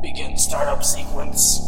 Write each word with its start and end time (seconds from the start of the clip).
Begin 0.00 0.36
startup 0.36 0.84
sequence. 0.84 1.62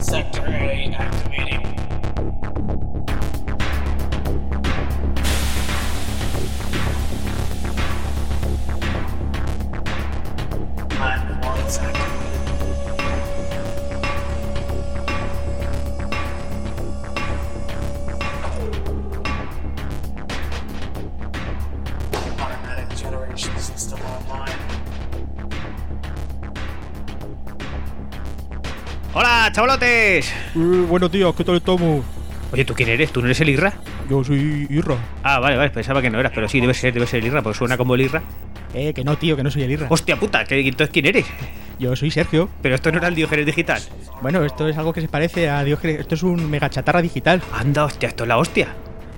Sector 0.00 0.46
A 0.46 0.94
activating. 0.98 1.77
Chavalotes! 29.58 30.32
Eh, 30.54 30.86
bueno, 30.88 31.10
tío, 31.10 31.34
¿qué 31.34 31.42
tal 31.42 31.56
estamos? 31.56 32.04
Oye, 32.52 32.64
¿tú 32.64 32.74
quién 32.74 32.90
eres? 32.90 33.10
¿Tú 33.10 33.20
no 33.20 33.26
eres 33.26 33.40
el 33.40 33.48
Irra? 33.48 33.72
Yo 34.08 34.22
soy 34.22 34.68
Irra. 34.70 34.94
Ah, 35.24 35.40
vale, 35.40 35.56
vale, 35.56 35.70
pensaba 35.70 36.00
que 36.00 36.08
no 36.08 36.20
eras, 36.20 36.30
pero 36.32 36.48
sí, 36.48 36.60
debe 36.60 36.74
ser, 36.74 36.94
debe 36.94 37.08
ser 37.08 37.18
el 37.18 37.26
Irra, 37.26 37.42
porque 37.42 37.58
suena 37.58 37.76
como 37.76 37.96
el 37.96 38.02
Irra. 38.02 38.22
Eh, 38.72 38.92
que 38.94 39.02
no, 39.02 39.18
tío, 39.18 39.36
que 39.36 39.42
no 39.42 39.50
soy 39.50 39.64
el 39.64 39.72
Irra. 39.72 39.88
¡Hostia 39.90 40.14
puta! 40.14 40.44
¿qué- 40.44 40.60
entonces 40.60 40.90
quién 40.92 41.06
eres? 41.06 41.26
Yo 41.80 41.96
soy 41.96 42.12
Sergio. 42.12 42.48
Pero 42.62 42.76
esto 42.76 42.92
no 42.92 42.98
era 42.98 43.08
el 43.08 43.16
Diógenes 43.16 43.46
digital. 43.46 43.82
Bueno, 44.22 44.44
esto 44.44 44.68
es 44.68 44.78
algo 44.78 44.92
que 44.92 45.00
se 45.00 45.08
parece 45.08 45.50
a 45.50 45.64
Dios. 45.64 45.84
Esto 45.84 46.14
es 46.14 46.22
un 46.22 46.48
mega 46.48 46.70
chatarra 46.70 47.02
digital. 47.02 47.42
Anda, 47.52 47.84
hostia, 47.84 48.10
esto 48.10 48.22
es 48.22 48.28
la 48.28 48.38
hostia. 48.38 48.68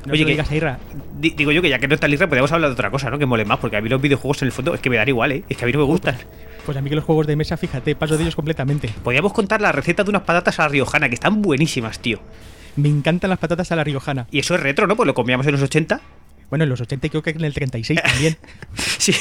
No 0.06 0.12
Oye, 0.12 0.24
que, 0.24 0.30
digas 0.32 0.50
a 0.50 0.54
Irra. 0.56 0.78
di- 1.18 1.30
digo 1.30 1.52
yo 1.52 1.60
que 1.62 1.68
ya 1.68 1.78
que 1.78 1.86
no 1.88 1.94
está 1.94 2.08
Irra, 2.08 2.26
podríamos 2.26 2.50
hablar 2.52 2.70
de 2.70 2.74
otra 2.74 2.90
cosa, 2.90 3.10
¿no? 3.10 3.18
Que 3.18 3.26
mole 3.26 3.44
más, 3.44 3.58
porque 3.58 3.76
a 3.76 3.80
mí 3.80 3.88
los 3.88 4.00
videojuegos 4.00 4.42
en 4.42 4.46
el 4.46 4.52
fondo 4.52 4.74
es 4.74 4.80
que 4.80 4.88
me 4.90 4.96
dan 4.96 5.08
igual, 5.08 5.32
¿eh? 5.32 5.44
Es 5.48 5.56
que 5.56 5.64
a 5.64 5.66
mí 5.66 5.72
no 5.72 5.78
me 5.80 5.84
gustan. 5.84 6.16
Pues 6.64 6.76
a 6.76 6.80
mí 6.80 6.88
que 6.90 6.96
los 6.96 7.04
juegos 7.04 7.26
de 7.26 7.36
mesa, 7.36 7.56
fíjate, 7.56 7.94
paso 7.94 8.16
de 8.16 8.22
ellos 8.22 8.36
completamente. 8.36 8.90
Podríamos 9.02 9.32
contar 9.32 9.60
la 9.60 9.72
receta 9.72 10.04
de 10.04 10.10
unas 10.10 10.22
patatas 10.22 10.58
a 10.60 10.62
la 10.64 10.68
riojana, 10.68 11.08
que 11.08 11.14
están 11.14 11.42
buenísimas, 11.42 11.98
tío. 12.00 12.18
Me 12.76 12.88
encantan 12.88 13.30
las 13.30 13.38
patatas 13.38 13.72
a 13.72 13.76
la 13.76 13.84
riojana. 13.84 14.26
Y 14.30 14.38
eso 14.38 14.54
es 14.54 14.60
retro, 14.62 14.86
¿no? 14.86 14.96
Pues 14.96 15.06
lo 15.06 15.14
comíamos 15.14 15.46
en 15.46 15.52
los 15.52 15.62
80. 15.62 16.00
Bueno, 16.50 16.64
en 16.64 16.70
los 16.70 16.80
80 16.80 17.06
y 17.06 17.10
creo 17.10 17.22
que 17.22 17.30
en 17.30 17.44
el 17.44 17.54
36 17.54 18.02
también. 18.04 18.36
Sí, 18.76 19.14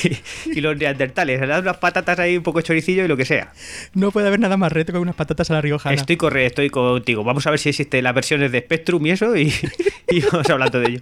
y 0.46 0.62
los 0.62 0.76
neandertales, 0.76 1.42
eran 1.42 1.62
unas 1.62 1.78
patatas 1.78 2.20
ahí, 2.20 2.36
un 2.38 2.44
poco 2.44 2.60
choricillo 2.62 3.06
y 3.06 3.08
lo 3.08 3.16
que 3.16 3.26
sea. 3.26 3.54
No 3.94 4.12
puede 4.12 4.28
haber 4.28 4.40
nada 4.40 4.58
más 4.58 4.72
reto 4.72 4.92
que 4.92 5.00
unas 5.00 5.16
patatas 5.16 5.50
a 5.52 5.54
la 5.54 5.62
riojana. 5.62 5.96
Estoy 5.96 6.18
corre, 6.18 6.46
estoy 6.46 6.70
contigo. 6.70 7.24
Vamos 7.24 7.46
a 7.48 7.52
ver 7.52 7.60
si 7.60 7.70
existen 7.70 8.04
las 8.04 8.14
versiones 8.14 8.52
de 8.52 8.60
Spectrum 8.60 9.06
y 9.06 9.12
eso 9.12 9.36
y, 9.38 9.54
y 10.10 10.22
vamos 10.22 10.50
hablando 10.50 10.80
de 10.80 10.90
ello. 10.90 11.02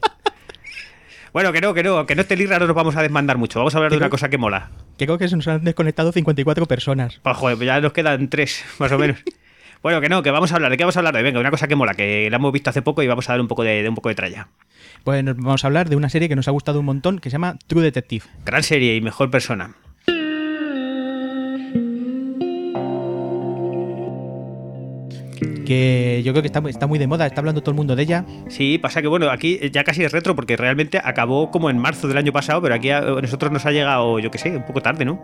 Bueno, 1.34 1.52
que 1.52 1.61
no, 1.61 1.73
que 1.73 1.84
no, 1.84 2.06
que 2.06 2.16
no 2.16 2.22
esté 2.22 2.34
el 2.34 2.41
Irra 2.41 2.59
no 2.59 2.67
nos 2.67 2.75
vamos 2.75 2.95
a 2.95 3.02
desmandar 3.02 3.38
mucho. 3.38 3.59
Vamos 3.59 3.75
a 3.75 3.78
hablar 3.78 3.91
de 3.91 3.97
una 3.97 4.09
cosa 4.09 4.30
que 4.30 4.38
mola. 4.38 4.72
Que 4.97 5.06
creo 5.06 5.17
que 5.17 5.28
se 5.28 5.36
nos 5.36 5.47
han 5.47 5.64
desconectado 5.64 6.12
54 6.12 6.66
personas. 6.66 7.19
Pues, 7.22 7.38
joder, 7.38 7.59
ya 7.59 7.80
nos 7.80 7.94
quedan 7.94 8.30
tres, 8.30 8.64
más 8.80 8.91
o 8.91 8.97
menos. 8.97 9.19
Bueno, 9.83 10.02
que 10.02 10.09
no, 10.09 10.23
que 10.23 10.31
vamos 10.31 10.52
a 10.52 10.56
hablar. 10.56 10.72
¿De 10.72 10.78
qué 10.78 10.83
vamos 10.83 10.97
a 10.97 11.00
hablar? 11.00 11.16
De 11.16 11.23
venga, 11.23 11.39
una 11.39 11.52
cosa 11.52 11.67
que 11.67 11.75
mola, 11.75 11.94
que 11.94 12.30
la 12.30 12.38
hemos 12.38 12.52
visto 12.52 12.70
hace 12.70 12.81
poco 12.81 13.03
y 13.03 13.08
vamos 13.08 13.30
a 13.30 13.33
dar 13.33 13.42
un 13.42 13.47
poco 13.47 13.64
de, 13.64 13.84
de 13.84 13.89
un 13.89 13.95
poco 13.95 14.09
de 14.09 14.16
tralla. 14.16 14.47
Pues 15.03 15.23
vamos 15.23 15.64
a 15.64 15.67
hablar 15.67 15.89
de 15.89 15.95
una 15.95 16.09
serie 16.09 16.28
que 16.28 16.36
nos 16.36 16.47
ha 16.47 16.52
gustado 16.52 16.80
un 16.80 16.86
montón 16.86 17.19
que 17.19 17.30
se 17.30 17.36
llama 17.36 17.58
True 17.67 17.84
Detective. 17.84 18.25
Gran 18.45 18.64
serie 18.64 18.95
y 18.95 19.02
mejor 19.02 19.31
persona. 19.31 19.75
Que 25.67 26.21
yo 26.23 26.31
creo 26.31 26.41
que 26.41 26.47
está, 26.47 26.61
muy- 26.61 26.71
está 26.71 26.87
muy 26.87 26.97
de 26.97 27.07
moda, 27.07 27.25
está 27.25 27.41
hablando 27.41 27.59
todo 27.59 27.71
el 27.71 27.75
mundo 27.75 27.93
de 27.97 28.03
ella. 28.03 28.23
Sí, 28.47 28.77
pasa 28.77 29.01
que 29.01 29.09
bueno, 29.09 29.29
aquí 29.29 29.59
ya 29.69 29.83
casi 29.83 30.01
es 30.01 30.13
retro 30.13 30.33
porque 30.33 30.55
realmente 30.55 31.01
acabó 31.03 31.51
como 31.51 31.69
en 31.69 31.77
marzo 31.77 32.07
del 32.07 32.17
año 32.17 32.31
pasado, 32.31 32.61
pero 32.61 32.73
aquí 32.73 32.89
a 32.89 33.01
nosotros 33.01 33.51
nos 33.51 33.65
ha 33.65 33.71
llegado, 33.71 34.17
yo 34.19 34.31
qué 34.31 34.38
sé, 34.38 34.55
un 34.55 34.63
poco 34.65 34.81
tarde, 34.81 35.03
¿no? 35.03 35.19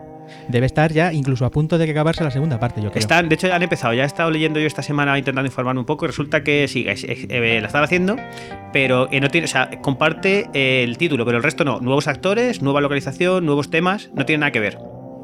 Debe 0.50 0.66
estar 0.66 0.92
ya 0.92 1.14
incluso 1.14 1.46
a 1.46 1.50
punto 1.50 1.78
de 1.78 1.86
que 1.86 1.92
acabarse 1.92 2.26
la 2.26 2.32
segunda 2.32 2.60
parte, 2.60 2.82
yo 2.82 2.90
creo. 2.90 3.00
Están, 3.00 3.30
de 3.30 3.36
hecho, 3.36 3.48
ya 3.48 3.56
han 3.56 3.64
empezado. 3.64 3.94
Ya 3.94 4.04
he 4.04 4.06
estado 4.06 4.32
leyendo 4.32 4.60
yo 4.60 4.68
esta 4.68 4.82
semana 4.82 5.18
intentando 5.18 5.46
informarme 5.48 5.80
un 5.80 5.86
poco. 5.86 6.04
y 6.06 6.08
Resulta 6.10 6.44
que 6.44 6.68
sí, 6.68 6.86
es- 6.90 7.06
es- 7.06 7.26
eh, 7.30 7.60
la 7.62 7.68
están 7.68 7.84
haciendo, 7.84 8.18
pero 8.74 9.08
que 9.10 9.22
no 9.22 9.30
tiene, 9.30 9.46
o 9.46 9.48
sea, 9.48 9.70
comparte 9.82 10.50
eh, 10.54 10.84
el 10.84 10.98
título, 10.98 11.24
pero 11.26 11.38
el 11.38 11.44
resto 11.44 11.64
no. 11.64 11.80
Nuevos 11.80 12.08
actores, 12.10 12.62
nueva 12.62 12.82
localización, 12.82 13.46
nuevos 13.46 13.70
temas, 13.70 14.10
no 14.14 14.26
tiene 14.26 14.42
nada 14.42 14.52
que 14.52 14.60
ver. 14.60 14.78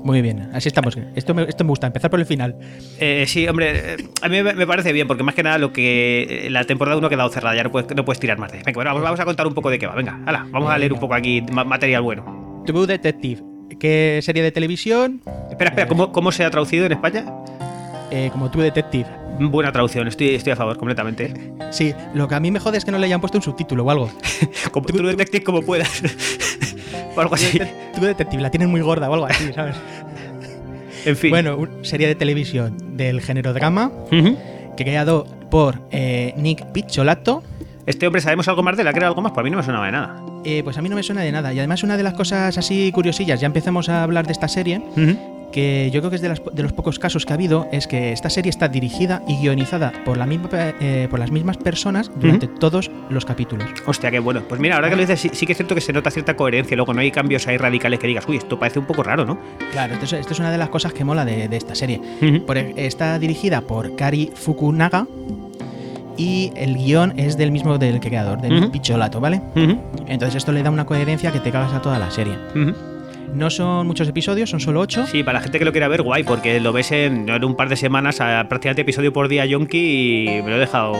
Muy 0.04 0.22
bien, 0.22 0.50
así 0.54 0.70
estamos. 0.70 0.98
Esto 1.16 1.34
me, 1.34 1.44
esto 1.44 1.64
me 1.64 1.70
gusta, 1.70 1.88
empezar 1.88 2.10
por 2.10 2.20
el 2.20 2.26
final. 2.26 2.56
Eh, 3.00 3.26
sí, 3.28 3.48
hombre, 3.48 3.94
eh, 3.96 3.98
a 4.22 4.30
mí 4.30 4.42
me, 4.42 4.66
parece 4.66 4.94
bien, 4.94 5.08
porque 5.08 5.24
más 5.24 5.36
que 5.36 5.44
nada 5.44 5.58
lo 5.58 5.74
que 5.74 6.46
eh, 6.46 6.50
la 6.50 6.64
temporada 6.64 6.98
1 6.98 7.06
ha 7.08 7.10
quedado 7.10 7.30
cerrada, 7.30 7.56
ya 7.56 7.64
no 7.64 7.72
puedes, 7.72 7.94
no 7.96 8.06
puedes 8.06 8.20
tirar 8.20 8.38
más 8.38 8.52
de. 8.52 8.60
Venga, 8.60 8.72
bueno, 8.74 8.90
vamos, 8.92 9.04
vamos 9.04 9.20
a 9.20 9.26
contar 9.26 9.46
un 9.46 9.54
poco 9.54 9.70
de 9.70 9.78
qué 9.78 9.88
va. 9.88 9.96
Venga, 9.96 10.22
hala, 10.26 10.48
vamos 10.52 10.72
a 10.72 10.78
leer 10.78 10.94
un 10.94 11.00
poco 11.00 11.14
aquí 11.16 11.42
ma- 11.52 11.64
material 11.66 12.02
bueno. 12.02 12.64
True 12.66 12.88
Detective, 12.88 13.42
¿qué 13.80 14.20
serie 14.24 14.42
de 14.42 14.52
televisión? 14.52 15.22
Espera, 15.50 15.70
espera, 15.72 15.88
¿cómo, 15.88 16.12
cómo 16.12 16.32
se 16.32 16.46
ha 16.46 16.50
traducido 16.50 16.86
en 16.86 16.94
España? 16.94 17.26
Eh, 18.12 18.30
como 18.32 18.50
True 18.50 18.64
Detective. 18.66 19.06
Buena 19.42 19.72
traducción, 19.72 20.06
estoy, 20.08 20.36
estoy 20.36 20.52
a 20.52 20.56
favor 20.58 20.78
completamente. 20.78 21.34
Sí, 21.72 21.94
lo 22.14 22.28
que 22.28 22.36
a 22.36 22.40
mí 22.42 22.52
me 22.52 22.60
jode 22.60 22.78
es 22.78 22.84
que 22.84 22.92
no 22.92 22.98
le 22.98 23.06
hayan 23.06 23.22
puesto 23.22 23.38
un 23.38 23.42
subtítulo 23.42 23.86
o 23.86 23.92
algo. 23.92 24.12
Como 24.72 24.86
tú 24.86 25.02
detective 25.02 25.44
como 25.44 25.62
puedas. 25.62 26.02
o 27.20 27.22
algo 27.22 27.36
así. 27.36 27.60
True 27.94 28.08
Detective, 28.08 28.42
la 28.42 28.50
tienen 28.50 28.70
muy 28.70 28.82
gorda 28.82 29.10
o 29.10 29.14
algo 29.14 29.26
así, 29.26 29.52
¿sabes? 29.56 29.76
En 31.06 31.16
fin. 31.16 31.30
Bueno, 31.30 31.68
serie 31.84 32.08
de 32.08 32.16
televisión 32.16 32.98
del 32.98 33.22
género 33.22 33.54
drama, 33.54 33.92
Ujú. 34.12 34.38
que 34.76 34.84
creado 34.84 35.26
por 35.50 35.80
eh, 35.92 36.34
Nick 36.38 36.66
Pizzolato. 36.72 37.44
Este 37.86 38.06
hombre, 38.06 38.22
¿sabemos 38.22 38.48
algo 38.48 38.62
más 38.64 38.76
de 38.76 38.82
él? 38.84 38.88
¿Ha 38.88 38.94
creado 38.94 39.12
algo 39.14 39.22
más? 39.22 39.32
Pues 39.32 39.42
a 39.42 39.44
mí 39.46 39.50
no 39.50 39.58
me 39.58 39.64
sonaba 39.64 39.86
de 39.86 39.92
nada. 39.94 40.22
Eh, 40.46 40.62
pues 40.64 40.78
a 40.78 40.82
mí 40.82 40.90
no 40.90 40.96
me 40.96 41.04
suena 41.04 41.22
de 41.22 41.32
nada. 41.32 41.54
Y 41.54 41.60
además 41.60 41.84
una 41.84 41.98
de 41.98 42.04
las 42.04 42.14
cosas 42.14 42.58
así 42.58 42.92
curiosillas, 42.92 43.40
ya 43.40 43.48
empezamos 43.48 43.90
a 43.90 44.04
hablar 44.04 44.26
de 44.28 44.34
esta 44.34 44.48
serie, 44.48 44.82
que 45.52 45.90
yo 45.92 46.02
creo 46.02 46.10
que 46.10 46.16
es 46.18 46.22
de, 46.22 46.30
las- 46.30 46.42
de 46.54 46.64
los 46.64 46.74
pocos 46.74 47.00
casos 47.00 47.26
que 47.26 47.34
ha 47.34 47.36
habido, 47.36 47.68
es 47.72 47.88
que 47.88 48.12
esta 48.12 48.30
serie 48.30 48.50
está 48.50 48.68
dirigida 48.68 49.24
y 49.28 49.38
guionizada 49.38 49.92
por, 50.06 50.18
la 50.18 50.26
misma, 50.26 50.50
eh, 50.54 51.08
por 51.10 51.20
las 51.20 51.32
mismas 51.32 51.58
personas 51.58 52.12
durante 52.20 52.48
todos 52.48 52.92
los 53.10 53.26
capítulos. 53.26 53.68
Hostia, 53.86 54.12
qué 54.12 54.20
bueno. 54.20 54.42
Pues 54.48 54.62
mira, 54.62 54.76
ahora 54.76 54.90
que 54.90 54.96
lo 54.96 55.02
dices, 55.02 55.20
sí, 55.20 55.30
sí 55.34 55.46
que 55.46 55.54
es 55.54 55.58
cierto 55.58 55.76
que 55.76 55.82
se 55.82 55.92
nota 55.94 56.12
cierta 56.12 56.36
coherencia. 56.36 56.76
Luego 56.78 56.94
no 56.94 57.02
hay 57.02 57.12
cambios 57.12 57.48
ahí 57.48 57.58
radicales 57.58 58.00
que 58.00 58.08
digas, 58.08 58.26
uy, 58.28 58.38
esto 58.38 58.60
parece 58.60 58.80
un 58.80 58.86
poco 58.86 59.04
raro, 59.04 59.26
¿no? 59.26 59.38
Claro, 59.72 59.94
esto 59.94 60.06
es, 60.06 60.14
esto 60.14 60.34
es 60.34 60.40
una 60.40 60.52
de 60.52 60.58
las 60.58 60.70
cosas 60.70 60.94
que 60.94 61.04
mola 61.04 61.26
de, 61.26 61.48
de 61.48 61.58
esta 61.58 61.74
serie. 61.76 62.00
Por- 62.46 62.58
está 62.58 63.18
dirigida 63.20 63.62
por 63.62 63.96
Kari 63.96 64.32
Fukunaga 64.36 65.08
y 66.18 66.52
el 66.56 66.76
guion 66.76 67.14
es 67.18 67.38
del 67.38 67.52
mismo 67.52 67.78
del 67.78 68.00
creador, 68.02 68.42
de 68.42 68.50
Nick 68.50 68.64
Ujú. 68.64 68.72
Pizzolato, 68.72 69.20
¿vale? 69.22 69.42
Entonces 70.08 70.36
esto 70.36 70.52
le 70.52 70.62
da 70.64 70.70
una 70.70 70.86
coherencia 70.86 71.32
que 71.32 71.40
te 71.40 71.50
cagas 71.52 71.72
a 71.74 71.82
toda 71.82 71.98
la 71.98 72.12
serie. 72.12 72.34
No 73.34 73.50
son 73.50 73.88
muchos 73.88 74.08
episodios, 74.08 74.50
son 74.50 74.60
solo 74.60 74.82
ocho. 74.82 75.06
Sí, 75.08 75.24
para 75.24 75.40
la 75.40 75.44
gente 75.44 75.60
que 75.60 75.66
lo 75.66 75.72
quiera 75.72 75.88
ver, 75.88 76.02
guay, 76.02 76.24
porque 76.24 76.60
lo 76.60 76.74
ves 76.74 76.92
en, 76.92 77.30
en 77.30 77.44
un 77.46 77.56
par 77.56 77.70
de 77.70 77.76
semanas, 77.78 78.20
a, 78.22 78.48
prácticamente 78.50 78.82
episodio 78.82 79.14
por 79.14 79.28
día, 79.30 79.46
Yonki, 79.46 79.78
y 80.38 80.42
me 80.42 80.50
lo 80.50 80.56
he 80.58 80.60
dejado 80.60 80.94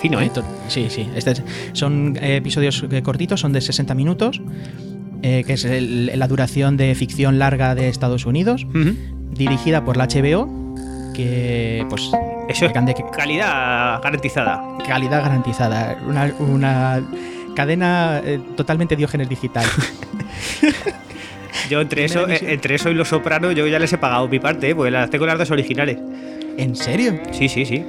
fino, 0.00 0.20
¿eh? 0.20 0.30
Sí, 0.68 0.86
sí. 0.88 1.08
Este 1.14 1.32
es- 1.32 1.42
son 1.72 2.16
eh, 2.20 2.36
episodios 2.36 2.84
eh, 2.90 3.02
cortitos, 3.02 3.40
son 3.40 3.52
de 3.52 3.60
60 3.60 3.94
minutos, 3.94 4.40
eh, 5.22 5.44
que 5.46 5.52
es 5.54 5.64
el- 5.64 6.10
la 6.18 6.28
duración 6.28 6.76
de 6.76 6.94
ficción 6.94 7.38
larga 7.38 7.74
de 7.74 7.88
Estados 7.88 8.24
Unidos, 8.26 8.66
dirigida 9.32 9.84
por 9.84 9.96
la 9.96 10.06
HBO, 10.06 10.48
que 11.14 11.84
pues 11.90 12.10
Eso 12.48 12.64
es 12.66 12.72
que- 12.72 13.04
calidad 13.14 14.00
garantizada. 14.02 14.62
calidad 14.86 15.22
garantizada, 15.22 15.98
una, 16.08 16.32
una 16.38 17.02
cadena 17.54 18.22
eh, 18.24 18.40
totalmente 18.56 18.96
diógenes 18.96 19.28
digital. 19.28 19.66
Yo 21.68 21.80
entre 21.80 22.04
eso, 22.04 22.28
eh, 22.28 22.38
entre 22.48 22.74
eso 22.74 22.90
y 22.90 22.94
Los 22.94 23.08
Sopranos, 23.08 23.54
yo 23.54 23.66
ya 23.66 23.78
les 23.78 23.92
he 23.92 23.98
pagado 23.98 24.28
mi 24.28 24.38
parte, 24.38 24.70
¿eh? 24.70 24.74
porque 24.74 24.90
las 24.90 25.10
tengo 25.10 25.26
las 25.26 25.38
dos 25.38 25.50
originales. 25.50 25.98
¿En 26.58 26.76
serio? 26.76 27.18
Sí, 27.32 27.48
sí, 27.48 27.64
sí. 27.64 27.84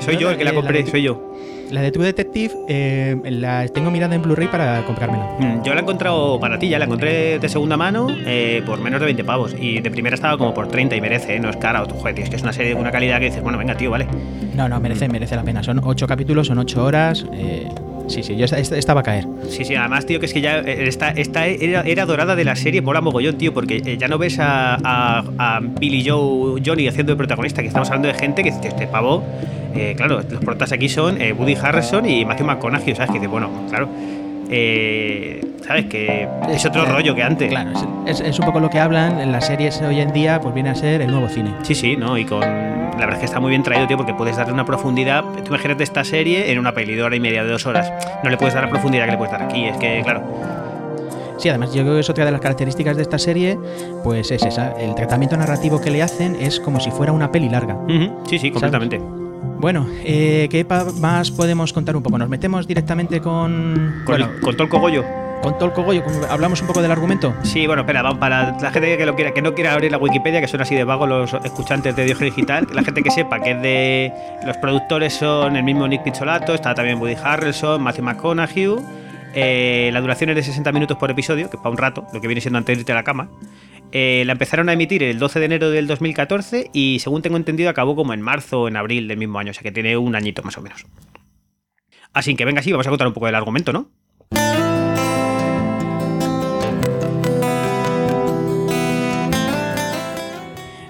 Soy 0.00 0.16
Yo 0.16 0.30
el 0.30 0.36
que 0.36 0.44
la 0.44 0.50
eh, 0.50 0.54
la 0.54 0.60
compré, 0.60 0.86
soy 0.86 1.02
yo. 1.02 1.34
La 1.70 1.80
de 1.80 1.90
True 1.90 2.04
Detective 2.06 2.54
eh, 2.68 3.16
la 3.24 3.66
tengo 3.68 3.90
mirada 3.90 4.14
en 4.14 4.22
Blu-ray 4.22 4.48
para 4.48 4.82
comprármela. 4.84 5.24
Mm, 5.38 5.62
Yo 5.64 5.72
la 5.72 5.80
he 5.80 5.82
encontrado 5.82 6.38
para 6.38 6.58
ti, 6.58 6.68
ya 6.68 6.78
la 6.78 6.84
encontré 6.84 7.38
de 7.38 7.48
segunda 7.48 7.76
mano 7.76 8.06
eh, 8.26 8.62
por 8.66 8.80
menos 8.80 9.00
de 9.00 9.06
20 9.06 9.24
pavos. 9.24 9.56
Y 9.58 9.80
de 9.80 9.90
primera 9.90 10.14
estaba 10.14 10.36
como 10.36 10.52
por 10.52 10.68
30 10.68 10.94
y 10.94 11.00
merece, 11.00 11.36
¿eh? 11.36 11.40
no 11.40 11.50
es 11.50 11.56
cara. 11.56 11.82
O, 11.82 11.88
joder, 11.88 12.14
tío, 12.14 12.24
es 12.24 12.30
que 12.30 12.36
es 12.36 12.42
una 12.42 12.52
serie 12.52 12.74
de 12.74 12.80
una 12.80 12.92
calidad 12.92 13.18
que 13.18 13.26
dices, 13.26 13.42
bueno, 13.42 13.58
venga, 13.58 13.76
tío, 13.76 13.90
vale. 13.90 14.06
No, 14.54 14.68
no, 14.68 14.78
merece, 14.78 15.08
merece 15.08 15.36
la 15.36 15.42
pena. 15.42 15.62
Son 15.62 15.80
ocho 15.82 16.06
capítulos, 16.06 16.46
son 16.48 16.58
ocho 16.58 16.84
horas. 16.84 17.24
Sí, 18.08 18.22
sí, 18.22 18.36
yo 18.36 18.44
esta, 18.44 18.98
a 18.98 19.02
caer. 19.02 19.26
Sí, 19.48 19.64
sí, 19.64 19.74
además, 19.74 20.06
tío, 20.06 20.20
que 20.20 20.26
es 20.26 20.32
que 20.32 20.40
ya 20.40 20.58
eh, 20.58 20.86
esta, 20.88 21.10
esta 21.10 21.46
era, 21.46 22.06
dorada 22.06 22.36
de 22.36 22.44
la 22.44 22.56
serie, 22.56 22.80
mola 22.82 23.00
mogollón, 23.00 23.36
tío, 23.36 23.52
porque 23.52 23.82
eh, 23.84 23.96
ya 23.98 24.08
no 24.08 24.18
ves 24.18 24.38
a, 24.38 24.78
a, 24.84 25.60
Billy 25.60 26.08
Joe 26.08 26.60
Johnny 26.64 26.88
haciendo 26.88 27.12
de 27.12 27.16
protagonista, 27.16 27.62
que 27.62 27.68
estamos 27.68 27.88
hablando 27.88 28.08
de 28.08 28.14
gente 28.14 28.42
que, 28.42 28.52
que 28.60 28.68
este 28.68 28.86
pavo, 28.86 29.22
eh, 29.74 29.94
claro, 29.96 30.22
los 30.28 30.44
protas 30.44 30.70
aquí 30.72 30.88
son 30.88 31.20
eh, 31.20 31.32
Woody 31.32 31.56
Harrison 31.60 32.08
y 32.08 32.24
Matthew 32.24 32.46
McConaughey, 32.46 32.94
¿sabes? 32.94 33.10
Que 33.10 33.14
dices, 33.14 33.30
bueno, 33.30 33.50
claro, 33.68 33.88
eh, 34.50 35.40
¿sabes? 35.66 35.86
Que 35.86 36.28
es 36.50 36.64
otro 36.66 36.84
Eh, 36.84 36.86
rollo 36.90 37.14
que 37.14 37.22
antes. 37.22 37.48
Claro, 37.48 37.70
es, 38.06 38.38
un 38.38 38.44
poco 38.46 38.60
lo 38.60 38.70
que 38.70 38.78
hablan 38.78 39.20
en 39.20 39.32
las 39.32 39.46
series 39.46 39.80
hoy 39.82 40.00
en 40.00 40.12
día, 40.12 40.40
pues 40.40 40.54
viene 40.54 40.70
a 40.70 40.74
ser 40.74 41.00
el 41.00 41.10
nuevo 41.10 41.28
cine. 41.28 41.52
Sí, 41.62 41.74
sí, 41.74 41.96
¿no? 41.96 42.16
Y 42.18 42.24
con. 42.24 42.40
La 42.40 43.00
verdad 43.06 43.14
es 43.14 43.18
que 43.20 43.24
está 43.26 43.40
muy 43.40 43.50
bien 43.50 43.62
traído, 43.62 43.86
tío, 43.88 43.96
porque 43.96 44.14
puedes 44.14 44.36
darle 44.36 44.52
una 44.52 44.64
profundidad. 44.64 45.24
Tú 45.42 45.48
imagínate 45.48 45.82
esta 45.82 46.04
serie 46.04 46.52
en 46.52 46.58
una 46.58 46.72
peli 46.72 46.94
de 46.94 47.02
hora 47.02 47.16
y 47.16 47.20
media, 47.20 47.42
de 47.42 47.50
dos 47.50 47.66
horas. 47.66 47.92
No 48.22 48.30
le 48.30 48.36
puedes 48.36 48.54
dar 48.54 48.64
la 48.64 48.70
profundidad 48.70 49.06
que 49.06 49.10
le 49.12 49.16
puedes 49.16 49.32
dar 49.32 49.42
aquí. 49.42 49.64
Es 49.64 49.76
que, 49.78 50.00
claro. 50.04 50.22
Sí, 51.36 51.48
además 51.48 51.74
yo 51.74 51.82
creo 51.82 51.94
que 51.94 52.00
es 52.00 52.08
otra 52.10 52.24
de 52.24 52.30
las 52.30 52.40
características 52.40 52.96
de 52.96 53.02
esta 53.02 53.18
serie, 53.18 53.58
pues 54.04 54.30
es 54.30 54.44
esa, 54.44 54.72
el 54.80 54.94
tratamiento 54.94 55.36
narrativo 55.36 55.80
que 55.80 55.90
le 55.90 56.00
hacen 56.00 56.36
es 56.40 56.60
como 56.60 56.78
si 56.78 56.92
fuera 56.92 57.10
una 57.12 57.32
peli 57.32 57.48
larga. 57.48 57.76
Sí, 58.28 58.38
sí, 58.38 58.52
completamente. 58.52 59.00
Bueno, 59.58 59.86
eh, 60.04 60.48
¿qué 60.50 60.66
más 61.00 61.30
podemos 61.30 61.72
contar 61.72 61.96
un 61.96 62.02
poco? 62.02 62.18
Nos 62.18 62.28
metemos 62.28 62.66
directamente 62.66 63.20
con... 63.20 64.02
Con, 64.04 64.18
bueno, 64.18 64.30
con 64.42 64.54
todo 64.54 64.64
el 64.64 64.68
cogollo. 64.68 65.04
con 65.42 65.54
todo 65.58 65.66
el 65.66 65.72
cogollo, 65.72 66.02
hablamos 66.28 66.60
un 66.62 66.66
poco 66.66 66.82
del 66.82 66.90
argumento. 66.90 67.34
Sí, 67.42 67.66
bueno, 67.66 67.82
espera, 67.82 68.02
vamos, 68.02 68.18
para 68.18 68.58
la 68.58 68.70
gente 68.70 68.96
que, 68.96 69.06
lo 69.06 69.14
quiera, 69.14 69.32
que 69.32 69.42
no 69.42 69.54
quiera 69.54 69.72
abrir 69.72 69.90
la 69.90 69.98
Wikipedia, 69.98 70.40
que 70.40 70.48
son 70.48 70.60
así 70.60 70.74
de 70.74 70.84
vagos 70.84 71.08
los 71.08 71.34
escuchantes 71.44 71.94
de 71.96 72.04
Diógenes 72.04 72.34
Digital, 72.34 72.66
la 72.72 72.82
gente 72.82 73.02
que 73.02 73.10
sepa 73.10 73.40
que 73.40 73.52
es 73.52 73.62
de. 73.62 74.12
Los 74.46 74.56
productores 74.58 75.14
son 75.14 75.56
el 75.56 75.62
mismo 75.62 75.86
Nick 75.86 76.02
Pizzolato, 76.02 76.54
está 76.54 76.74
también 76.74 76.98
Woody 76.98 77.16
Harrelson, 77.22 77.82
Matthew 77.82 78.04
McConaughey. 78.04 78.76
eh, 79.34 79.90
la 79.92 80.00
duración 80.00 80.30
es 80.30 80.36
de 80.36 80.42
60 80.42 80.72
minutos 80.72 80.96
por 80.96 81.10
episodio, 81.10 81.50
que 81.50 81.56
es 81.56 81.62
para 81.62 81.70
un 81.70 81.78
rato, 81.78 82.06
lo 82.12 82.20
que 82.20 82.26
viene 82.26 82.40
siendo 82.40 82.58
antes 82.58 82.76
de 82.76 82.80
irte 82.80 82.92
a 82.92 82.96
la 82.96 83.02
cama. 83.02 83.28
Eh, 83.96 84.24
la 84.26 84.32
empezaron 84.32 84.68
a 84.68 84.72
emitir 84.72 85.04
el 85.04 85.20
12 85.20 85.38
de 85.38 85.44
enero 85.44 85.70
del 85.70 85.86
2014 85.86 86.68
y, 86.72 86.98
según 86.98 87.22
tengo 87.22 87.36
entendido, 87.36 87.70
acabó 87.70 87.94
como 87.94 88.12
en 88.12 88.20
marzo 88.20 88.62
o 88.62 88.68
en 88.68 88.76
abril 88.76 89.06
del 89.06 89.18
mismo 89.18 89.38
año, 89.38 89.52
o 89.52 89.54
sea 89.54 89.62
que 89.62 89.70
tiene 89.70 89.96
un 89.96 90.16
añito 90.16 90.42
más 90.42 90.58
o 90.58 90.62
menos. 90.62 90.84
Así 92.12 92.34
que 92.34 92.44
venga, 92.44 92.60
sí, 92.60 92.72
vamos 92.72 92.88
a 92.88 92.90
contar 92.90 93.06
un 93.06 93.14
poco 93.14 93.26
del 93.26 93.36
argumento, 93.36 93.72
¿no? 93.72 93.88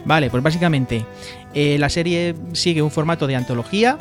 Vale, 0.06 0.30
pues 0.30 0.42
básicamente 0.42 1.04
eh, 1.52 1.76
la 1.78 1.90
serie 1.90 2.34
sigue 2.54 2.80
un 2.80 2.90
formato 2.90 3.26
de 3.26 3.36
antología. 3.36 3.98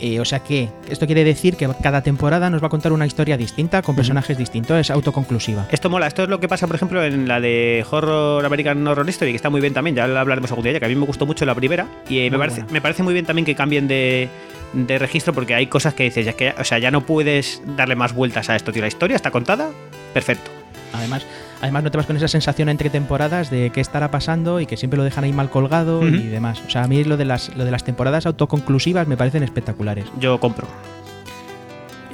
Eh, 0.00 0.20
o 0.20 0.24
sea 0.24 0.40
que 0.40 0.68
esto 0.88 1.06
quiere 1.06 1.24
decir 1.24 1.56
que 1.56 1.68
cada 1.82 2.02
temporada 2.02 2.50
nos 2.50 2.62
va 2.62 2.66
a 2.68 2.70
contar 2.70 2.92
una 2.92 3.06
historia 3.06 3.36
distinta 3.36 3.82
con 3.82 3.96
personajes 3.96 4.38
distintos, 4.38 4.78
es 4.78 4.90
autoconclusiva. 4.90 5.66
Esto 5.70 5.90
mola, 5.90 6.06
esto 6.06 6.22
es 6.22 6.28
lo 6.28 6.40
que 6.40 6.48
pasa, 6.48 6.66
por 6.66 6.76
ejemplo, 6.76 7.04
en 7.04 7.26
la 7.26 7.40
de 7.40 7.84
Horror 7.90 8.44
American 8.44 8.86
Horror 8.86 9.08
Story, 9.08 9.32
que 9.32 9.36
está 9.36 9.50
muy 9.50 9.60
bien 9.60 9.74
también, 9.74 9.96
ya 9.96 10.06
lo 10.06 10.18
hablaremos 10.18 10.50
algún 10.50 10.64
día, 10.64 10.72
ya 10.72 10.80
que 10.80 10.86
a 10.86 10.88
mí 10.88 10.94
me 10.94 11.06
gustó 11.06 11.26
mucho 11.26 11.44
la 11.44 11.54
primera, 11.54 11.86
y 12.08 12.20
eh, 12.20 12.30
me, 12.30 12.38
parece, 12.38 12.60
buena. 12.60 12.72
me 12.72 12.80
parece 12.80 13.02
muy 13.02 13.12
bien 13.12 13.26
también 13.26 13.44
que 13.44 13.54
cambien 13.54 13.88
de, 13.88 14.28
de 14.72 14.98
registro, 14.98 15.32
porque 15.32 15.54
hay 15.54 15.66
cosas 15.66 15.94
que 15.94 16.04
dices, 16.04 16.26
ya 16.26 16.32
que, 16.32 16.54
o 16.58 16.64
sea, 16.64 16.78
ya 16.78 16.90
no 16.90 17.04
puedes 17.04 17.62
darle 17.76 17.96
más 17.96 18.14
vueltas 18.14 18.50
a 18.50 18.56
esto, 18.56 18.72
tío, 18.72 18.82
la 18.82 18.88
historia 18.88 19.16
está 19.16 19.30
contada, 19.30 19.70
perfecto. 20.14 20.50
Además, 20.92 21.26
además 21.60 21.84
no 21.84 21.90
te 21.90 21.96
vas 21.96 22.06
con 22.06 22.16
esa 22.16 22.28
sensación 22.28 22.68
entre 22.68 22.90
temporadas 22.90 23.50
de 23.50 23.70
qué 23.70 23.80
estará 23.80 24.10
pasando 24.10 24.60
y 24.60 24.66
que 24.66 24.76
siempre 24.76 24.96
lo 24.96 25.04
dejan 25.04 25.24
ahí 25.24 25.32
mal 25.32 25.50
colgado 25.50 26.06
y 26.06 26.26
demás. 26.28 26.62
O 26.66 26.70
sea, 26.70 26.84
a 26.84 26.88
mí 26.88 27.02
lo 27.04 27.16
de 27.16 27.24
las, 27.24 27.54
lo 27.56 27.64
de 27.64 27.70
las 27.70 27.84
temporadas 27.84 28.26
autoconclusivas 28.26 29.06
me 29.06 29.16
parecen 29.16 29.42
espectaculares. 29.42 30.06
Yo 30.18 30.38
compro. 30.40 30.66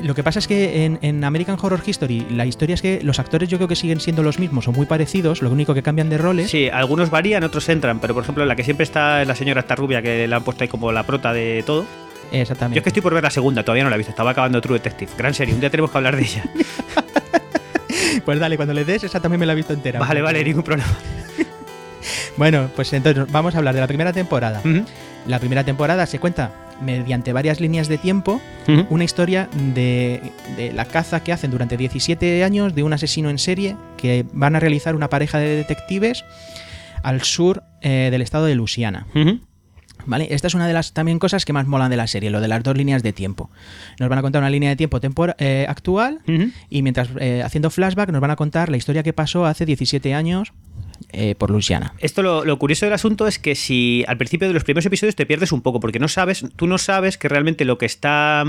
Lo 0.03 0.15
que 0.15 0.25
pasa 0.25 0.41
es 0.41 0.49
que 0.49 0.85
en, 0.85 0.99
en 1.03 1.23
American 1.23 1.57
Horror 1.61 1.81
History 1.85 2.27
la 2.31 2.47
historia 2.47 2.75
es 2.75 2.83
que 2.83 3.01
los 3.03 3.21
actores 3.21 3.49
yo 3.49 3.59
creo 3.59 3.69
que 3.69 3.77
siguen 3.77 4.01
siendo 4.01 4.23
los 4.25 4.41
mismos 4.41 4.67
o 4.67 4.73
muy 4.73 4.87
parecidos, 4.87 5.41
lo 5.41 5.51
único 5.51 5.73
que 5.73 5.83
cambian 5.83 6.11
de 6.11 6.19
roles. 6.19 6.51
Sí, 6.51 6.69
algunos 6.69 7.11
varían, 7.11 7.45
otros 7.45 7.69
entran, 7.69 8.01
pero 8.01 8.13
por 8.13 8.25
ejemplo, 8.25 8.45
la 8.45 8.57
que 8.57 8.65
siempre 8.65 8.83
está 8.83 9.23
es 9.23 9.29
la 9.29 9.37
señora 9.37 9.61
esta 9.61 9.77
rubia, 9.77 10.03
que 10.03 10.27
la 10.27 10.37
han 10.37 10.43
puesto 10.43 10.65
ahí 10.65 10.69
como 10.69 10.91
la 10.91 11.05
prota 11.05 11.33
de 11.33 11.63
todo. 11.65 11.87
Yo 12.33 12.41
Exactamente. 12.41 12.81
es 12.81 12.83
que 12.83 12.89
estoy 12.89 13.03
por 13.03 13.15
ver 13.15 13.23
la 13.23 13.31
segunda, 13.31 13.63
todavía 13.63 13.85
no 13.85 13.91
la 13.91 13.95
he 13.95 13.99
visto, 13.99 14.11
estaba 14.11 14.33
acabando 14.33 14.61
True 14.61 14.79
Detective. 14.79 15.13
Gran 15.17 15.33
serie, 15.33 15.55
un 15.55 15.61
día 15.61 15.71
tenemos 15.71 15.93
que 15.93 15.99
hablar 15.99 16.17
de 16.17 16.23
ella. 16.23 16.45
Pues 18.25 18.39
dale, 18.39 18.57
cuando 18.57 18.75
le 18.75 18.85
des, 18.85 19.05
esa 19.05 19.21
también 19.21 19.41
me 19.41 19.47
la 19.47 19.53
he 19.53 19.57
visto 19.57 19.73
entera. 19.73 20.01
Vale, 20.01 20.23
vale, 20.23 20.45
ningún 20.45 20.63
problema. 20.63 20.93
Bueno, 22.37 22.69
pues 22.75 22.93
entonces 22.93 23.25
vamos 23.31 23.55
a 23.55 23.59
hablar 23.59 23.75
de 23.75 23.81
la 23.81 23.87
primera 23.87 24.13
temporada. 24.13 24.61
La 25.27 25.39
primera 25.39 25.65
temporada 25.65 26.05
se 26.07 26.19
cuenta 26.19 26.53
mediante 26.83 27.33
varias 27.33 27.61
líneas 27.61 27.89
de 27.89 27.97
tiempo 27.97 28.41
una 28.91 29.05
historia 29.05 29.49
de, 29.53 30.21
de 30.57 30.73
la 30.73 30.85
caza 30.85 31.23
que 31.23 31.33
hacen 31.33 31.51
durante 31.51 31.77
17 31.77 32.43
años 32.45 32.75
de 32.75 32.83
un 32.83 32.93
asesino 32.93 33.31
en 33.31 33.39
serie 33.39 33.77
que 33.97 34.27
van 34.33 34.57
a 34.57 34.61
realizar 34.61 34.97
una 34.97 35.09
pareja 35.09 35.39
de 35.39 35.57
detectives 35.57 36.25
al 37.03 37.23
sur 37.23 37.63
eh, 37.81 38.09
del 38.11 38.23
estado 38.23 38.47
de 38.47 38.55
Luisiana. 38.55 39.07
Ujú. 39.15 39.39
¿Vale? 40.07 40.29
Esta 40.31 40.47
es 40.49 40.55
una 40.55 40.67
de 40.67 40.73
las 40.73 40.93
también 40.93 41.19
cosas 41.19 41.45
que 41.45 41.53
más 41.53 41.67
molan 41.67 41.91
de 41.91 41.97
la 41.97 42.07
serie, 42.07 42.31
lo 42.31 42.41
de 42.41 42.49
las 42.49 42.63
dos 42.63 42.77
líneas 42.77 43.03
de 43.03 43.13
tiempo. 43.13 43.51
Nos 43.99 44.09
van 44.09 44.19
a 44.19 44.23
contar 44.23 44.43
una 44.43 44.51
línea 44.51 44.71
de 44.71 44.77
tiempo 44.77 45.01
tempor- 45.01 45.35
eh, 45.39 45.67
actual 45.69 46.21
y 46.71 46.83
mientras 46.83 47.09
eh, 47.21 47.43
haciendo 47.45 47.71
flashback 47.71 48.11
nos 48.11 48.21
van 48.21 48.31
a 48.31 48.37
contar 48.37 48.69
la 48.71 48.77
historia 48.77 49.03
que 49.03 49.13
pasó 49.13 49.47
hace 49.47 49.65
17 49.67 50.15
años 50.15 50.53
eh, 51.13 51.35
por 51.37 51.51
Luisiana. 51.51 51.95
Esto 51.99 52.23
lo, 52.23 52.45
lo 52.45 52.59
curioso 52.59 52.87
del 52.87 52.93
asunto 52.93 53.27
es 53.27 53.39
que 53.39 53.55
si 53.55 54.05
al 54.07 54.17
principio 54.19 54.47
de 54.49 54.55
los 54.55 54.65
primeros 54.65 54.87
episodios 54.87 55.17
te 55.17 55.27
pierdes 55.27 55.53
un 55.53 55.61
poco, 55.63 55.81
porque 55.81 55.99
no 55.99 56.09
sabes, 56.09 56.45
tú 56.57 56.67
no 56.67 56.79
sabes 56.79 57.19
que 57.19 57.29
realmente 57.29 57.65
lo 57.65 57.79
que 57.79 57.87
está. 57.87 58.45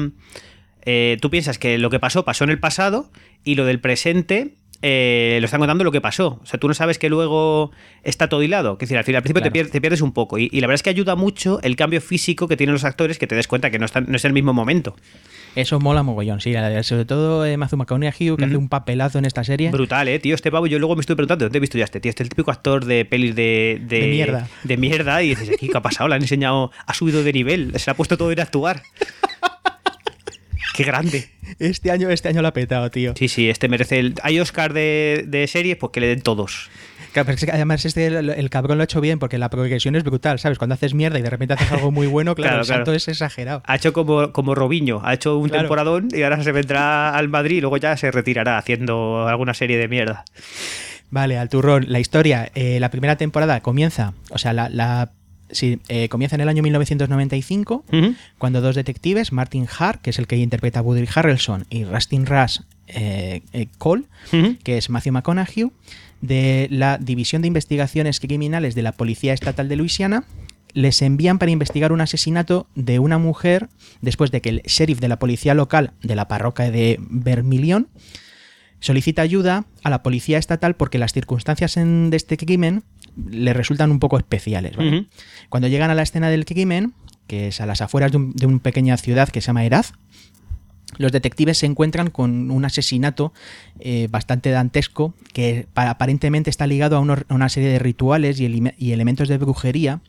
tú 1.21 1.29
piensas 1.29 1.57
que 1.57 1.77
lo 1.77 1.89
que 1.89 1.99
pasó 1.99 2.25
pasó 2.25 2.43
en 2.43 2.49
el 2.51 2.59
pasado 2.59 3.09
y 3.43 3.55
lo 3.55 3.65
del 3.65 3.79
presente. 3.79 4.55
Eh, 4.87 5.39
lo 5.41 5.45
están 5.45 5.59
contando 5.59 5.83
lo 5.83 5.91
que 5.91 5.99
pasó. 5.99 6.39
O 6.43 6.45
sea, 6.45 6.59
tú 6.59 6.67
no 6.67 6.75
sabes 6.75 6.99
que 6.99 7.09
luego 7.09 7.71
está 8.03 8.29
todo 8.29 8.43
hilado. 8.43 8.73
Es 8.73 8.79
decir, 8.87 8.97
al, 8.99 9.03
fin- 9.03 9.15
al 9.15 9.23
principio 9.23 9.41
te, 9.71 9.81
pierdes 9.81 10.01
un 10.01 10.11
poco. 10.11 10.37
Y, 10.37 10.47
y 10.51 10.61
la 10.61 10.67
verdad 10.67 10.75
es 10.75 10.83
que 10.83 10.91
ayuda 10.91 11.15
mucho 11.15 11.59
el 11.63 11.75
cambio 11.75 12.01
físico 12.01 12.47
que 12.47 12.55
tienen 12.55 12.73
los 12.73 12.83
actores, 12.83 13.17
que 13.17 13.25
te 13.25 13.33
des 13.33 13.47
cuenta 13.47 13.71
que 13.71 13.79
no, 13.79 13.85
están, 13.85 14.05
no 14.07 14.15
es 14.15 14.25
el 14.25 14.33
mismo 14.33 14.53
momento. 14.53 14.95
Eso 15.55 15.79
mola 15.79 16.03
mogollón, 16.03 16.39
sí. 16.41 16.53
Sobre 16.83 17.05
todo 17.05 17.45
eh, 17.45 17.57
Matthew 17.57 17.77
McConaughey, 17.79 18.35
que 18.35 18.45
hace 18.45 18.57
un 18.57 18.69
papelazo 18.69 19.17
en 19.17 19.25
esta 19.25 19.43
serie. 19.43 19.71
Brutal, 19.71 20.07
eh, 20.09 20.19
tío. 20.19 20.35
Este 20.35 20.51
pavo, 20.51 20.67
yo 20.67 20.77
luego 20.77 20.95
me 20.95 21.01
estoy 21.01 21.15
preguntando, 21.15 21.45
¿dónde 21.45 21.57
he 21.57 21.61
visto 21.61 21.77
ya 21.77 21.85
este 21.85 21.99
tío? 21.99 22.09
Este 22.09 22.21
es 22.23 22.25
el 22.25 22.29
típico 22.29 22.51
actor 22.51 22.85
de 22.85 23.05
pelis 23.05 23.33
de. 23.35 23.81
De, 23.81 24.01
De 24.01 24.07
mierda. 24.07 24.47
De 24.63 24.77
mierda. 24.77 25.23
Y 25.23 25.29
dices, 25.29 25.49
¿aquí 25.49 25.67
qué 25.69 25.77
ha 25.77 25.81
pasado? 25.81 26.09
Le 26.09 26.15
han 26.15 26.21
enseñado. 26.21 26.71
Ha 26.85 26.93
subido 26.93 27.23
de 27.23 27.33
nivel. 27.33 27.71
Se 27.79 27.89
le 27.89 27.91
ha 27.91 27.95
puesto 27.95 28.17
todo 28.17 28.31
en 28.31 28.39
actuar. 28.39 28.83
Qué 30.75 30.83
grande. 30.83 31.29
Este 31.59 31.91
año, 31.91 32.09
este 32.09 32.29
año 32.29 32.41
lo 32.41 32.47
ha 32.47 32.53
petado, 32.53 32.89
tío. 32.91 33.13
Sí, 33.17 33.27
sí, 33.27 33.49
este 33.49 33.67
merece 33.69 33.99
el. 33.99 34.15
Hay 34.23 34.39
Oscar 34.39 34.73
de, 34.73 35.25
de 35.27 35.47
series, 35.47 35.77
pues 35.77 35.91
que 35.91 35.99
le 35.99 36.07
den 36.07 36.21
todos. 36.21 36.69
Claro, 37.13 37.27
pero 37.27 37.35
es 37.37 37.45
que 37.45 37.51
además 37.51 37.85
este 37.85 38.07
el, 38.07 38.29
el 38.29 38.49
cabrón 38.49 38.77
lo 38.77 38.81
ha 38.81 38.85
hecho 38.85 38.99
bien 38.99 39.19
porque 39.19 39.37
la 39.37 39.49
progresión 39.49 39.95
es 39.95 40.03
brutal, 40.03 40.37
¿sabes? 40.37 40.57
Cuando 40.57 40.73
haces 40.75 40.93
mierda 40.93 41.17
y 41.17 41.21
de 41.21 41.29
repente 41.29 41.53
haces 41.53 41.71
algo 41.71 41.89
muy 41.91 42.07
bueno, 42.07 42.35
claro, 42.35 42.49
Claro, 42.49 42.61
el 42.61 42.65
salto 42.67 42.83
claro. 42.85 42.97
es 42.97 43.07
exagerado. 43.07 43.61
Ha 43.65 43.75
hecho 43.77 43.93
como, 43.93 44.33
como 44.33 44.53
Robinho, 44.53 44.99
ha 45.03 45.13
hecho 45.13 45.37
un 45.37 45.47
Claro. 45.47 45.63
temporadón 45.63 46.09
y 46.11 46.23
ahora 46.23 46.43
se 46.43 46.51
vendrá 46.51 47.15
al 47.15 47.29
Madrid 47.29 47.57
y 47.57 47.61
luego 47.61 47.77
ya 47.77 47.95
se 47.95 48.11
retirará 48.11 48.57
haciendo 48.57 49.27
alguna 49.29 49.53
serie 49.53 49.77
de 49.77 49.87
mierda. 49.87 50.25
Vale, 51.09 51.37
al 51.37 51.47
turrón. 51.47 51.85
La 51.87 51.99
historia, 52.01 52.51
eh, 52.55 52.79
la 52.81 52.89
primera 52.89 53.15
temporada 53.15 53.61
comienza, 53.61 54.13
o 54.31 54.37
sea, 54.37 54.51
la, 54.51 54.67
la- 54.67 55.11
sí, 55.49 55.79
eh, 55.87 56.09
comienza 56.09 56.35
en 56.35 56.41
el 56.41 56.49
año 56.49 56.63
1995, 56.63 57.83
Ujú. 57.91 58.15
cuando 58.37 58.61
dos 58.61 58.75
detectives, 58.75 59.31
Martin 59.31 59.67
Hart, 59.79 60.01
que 60.01 60.09
es 60.11 60.19
el 60.19 60.27
que 60.27 60.37
interpreta 60.37 60.79
a 60.79 60.81
Woody 60.81 61.05
Harrelson, 61.13 61.65
y 61.69 61.83
Rustin 61.83 62.25
Rush 62.25 62.59
eh, 62.87 63.41
eh, 63.53 63.67
Cole, 63.77 64.03
que 64.63 64.77
es 64.77 64.89
Matthew 64.89 65.13
McConaughey, 65.13 65.71
de 66.21 66.67
la 66.71 66.97
División 66.97 67.41
de 67.41 67.47
Investigaciones 67.47 68.19
Criminales 68.19 68.73
de 68.75 68.81
la 68.81 68.91
Policía 68.91 69.33
Estatal 69.33 69.67
de 69.69 69.75
Luisiana, 69.75 70.23
les 70.73 71.01
envían 71.01 71.39
para 71.39 71.51
investigar 71.51 71.91
un 71.93 72.01
asesinato 72.01 72.67
de 72.75 72.99
una 72.99 73.17
mujer 73.17 73.69
después 74.01 74.29
de 74.31 74.41
que 74.41 74.49
el 74.49 74.61
sheriff 74.63 74.99
de 74.99 75.07
la 75.07 75.19
policía 75.19 75.53
local 75.53 75.93
de 76.03 76.15
la 76.15 76.27
parroquia 76.27 76.69
de 76.69 76.97
Vermilion 76.99 77.87
solicita 78.79 79.21
ayuda 79.21 79.65
a 79.83 79.89
la 79.89 80.03
policía 80.03 80.37
estatal 80.37 80.75
porque 80.75 80.97
las 80.99 81.13
circunstancias 81.13 81.77
en- 81.77 82.09
de 82.09 82.17
este 82.17 82.37
crimen 82.37 82.83
le 83.29 83.53
resultan 83.53 83.91
un 83.91 83.99
poco 83.99 84.17
especiales. 84.17 84.75
Cuando 85.49 85.67
llegan 85.67 85.89
a 85.91 85.95
la 85.95 86.01
escena 86.03 86.29
del 86.29 86.45
crimen, 86.45 86.93
que 87.27 87.47
es 87.47 87.61
a 87.61 87.65
las 87.65 87.81
afueras 87.81 88.11
de, 88.11 88.17
un- 88.17 88.33
de 88.33 88.45
una 88.45 88.59
pequeña 88.59 88.97
ciudad 88.97 89.29
que 89.29 89.41
se 89.41 89.47
llama 89.47 89.65
Eraz, 89.65 89.93
los 90.97 91.11
detectives 91.11 91.57
se 91.57 91.65
encuentran 91.65 92.09
con 92.09 92.51
un 92.51 92.63
asesinato 92.63 93.33
eh, 93.79 94.07
bastante 94.09 94.51
dantesco 94.51 95.13
que 95.33 95.67
pa- 95.73 95.89
aparentemente 95.89 96.49
está 96.49 96.67
ligado 96.67 96.95
a, 96.95 96.99
una 96.99 97.49
serie 97.49 97.69
de 97.69 97.79
rituales 97.79 98.39
y 98.39 98.91
elementos 98.91 99.27
de 99.27 99.37
brujería 99.37 100.01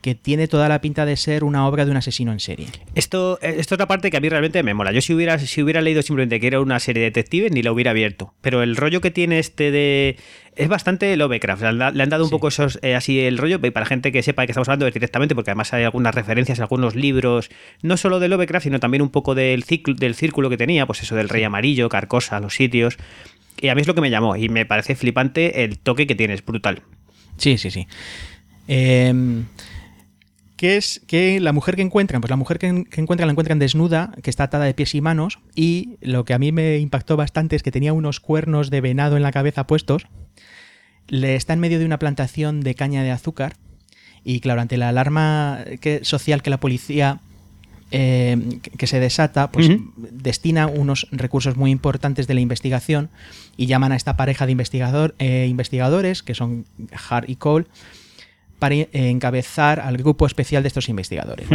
que 0.00 0.14
tiene 0.14 0.48
toda 0.48 0.68
la 0.68 0.80
pinta 0.80 1.04
de 1.04 1.16
ser 1.16 1.44
una 1.44 1.66
obra 1.66 1.84
de 1.84 1.90
un 1.90 1.96
asesino 1.96 2.32
en 2.32 2.40
serie. 2.40 2.68
Esto, 2.94 3.38
eh, 3.42 3.56
esto 3.58 3.74
es 3.74 3.78
la 3.78 3.86
parte 3.86 4.10
que 4.10 4.16
a 4.16 4.20
mí 4.20 4.28
realmente 4.28 4.62
me 4.62 4.72
mola. 4.72 4.92
Yo 4.92 5.02
si 5.02 5.12
hubiera, 5.12 5.38
si 5.38 5.62
hubiera 5.62 5.82
leído 5.82 6.00
simplemente 6.02 6.40
que 6.40 6.46
era 6.46 6.60
una 6.60 6.80
serie 6.80 7.02
de 7.02 7.10
detectives, 7.10 7.52
ni 7.52 7.62
la 7.62 7.70
hubiera 7.72 7.90
abierto. 7.90 8.32
Pero 8.40 8.62
el 8.62 8.76
rollo 8.76 9.00
que 9.00 9.10
tiene 9.10 9.38
este 9.38 9.70
de... 9.70 10.16
Es 10.56 10.68
bastante 10.68 11.16
Lovecraft. 11.16 11.62
Le 11.62 12.02
han, 12.02 12.08
dado 12.08 12.24
un 12.24 12.28
Sí. 12.28 12.32
poco 12.32 12.48
esos, 12.48 12.78
eh, 12.82 12.94
así 12.94 13.20
el 13.20 13.38
rollo, 13.38 13.60
para 13.60 13.86
gente 13.86 14.10
que 14.10 14.22
sepa 14.22 14.42
de 14.42 14.46
que 14.46 14.52
estamos 14.52 14.68
hablando 14.68 14.86
directamente, 14.86 15.34
porque 15.34 15.50
además 15.50 15.72
hay 15.72 15.84
algunas 15.84 16.14
referencias 16.14 16.60
a 16.60 16.62
algunos 16.62 16.94
libros, 16.96 17.50
no 17.82 17.96
solo 17.96 18.20
de 18.20 18.28
Lovecraft, 18.28 18.64
sino 18.64 18.80
también 18.80 19.02
un 19.02 19.10
poco 19.10 19.34
del, 19.34 19.64
ciclo, 19.64 19.94
del 19.94 20.14
círculo 20.14 20.50
que 20.50 20.56
tenía, 20.56 20.86
pues 20.86 21.02
eso 21.02 21.14
del 21.14 21.28
Rey 21.28 21.44
Amarillo, 21.44 21.88
Carcosa, 21.88 22.40
los 22.40 22.54
sitios. 22.54 22.96
Y 23.60 23.68
a 23.68 23.74
mí 23.74 23.82
es 23.82 23.86
lo 23.86 23.94
que 23.94 24.00
me 24.00 24.10
llamó, 24.10 24.36
y 24.36 24.48
me 24.48 24.66
parece 24.66 24.96
flipante 24.96 25.64
el 25.64 25.78
toque 25.78 26.06
que 26.06 26.14
tiene, 26.14 26.34
es 26.34 26.44
brutal. 26.44 26.82
Sí, 27.36 27.56
sí, 27.58 27.70
sí. 27.70 27.86
Em, 28.68 29.44
¿Qué 30.60 30.76
es 30.76 31.00
que 31.06 31.40
la 31.40 31.54
mujer 31.54 31.74
que 31.74 31.80
encuentran? 31.80 32.20
Pues 32.20 32.28
la 32.28 32.36
mujer 32.36 32.58
que, 32.58 32.84
que 32.84 33.00
encuentran 33.00 33.28
la 33.28 33.30
encuentran 33.30 33.58
desnuda, 33.58 34.12
que 34.22 34.28
está 34.28 34.44
atada 34.44 34.66
de 34.66 34.74
pies 34.74 34.94
y 34.94 35.00
manos, 35.00 35.38
y 35.54 35.96
lo 36.02 36.26
que 36.26 36.34
a 36.34 36.38
mí 36.38 36.52
me 36.52 36.76
impactó 36.76 37.16
bastante 37.16 37.56
es 37.56 37.62
que 37.62 37.70
tenía 37.70 37.94
unos 37.94 38.20
cuernos 38.20 38.68
de 38.68 38.82
venado 38.82 39.16
en 39.16 39.22
la 39.22 39.32
cabeza 39.32 39.66
puestos. 39.66 40.06
Le 41.08 41.34
está 41.34 41.54
en 41.54 41.60
medio 41.60 41.78
de 41.78 41.86
una 41.86 41.98
plantación 41.98 42.60
de 42.60 42.74
caña 42.74 43.02
de 43.02 43.10
azúcar, 43.10 43.56
y 44.22 44.40
claro, 44.40 44.60
ante 44.60 44.76
la 44.76 44.90
alarma 44.90 45.60
que- 45.80 46.04
social 46.04 46.42
que 46.42 46.50
la 46.50 46.60
policía 46.60 47.20
eh, 47.90 48.36
que 48.76 48.86
se 48.86 49.00
desata, 49.00 49.50
pues 49.50 49.70
destina 49.96 50.66
unos 50.66 51.06
recursos 51.10 51.56
muy 51.56 51.70
importantes 51.70 52.26
de 52.26 52.34
la 52.34 52.40
investigación 52.40 53.08
y 53.56 53.64
llaman 53.64 53.92
a 53.92 53.96
esta 53.96 54.14
pareja 54.18 54.44
de 54.44 54.52
investigador, 54.52 55.14
eh, 55.18 55.46
investigadores, 55.48 56.22
que 56.22 56.34
son 56.34 56.66
Hart 57.08 57.30
y 57.30 57.36
Cole, 57.36 57.64
para 58.60 58.76
encabezar 58.92 59.80
al 59.80 59.96
grupo 59.96 60.24
especial 60.26 60.62
de 60.62 60.68
estos 60.68 60.88
investigadores. 60.88 61.48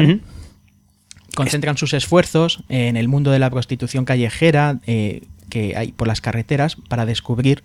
concentran 1.36 1.78
sus 1.78 1.94
esfuerzos 1.94 2.64
en 2.70 2.96
el 2.98 3.08
mundo 3.08 3.32
de 3.32 3.40
la 3.40 3.50
prostitución 3.50 4.06
callejera 4.06 4.80
eh, 4.88 5.22
que 5.50 5.76
hay 5.76 5.92
por 5.92 6.08
las 6.08 6.22
carreteras 6.22 6.78
para 6.90 7.06
descubrir 7.06 7.62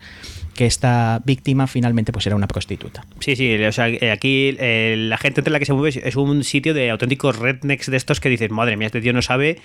que 0.54 0.66
esta 0.66 1.22
víctima 1.24 1.66
finalmente 1.66 2.12
pues 2.12 2.26
era 2.26 2.34
una 2.36 2.48
prostituta. 2.48 3.04
Sí, 3.20 3.36
sí, 3.36 3.54
o 3.64 3.72
sea, 3.72 3.88
eh, 3.88 4.10
aquí 4.10 4.56
eh, 4.58 4.96
la 4.98 5.16
gente 5.18 5.40
entre 5.40 5.52
la 5.52 5.58
que 5.60 5.66
se 5.66 5.72
mueve 5.72 5.90
es- 5.90 5.96
es 5.96 6.16
un 6.16 6.42
sitio 6.44 6.74
de 6.74 6.90
auténticos 6.90 7.38
rednecks 7.38 7.90
de 7.90 7.96
estos 7.96 8.18
que 8.20 8.28
dices, 8.28 8.50
madre 8.50 8.76
mía, 8.76 8.86
este 8.86 9.00
tío 9.00 9.12
no 9.12 9.22
sabe 9.22 9.58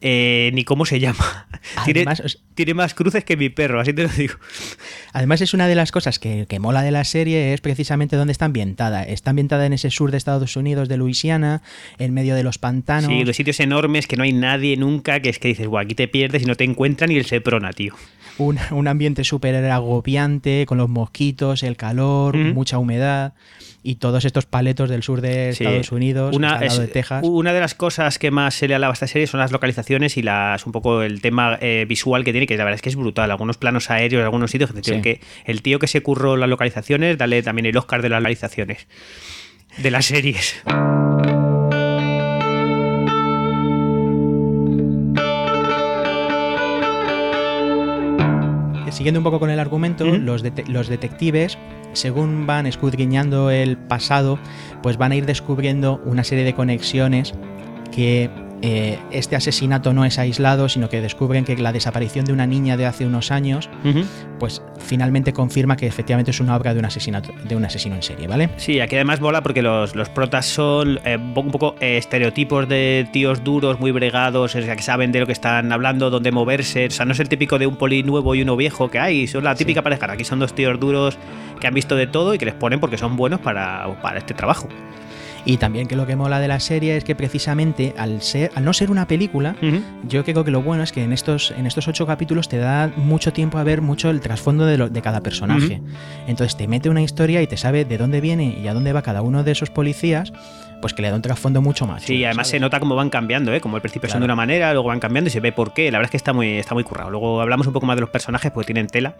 eh, 0.00 0.50
ni 0.54 0.64
cómo 0.64 0.86
se 0.86 0.98
llama. 1.00 1.46
tiene, 1.84 2.00
Además, 2.00 2.20
es- 2.20 2.38
tiene 2.54 2.74
más 2.74 2.94
cruces 2.94 3.24
que 3.24 3.36
mi 3.36 3.48
perro, 3.48 3.80
así 3.80 3.92
te 3.92 4.02
lo 4.02 4.08
digo. 4.08 4.34
Además 5.12 5.40
es 5.40 5.54
una 5.54 5.66
de 5.68 5.74
las 5.74 5.92
cosas 5.92 6.18
que, 6.18 6.46
que 6.48 6.58
mola 6.58 6.82
de 6.82 6.90
la 6.90 7.04
serie 7.04 7.52
es 7.54 7.60
precisamente 7.60 8.16
dónde 8.16 8.32
está 8.32 8.44
ambientada. 8.46 9.02
Está 9.02 9.30
ambientada 9.30 9.66
en 9.66 9.72
ese 9.72 9.90
sur 9.90 10.10
de 10.10 10.16
Estados 10.16 10.56
Unidos, 10.56 10.88
de 10.88 10.96
Luisiana, 10.96 11.62
en 11.98 12.14
medio 12.14 12.34
de 12.34 12.42
los 12.42 12.58
pantanos. 12.58 13.10
Sí, 13.10 13.24
los 13.24 13.36
sitios 13.36 13.60
enormes 13.60 14.06
que 14.06 14.16
no 14.16 14.22
hay 14.22 14.32
nadie 14.32 14.76
nunca, 14.76 15.20
que 15.20 15.28
es 15.28 15.38
que 15.38 15.48
dices, 15.48 15.66
guau, 15.66 15.84
aquí 15.84 15.94
te 15.94 16.08
pierdes 16.08 16.42
y 16.42 16.46
no 16.46 16.54
te 16.54 16.64
encuentran 16.64 17.10
ni 17.10 17.16
el 17.16 17.24
Seprona, 17.26 17.72
tío. 17.72 17.94
Un, 18.40 18.58
un 18.70 18.88
ambiente 18.88 19.24
súper 19.24 19.54
agobiante, 19.66 20.64
con 20.66 20.78
los 20.78 20.88
mosquitos, 20.88 21.62
el 21.62 21.76
calor, 21.76 22.36
mucha 22.36 22.78
humedad 22.78 23.34
y 23.82 23.94
todos 23.94 24.24
estos 24.26 24.44
paletos 24.44 24.90
del 24.90 25.02
sur 25.02 25.20
de 25.22 25.54
Sí. 25.54 25.64
Estados 25.64 25.90
Unidos, 25.92 26.36
una, 26.36 26.54
al 26.56 26.66
lado 26.66 26.72
es- 26.74 26.78
de 26.78 26.92
Texas. 26.92 27.22
Una 27.24 27.52
de 27.52 27.60
las 27.60 27.74
cosas 27.74 28.18
que 28.18 28.30
más 28.30 28.54
se 28.54 28.68
le 28.68 28.74
alaba 28.74 28.92
a 28.92 28.94
esta 28.94 29.06
serie 29.06 29.26
son 29.26 29.40
las 29.40 29.52
localizaciones 29.52 30.16
y 30.16 30.22
las 30.22 30.66
un 30.66 30.72
poco 30.72 31.02
el 31.02 31.20
tema 31.22 31.56
eh, 31.60 31.86
visual 31.88 32.24
que 32.24 32.32
tiene, 32.32 32.46
que 32.46 32.56
la 32.56 32.64
verdad 32.64 32.76
es 32.76 32.82
que 32.82 32.90
es 32.90 32.96
brutal. 32.96 33.30
Algunos 33.30 33.56
planos 33.56 33.90
aéreos, 33.90 34.22
algunos 34.24 34.50
sitios, 34.50 34.70
Sí. 34.82 35.00
que 35.00 35.20
el 35.46 35.62
tío 35.62 35.78
que 35.78 35.86
se 35.86 36.02
curró 36.02 36.36
las 36.36 36.48
localizaciones, 36.48 37.16
dale 37.16 37.42
también 37.42 37.66
el 37.66 37.76
Oscar 37.76 38.02
de 38.02 38.08
las 38.10 38.20
localizaciones 38.20 38.86
de 39.78 39.90
las 39.90 40.04
series. 40.06 40.62
Siguiendo 49.00 49.20
un 49.20 49.24
poco 49.24 49.40
con 49.40 49.48
el 49.48 49.58
argumento, 49.58 50.04
los, 50.04 50.44
los 50.68 50.88
detectives, 50.88 51.56
según 51.94 52.46
van 52.46 52.66
escudriñando 52.66 53.50
el 53.50 53.78
pasado, 53.78 54.38
pues 54.82 54.98
van 54.98 55.12
a 55.12 55.16
ir 55.16 55.24
descubriendo 55.24 56.02
una 56.04 56.22
serie 56.22 56.44
de 56.44 56.52
conexiones 56.52 57.32
que 57.92 58.28
eh, 58.62 58.98
este 59.10 59.36
asesinato 59.36 59.92
no 59.92 60.04
es 60.04 60.18
aislado, 60.18 60.68
sino 60.68 60.88
que 60.88 61.00
descubren 61.00 61.44
que 61.44 61.56
la 61.56 61.72
desaparición 61.72 62.24
de 62.24 62.32
una 62.32 62.46
niña 62.46 62.76
de 62.76 62.86
hace 62.86 63.06
unos 63.06 63.30
años, 63.30 63.68
pues 64.38 64.62
finalmente 64.78 65.32
confirma 65.32 65.76
que 65.76 65.86
efectivamente 65.86 66.30
es 66.30 66.40
una 66.40 66.56
obra 66.56 66.74
de 66.74 66.80
un 66.80 66.84
asesinato, 66.84 67.32
de 67.44 67.56
un 67.56 67.64
asesino 67.64 67.94
en 67.94 68.02
serie, 68.02 68.26
¿vale? 68.28 68.50
Sí, 68.56 68.80
aquí 68.80 68.96
además 68.96 69.20
mola 69.20 69.42
porque 69.42 69.62
los, 69.62 69.94
los 69.94 70.08
protas 70.08 70.46
son 70.46 71.00
eh, 71.04 71.16
un 71.16 71.50
poco 71.50 71.74
eh, 71.80 71.96
estereotipos 71.96 72.68
de 72.68 73.08
tíos 73.12 73.42
duros, 73.44 73.80
muy 73.80 73.92
bregados, 73.92 74.54
o 74.54 74.62
sea, 74.62 74.76
que 74.76 74.82
saben 74.82 75.12
de 75.12 75.20
lo 75.20 75.26
que 75.26 75.32
están 75.32 75.72
hablando, 75.72 76.10
dónde 76.10 76.32
moverse. 76.32 76.86
O 76.86 76.90
sea, 76.90 77.06
no 77.06 77.12
es 77.12 77.20
el 77.20 77.28
típico 77.28 77.58
de 77.58 77.66
un 77.66 77.76
poli 77.76 78.02
nuevo 78.02 78.34
y 78.34 78.42
uno 78.42 78.56
viejo 78.56 78.90
que 78.90 78.98
hay, 78.98 79.26
son 79.26 79.44
la 79.44 79.54
típica 79.54 79.82
pareja. 79.82 80.10
Aquí 80.10 80.24
son 80.24 80.38
dos 80.38 80.54
tíos 80.54 80.78
duros 80.80 81.18
que 81.60 81.66
han 81.66 81.74
visto 81.74 81.96
de 81.96 82.06
todo 82.06 82.34
y 82.34 82.38
que 82.38 82.46
les 82.46 82.54
ponen 82.54 82.80
porque 82.80 82.98
son 82.98 83.16
buenos 83.16 83.40
para, 83.40 83.86
para 84.02 84.18
este 84.18 84.34
trabajo. 84.34 84.68
Y 85.44 85.56
también 85.56 85.88
que 85.88 85.96
lo 85.96 86.06
que 86.06 86.16
mola 86.16 86.38
de 86.38 86.48
la 86.48 86.60
serie 86.60 86.96
es 86.96 87.04
que 87.04 87.14
precisamente 87.14 87.94
al, 87.96 88.20
ser, 88.22 88.50
al 88.54 88.64
no 88.64 88.72
ser 88.72 88.90
una 88.90 89.06
película. 89.06 89.56
Yo 90.06 90.24
creo 90.24 90.44
que 90.44 90.50
lo 90.50 90.62
bueno 90.62 90.82
es 90.82 90.92
que 90.92 91.02
en 91.02 91.12
estos, 91.12 91.50
en 91.52 91.66
estos 91.66 91.88
ocho 91.88 92.06
capítulos 92.06 92.48
te 92.48 92.58
da 92.58 92.92
mucho 92.96 93.32
tiempo 93.32 93.58
a 93.58 93.64
ver 93.64 93.80
mucho 93.80 94.10
el 94.10 94.20
trasfondo 94.20 94.66
de, 94.66 94.76
lo- 94.76 94.88
de 94.88 95.02
cada 95.02 95.20
personaje. 95.22 95.80
Entonces 96.26 96.56
te 96.56 96.68
mete 96.68 96.88
una 96.90 97.02
historia 97.02 97.40
y 97.42 97.46
te 97.46 97.56
sabe 97.56 97.84
de 97.84 97.96
dónde 97.98 98.20
viene 98.20 98.58
y 98.62 98.68
a 98.68 98.74
dónde 98.74 98.92
va 98.92 99.02
cada 99.02 99.22
uno 99.22 99.42
de 99.42 99.52
esos 99.52 99.70
policías, 99.70 100.32
pues 100.82 100.94
que 100.94 101.02
le 101.02 101.10
da 101.10 101.16
un 101.16 101.22
trasfondo 101.22 101.60
mucho 101.62 101.86
más. 101.86 102.02
Sí, 102.02 102.24
además 102.24 102.48
se 102.48 102.60
nota 102.60 102.80
cómo 102.80 102.94
van 102.94 103.10
cambiando, 103.10 103.52
¿eh? 103.52 103.60
Como 103.60 103.76
al 103.76 103.82
principio 103.82 104.08
son 104.08 104.20
de 104.20 104.24
una 104.26 104.36
manera, 104.36 104.72
luego 104.72 104.88
van 104.88 105.00
cambiando 105.00 105.28
y 105.28 105.30
se 105.30 105.40
ve 105.40 105.52
por 105.52 105.72
qué. 105.72 105.90
La 105.90 105.98
verdad 105.98 106.06
es 106.08 106.10
que 106.12 106.16
está 106.16 106.32
muy, 106.32 106.58
está 106.58 106.74
muy 106.74 106.84
currado. 106.84 107.10
Luego 107.10 107.40
hablamos 107.40 107.66
un 107.66 107.72
poco 107.72 107.86
más 107.86 107.96
de 107.96 108.00
los 108.02 108.10
personajes 108.10 108.50
porque 108.50 108.66
tienen 108.72 108.86
tela 108.88 109.14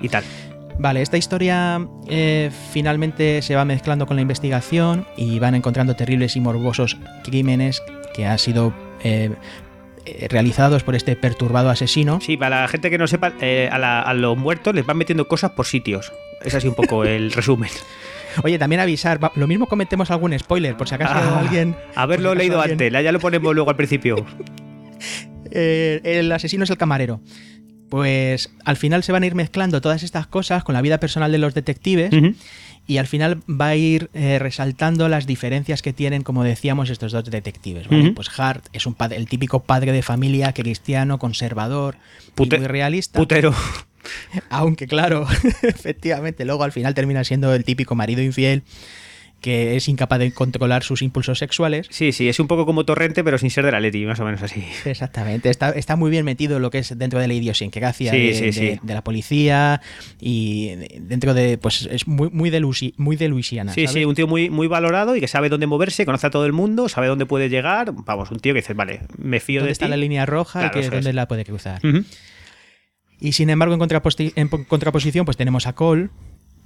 y 0.00 0.08
tal. 0.08 0.24
Vale, 0.82 1.02
esta 1.02 1.18
historia 1.18 1.86
eh, 2.08 2.50
finalmente 2.72 3.42
se 3.42 3.54
va 3.54 3.66
mezclando 3.66 4.06
con 4.06 4.16
la 4.16 4.22
investigación 4.22 5.06
y 5.14 5.38
van 5.38 5.54
encontrando 5.54 5.94
terribles 5.94 6.36
y 6.36 6.40
morbosos 6.40 6.96
crímenes 7.22 7.82
que 8.14 8.24
han 8.24 8.38
sido 8.38 8.72
eh, 9.04 9.30
eh, 10.06 10.26
realizados 10.30 10.82
por 10.82 10.94
este 10.94 11.16
perturbado 11.16 11.68
asesino. 11.68 12.18
Sí, 12.22 12.38
para 12.38 12.62
la 12.62 12.68
gente 12.68 12.88
que 12.88 12.96
no 12.96 13.06
sepa, 13.06 13.34
eh, 13.42 13.68
a, 13.70 13.78
la- 13.78 14.00
a 14.00 14.14
los 14.14 14.38
muertos 14.38 14.74
les 14.74 14.86
van 14.86 14.96
metiendo 14.96 15.28
cosas 15.28 15.50
por 15.50 15.66
sitios. 15.66 16.12
Es 16.42 16.54
así 16.54 16.66
un 16.68 16.74
poco 16.74 17.04
el 17.04 17.30
resumen. 17.30 17.68
Oye, 18.42 18.58
también 18.58 18.80
avisar, 18.80 19.20
lo 19.34 19.46
mismo 19.46 19.66
cometemos 19.66 20.10
algún 20.10 20.38
spoiler, 20.38 20.78
por 20.78 20.88
si 20.88 20.94
acaso 20.94 21.12
Ah, 21.14 21.40
alguien... 21.40 21.76
Haberlo 21.94 22.34
leído 22.34 22.58
alguien- 22.58 22.80
antes, 22.80 23.04
ya 23.04 23.12
lo 23.12 23.20
ponemos 23.20 23.54
luego 23.54 23.68
al 23.68 23.76
principio. 23.76 24.24
El 25.50 26.30
asesino 26.32 26.64
es 26.64 26.70
el 26.70 26.76
camarero. 26.78 27.20
Pues 27.90 28.50
al 28.64 28.76
final 28.76 29.02
se 29.02 29.12
van 29.12 29.24
a 29.24 29.26
ir 29.26 29.34
mezclando 29.34 29.80
todas 29.80 30.02
estas 30.02 30.26
cosas 30.26 30.64
con 30.64 30.74
la 30.74 30.82
vida 30.82 30.98
personal 31.00 31.32
de 31.32 31.38
los 31.38 31.54
detectives 31.54 32.12
y 32.86 32.98
al 32.98 33.06
final 33.06 33.40
va 33.48 33.68
a 33.68 33.76
ir 33.76 34.10
eh, 34.14 34.38
resaltando 34.38 35.08
las 35.08 35.26
diferencias 35.26 35.82
que 35.82 35.92
tienen, 35.92 36.22
como 36.22 36.42
decíamos, 36.44 36.90
estos 36.90 37.12
dos 37.12 37.24
detectives. 37.24 37.86
Pues 38.14 38.30
Hart 38.38 38.66
es 38.72 38.86
un 38.86 38.94
padre, 38.94 39.16
el 39.16 39.28
típico 39.28 39.60
padre 39.60 39.92
de 39.92 40.02
familia 40.02 40.52
cristiano, 40.52 41.18
conservador, 41.18 41.96
y 42.36 42.46
muy 42.46 42.66
realista. 42.66 43.18
Putero. 43.18 43.54
Aunque 44.50 44.86
claro, 44.86 45.26
efectivamente, 45.62 46.44
luego 46.44 46.64
al 46.64 46.72
final 46.72 46.94
termina 46.94 47.22
siendo 47.24 47.54
el 47.54 47.64
típico 47.64 47.94
marido 47.94 48.22
infiel 48.22 48.62
que 49.40 49.76
es 49.76 49.88
incapaz 49.88 50.18
de 50.18 50.32
controlar 50.32 50.82
sus 50.82 51.02
impulsos 51.02 51.38
sexuales. 51.38 51.86
Sí, 51.90 52.12
sí, 52.12 52.28
es 52.28 52.38
un 52.40 52.46
poco 52.46 52.66
como 52.66 52.84
Torrente, 52.84 53.24
pero 53.24 53.38
sin 53.38 53.50
ser 53.50 53.64
de 53.64 53.72
la 53.72 53.80
Leti, 53.80 54.04
más 54.04 54.20
o 54.20 54.24
menos 54.24 54.42
así. 54.42 54.64
Exactamente, 54.84 55.48
está, 55.50 55.70
está 55.70 55.96
muy 55.96 56.10
bien 56.10 56.24
metido 56.24 56.58
lo 56.58 56.70
que 56.70 56.78
es 56.78 56.98
dentro 56.98 57.18
de 57.20 57.28
la 57.28 57.34
idiosincrasia 57.34 58.12
Sí, 58.12 58.18
de, 58.28 58.34
sí, 58.34 58.44
de- 58.46 58.52
sí. 58.52 58.80
de 58.82 58.94
la 58.94 59.02
policía 59.02 59.80
y 60.20 60.72
dentro 61.00 61.32
de, 61.34 61.56
pues 61.58 61.88
es 61.90 62.06
muy, 62.06 62.28
muy, 62.30 62.50
de, 62.50 62.60
Luisi- 62.60 62.94
muy 62.96 63.16
de 63.16 63.28
Luisiana. 63.28 63.72
Sí, 63.72 63.86
¿sabes? 63.86 63.92
sí, 64.00 64.04
un 64.04 64.14
tío 64.14 64.26
muy, 64.26 64.50
muy 64.50 64.66
valorado 64.66 65.16
y 65.16 65.20
que 65.20 65.28
sabe 65.28 65.48
dónde 65.48 65.66
moverse, 65.66 66.04
conoce 66.04 66.26
a 66.26 66.30
todo 66.30 66.44
el 66.46 66.52
mundo, 66.52 66.88
sabe 66.88 67.06
dónde 67.06 67.26
puede 67.26 67.48
llegar. 67.48 67.92
Vamos, 68.04 68.30
un 68.30 68.40
tío 68.40 68.52
que 68.52 68.60
dices, 68.60 68.76
vale, 68.76 69.00
me 69.16 69.40
fío 69.40 69.60
¿Dónde 69.60 69.68
de 69.68 69.72
está 69.72 69.86
ti. 69.86 69.90
la 69.90 69.96
línea 69.96 70.26
roja 70.26 70.60
Claro, 70.60 70.72
y 70.78 70.80
que, 70.80 70.86
eso 70.86 70.94
dónde 70.94 71.10
es. 71.10 71.16
la 71.16 71.26
puede 71.28 71.44
cruzar? 71.44 71.80
Y 73.20 73.32
sin 73.32 73.50
embargo, 73.50 73.74
en, 73.74 74.48
contraposición, 74.68 75.24
pues 75.24 75.36
tenemos 75.36 75.66
a 75.66 75.74
Cole, 75.74 76.08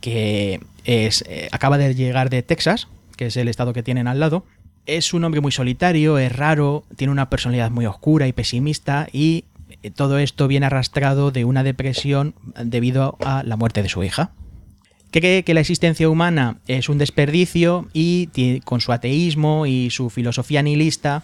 que 0.04 0.60
es, 0.84 1.24
eh, 1.26 1.48
acaba 1.50 1.78
de 1.78 1.94
llegar 1.94 2.28
de 2.28 2.42
Texas, 2.42 2.88
que 3.16 3.28
es 3.28 3.38
el 3.38 3.48
estado 3.48 3.72
que 3.72 3.82
tienen 3.82 4.06
al 4.06 4.20
lado. 4.20 4.44
Es 4.84 5.14
un 5.14 5.24
hombre 5.24 5.40
muy 5.40 5.50
solitario, 5.50 6.18
es 6.18 6.30
raro, 6.30 6.84
tiene 6.96 7.10
una 7.10 7.30
personalidad 7.30 7.70
muy 7.70 7.86
oscura 7.86 8.28
y 8.28 8.34
pesimista 8.34 9.08
y 9.12 9.46
eh, 9.82 9.90
todo 9.90 10.18
esto 10.18 10.46
viene 10.46 10.66
arrastrado 10.66 11.30
de 11.30 11.46
una 11.46 11.62
depresión 11.62 12.34
debido 12.62 13.16
a 13.24 13.42
la 13.44 13.56
muerte 13.56 13.82
de 13.82 13.88
su 13.88 14.04
hija. 14.04 14.32
Cree 15.10 15.42
que 15.42 15.54
la 15.54 15.60
existencia 15.60 16.06
humana 16.10 16.58
es 16.66 16.90
un 16.90 16.98
desperdicio 16.98 17.88
y 17.94 18.60
con 18.64 18.82
su 18.82 18.92
ateísmo 18.92 19.64
y 19.64 19.88
su 19.88 20.10
filosofía 20.10 20.60
nihilista, 20.62 21.22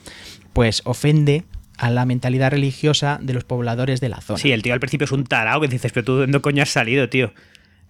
pues 0.55 0.81
ofende 0.87 1.45
a 1.77 1.91
la 1.91 2.07
mentalidad 2.07 2.51
religiosa 2.51 3.19
de 3.21 3.35
los 3.35 3.45
pobladores 3.45 4.01
de 4.01 4.09
la 4.09 4.23
zona. 4.23 4.39
Sí, 4.39 4.53
el 4.53 4.63
tío 4.63 4.73
al 4.73 4.81
principio 4.81 5.05
es 5.05 5.13
un 5.13 5.25
tarao 5.25 5.61
que 5.61 5.69
dices, 5.69 5.93
pero 5.93 6.05
tú 6.05 6.15
de 6.15 6.21
dónde 6.21 6.41
coño 6.41 6.63
has 6.63 6.71
salido, 6.71 7.11
tío. 7.11 7.35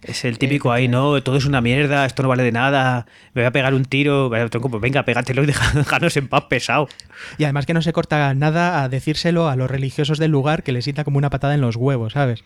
Es 0.03 0.25
el 0.25 0.39
típico 0.39 0.71
ahí, 0.71 0.87
no, 0.87 1.21
todo 1.21 1.37
es 1.37 1.45
una 1.45 1.61
mierda, 1.61 2.05
esto 2.05 2.23
no 2.23 2.29
vale 2.29 2.41
de 2.41 2.51
nada, 2.51 3.05
me 3.33 3.43
voy 3.43 3.47
a 3.47 3.51
pegar 3.51 3.73
un 3.75 3.85
tiro, 3.85 4.31
pues 4.31 4.81
venga, 4.81 5.03
pégatelo 5.03 5.43
y 5.43 5.45
déjanos 5.75 6.17
en 6.17 6.27
paz 6.27 6.45
pesado. 6.49 6.87
Y 7.37 7.43
además 7.43 7.67
que 7.67 7.75
no 7.75 7.83
se 7.83 7.93
corta 7.93 8.33
nada 8.33 8.81
a 8.81 8.89
decírselo 8.89 9.47
a 9.47 9.55
los 9.55 9.69
religiosos 9.69 10.17
del 10.17 10.31
lugar 10.31 10.63
que 10.63 10.71
les 10.71 10.85
sienta 10.85 11.03
como 11.03 11.19
una 11.19 11.29
patada 11.29 11.53
en 11.53 11.61
los 11.61 11.75
huevos, 11.75 12.13
¿sabes? 12.13 12.43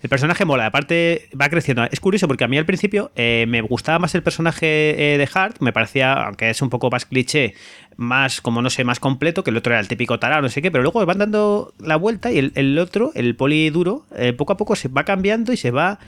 El 0.00 0.08
personaje 0.08 0.44
mola, 0.44 0.66
aparte 0.66 1.28
va 1.38 1.48
creciendo. 1.48 1.84
Es 1.90 1.98
curioso 1.98 2.28
porque 2.28 2.44
a 2.44 2.48
mí 2.48 2.56
al 2.56 2.66
principio 2.66 3.10
eh, 3.16 3.46
me 3.48 3.60
gustaba 3.62 3.98
más 3.98 4.14
el 4.14 4.22
personaje 4.22 5.14
eh, 5.14 5.18
de 5.18 5.28
Hart, 5.32 5.56
me 5.60 5.72
parecía, 5.72 6.12
aunque 6.12 6.50
es 6.50 6.62
un 6.62 6.70
poco 6.70 6.88
más 6.88 7.04
cliché, 7.04 7.54
más, 7.96 8.40
como 8.40 8.62
no 8.62 8.70
sé, 8.70 8.84
más 8.84 9.00
completo, 9.00 9.42
que 9.42 9.50
el 9.50 9.56
otro 9.56 9.72
era 9.72 9.80
el 9.80 9.88
típico 9.88 10.18
tarado, 10.18 10.42
no 10.42 10.48
sé 10.48 10.62
qué, 10.62 10.70
pero 10.70 10.82
luego 10.82 11.04
van 11.04 11.18
dando 11.18 11.74
la 11.80 11.96
vuelta 11.96 12.30
y 12.30 12.38
el, 12.38 12.52
el 12.54 12.78
otro, 12.78 13.10
el 13.14 13.34
poli 13.34 13.70
duro, 13.70 14.06
eh, 14.16 14.32
poco 14.32 14.52
a 14.52 14.56
poco 14.56 14.76
se 14.76 14.88
va 14.88 15.04
cambiando 15.04 15.52
y 15.52 15.56
se 15.56 15.72
va 15.72 15.98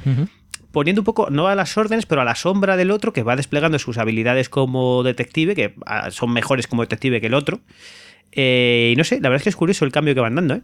poniendo 0.73 1.01
un 1.01 1.05
poco, 1.05 1.31
no 1.31 1.49
a 1.49 1.55
las 1.55 1.77
órdenes, 1.77 2.07
pero 2.07 2.21
a 2.21 2.25
la 2.25 2.35
sombra 2.35 2.77
del 2.77 2.91
otro, 2.91 3.13
que 3.13 3.23
va 3.23 3.37
desplegando 3.37 3.79
sus 3.79 3.99
habilidades 3.99 4.49
como 4.49 5.03
detective, 5.03 5.55
que 5.55 5.75
ah, 5.87 6.11
son 6.11 6.33
mejores 6.33 6.67
como 6.67 6.83
detective 6.83 7.21
que 7.21 7.27
el 7.27 7.35
otro. 7.35 7.61
Eh, 8.33 8.91
y 8.93 8.97
no 8.97 9.05
sé, 9.05 9.17
la 9.17 9.29
verdad 9.29 9.39
es 9.39 9.43
que 9.45 9.49
es 9.51 9.57
curioso 9.57 9.85
el 9.85 9.93
cambio 9.93 10.15
que 10.15 10.21
van 10.21 10.35
dando, 10.35 10.55
¿eh? 10.55 10.63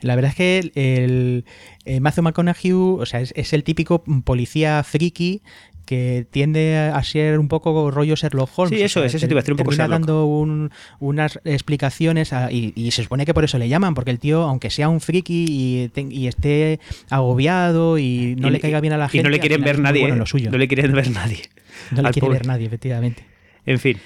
La 0.00 0.16
verdad 0.16 0.30
es 0.30 0.36
que 0.36 0.72
el, 0.74 1.44
eh, 1.84 2.00
Matthew 2.00 2.24
McConaughey, 2.24 2.72
o 2.72 3.06
sea, 3.06 3.20
es, 3.20 3.32
es 3.36 3.52
el 3.52 3.62
típico 3.62 4.02
policía 4.24 4.82
friki 4.82 5.42
que 5.86 6.26
tiende 6.30 6.76
a 6.78 7.02
ser 7.02 7.38
un 7.38 7.48
poco 7.48 7.90
rollo 7.90 8.14
Sherlock 8.16 8.50
Holmes. 8.56 8.76
Sí, 8.78 8.82
o 8.82 8.86
eso 8.86 9.00
sea, 9.00 9.06
es, 9.06 9.14
eso 9.14 9.26
te 9.26 9.32
iba 9.32 9.40
a 9.40 9.42
decir, 9.42 9.52
un 9.52 9.58
poco 9.58 9.72
Sherlock. 9.72 9.90
dando 9.90 10.26
un- 10.26 10.70
unas 11.00 11.40
explicaciones 11.44 12.32
a- 12.32 12.50
y, 12.52 12.72
y 12.76 12.90
se 12.92 13.02
supone 13.02 13.24
que 13.26 13.34
por 13.34 13.44
eso 13.44 13.58
le 13.58 13.68
llaman, 13.68 13.94
porque 13.94 14.10
el 14.10 14.18
tío, 14.18 14.42
aunque 14.42 14.70
sea 14.70 14.88
un 14.88 15.00
friki 15.00 15.46
y, 15.48 15.88
te- 15.88 16.02
y 16.10 16.26
esté 16.28 16.80
agobiado 17.10 17.98
y 17.98 18.34
no 18.38 18.48
Y- 18.48 18.50
le 18.52 18.60
caiga 18.60 18.80
bien 18.80 18.92
a 18.92 18.96
la 18.96 19.06
y 19.06 19.08
gente, 19.10 19.22
no 19.24 19.30
le 19.30 19.40
quieren 19.40 19.62
ver 19.62 19.78
nadie. 19.78 20.00
bueno 20.00 20.14
en 20.14 20.18
¿eh? 20.18 20.20
lo 20.20 20.26
suyo. 20.26 20.50
No 20.50 20.58
le 20.58 20.68
quieren 20.68 20.92
ver 20.92 21.10
nadie. 21.10 21.42
No 21.90 22.02
le 22.02 22.10
quiere 22.10 22.20
pobre. 22.26 22.38
ver 22.38 22.46
nadie, 22.46 22.66
efectivamente. 22.66 23.24
En 23.66 23.78
fin. 23.78 23.98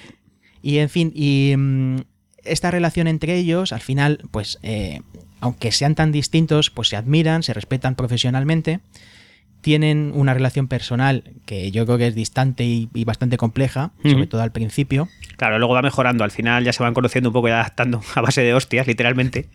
Y 0.63 0.79
en 0.79 0.89
fin, 0.89 1.13
y 1.15 1.55
mm, 1.57 1.97
esta 2.45 2.71
relación 2.71 3.07
entre 3.07 3.37
ellos, 3.37 3.73
al 3.73 3.81
final, 3.81 4.21
pues, 4.31 4.59
eh, 4.63 5.01
aunque 5.41 5.71
sean 5.73 5.95
tan 5.95 6.13
distintos, 6.13 6.71
pues 6.71 6.89
se 6.89 6.97
admiran, 6.97 7.43
se 7.43 7.53
respetan 7.55 7.95
profesionalmente, 7.95 8.81
tienen 9.67 10.13
una 10.15 10.33
relación 10.33 10.69
personal 10.69 11.25
que 11.45 11.73
yo 11.73 11.87
creo 11.87 11.99
que 11.99 12.07
es 12.07 12.15
distante 12.15 12.63
y, 12.63 12.89
y 12.95 13.03
bastante 13.03 13.37
compleja, 13.37 13.91
sobre 14.01 14.29
todo 14.29 14.41
al 14.41 14.53
principio. 14.53 15.09
Claro, 15.39 15.59
luego 15.59 15.75
va 15.75 15.83
mejorando. 15.83 16.23
Al 16.23 16.31
final 16.31 16.63
ya 16.63 16.73
se 16.73 16.85
van 16.85 16.95
conociendo 16.95 17.31
un 17.31 17.33
poco 17.33 17.49
y 17.49 17.51
adaptando 17.51 18.01
a 18.15 18.21
base 18.21 18.43
de 18.43 18.55
hostias, 18.55 18.87
literalmente. 18.87 19.49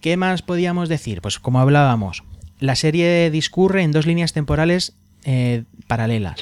¿Qué 0.00 0.16
más 0.16 0.40
podíamos 0.40 0.88
decir? 0.88 1.20
Pues 1.20 1.38
como 1.38 1.60
hablábamos, 1.60 2.24
la 2.60 2.76
serie 2.76 3.30
discurre 3.30 3.82
en 3.82 3.92
dos 3.92 4.06
líneas 4.06 4.32
temporales 4.32 4.96
eh, 5.24 5.64
paralelas. 5.86 6.40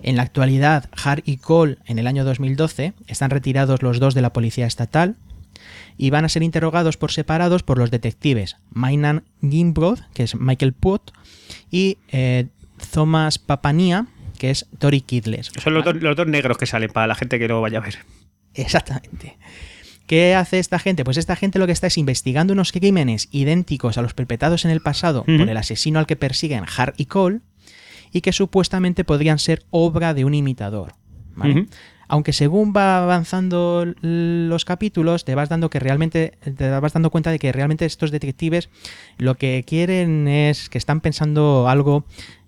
En 0.00 0.14
la 0.14 0.22
actualidad, 0.22 0.88
Hart 1.02 1.26
y 1.26 1.38
Cole, 1.38 1.78
en 1.84 1.98
el 1.98 2.06
año 2.06 2.24
2012, 2.24 2.92
están 3.08 3.30
retirados 3.30 3.82
los 3.82 3.98
dos 3.98 4.14
de 4.14 4.22
la 4.22 4.32
policía 4.32 4.68
estatal 4.68 5.16
y 5.96 6.10
van 6.10 6.24
a 6.24 6.28
ser 6.28 6.42
interrogados 6.42 6.96
por 6.96 7.12
separados 7.12 7.62
por 7.62 7.78
los 7.78 7.90
detectives 7.90 8.56
Mainan 8.70 9.24
Gimbrod, 9.40 10.00
que 10.14 10.24
es 10.24 10.34
Michael 10.34 10.72
Putt, 10.72 11.10
y 11.70 11.98
eh, 12.08 12.46
Thomas 12.92 13.38
Papania, 13.38 14.06
que 14.38 14.50
es 14.50 14.66
Tori 14.78 15.00
Kidles. 15.02 15.50
Son 15.62 15.74
los, 15.74 15.84
dos, 15.84 15.96
los 15.96 16.16
dos 16.16 16.26
negros 16.26 16.58
que 16.58 16.66
salen 16.66 16.90
para 16.90 17.06
la 17.06 17.14
gente 17.14 17.38
que 17.38 17.48
lo 17.48 17.60
vaya 17.60 17.78
a 17.78 17.82
ver. 17.82 17.98
Exactamente. 18.54 19.38
¿Qué 20.06 20.34
hace 20.34 20.58
esta 20.58 20.80
gente? 20.80 21.04
Pues 21.04 21.18
esta 21.18 21.36
gente 21.36 21.60
lo 21.60 21.66
que 21.66 21.72
está 21.72 21.86
es 21.86 21.96
investigando 21.96 22.52
unos 22.52 22.72
crímenes 22.72 23.28
idénticos 23.30 23.96
a 23.96 24.02
los 24.02 24.12
perpetrados 24.12 24.64
en 24.64 24.72
el 24.72 24.80
pasado 24.80 25.24
por 25.24 25.48
el 25.48 25.56
asesino 25.56 26.00
al 26.00 26.06
que 26.06 26.16
persiguen 26.16 26.64
Hart 26.64 26.98
y 26.98 27.06
Cole 27.06 27.42
y 28.12 28.20
que 28.20 28.32
supuestamente 28.32 29.04
podrían 29.04 29.38
ser 29.38 29.62
obra 29.70 30.12
de 30.12 30.24
un 30.24 30.34
imitador. 30.34 30.94
¿vale? 31.36 31.68
Aunque 32.12 32.32
según 32.32 32.72
va 32.76 33.04
avanzando 33.04 33.86
los 34.02 34.64
capítulos, 34.64 35.24
te 35.24 35.36
vas 35.36 35.48
dando 35.48 35.70
que 35.70 35.78
realmente 35.78 36.32
te 36.56 36.68
vas 36.68 36.92
dando 36.92 37.10
cuenta 37.10 37.30
de 37.30 37.38
que 37.38 37.52
realmente 37.52 37.84
estos 37.84 38.10
detectives 38.10 38.68
lo 39.16 39.36
que 39.36 39.64
quieren 39.64 40.26
es 40.26 40.68
que 40.68 40.78
están 40.78 41.02
pensando 41.02 41.68
algo 41.68 42.04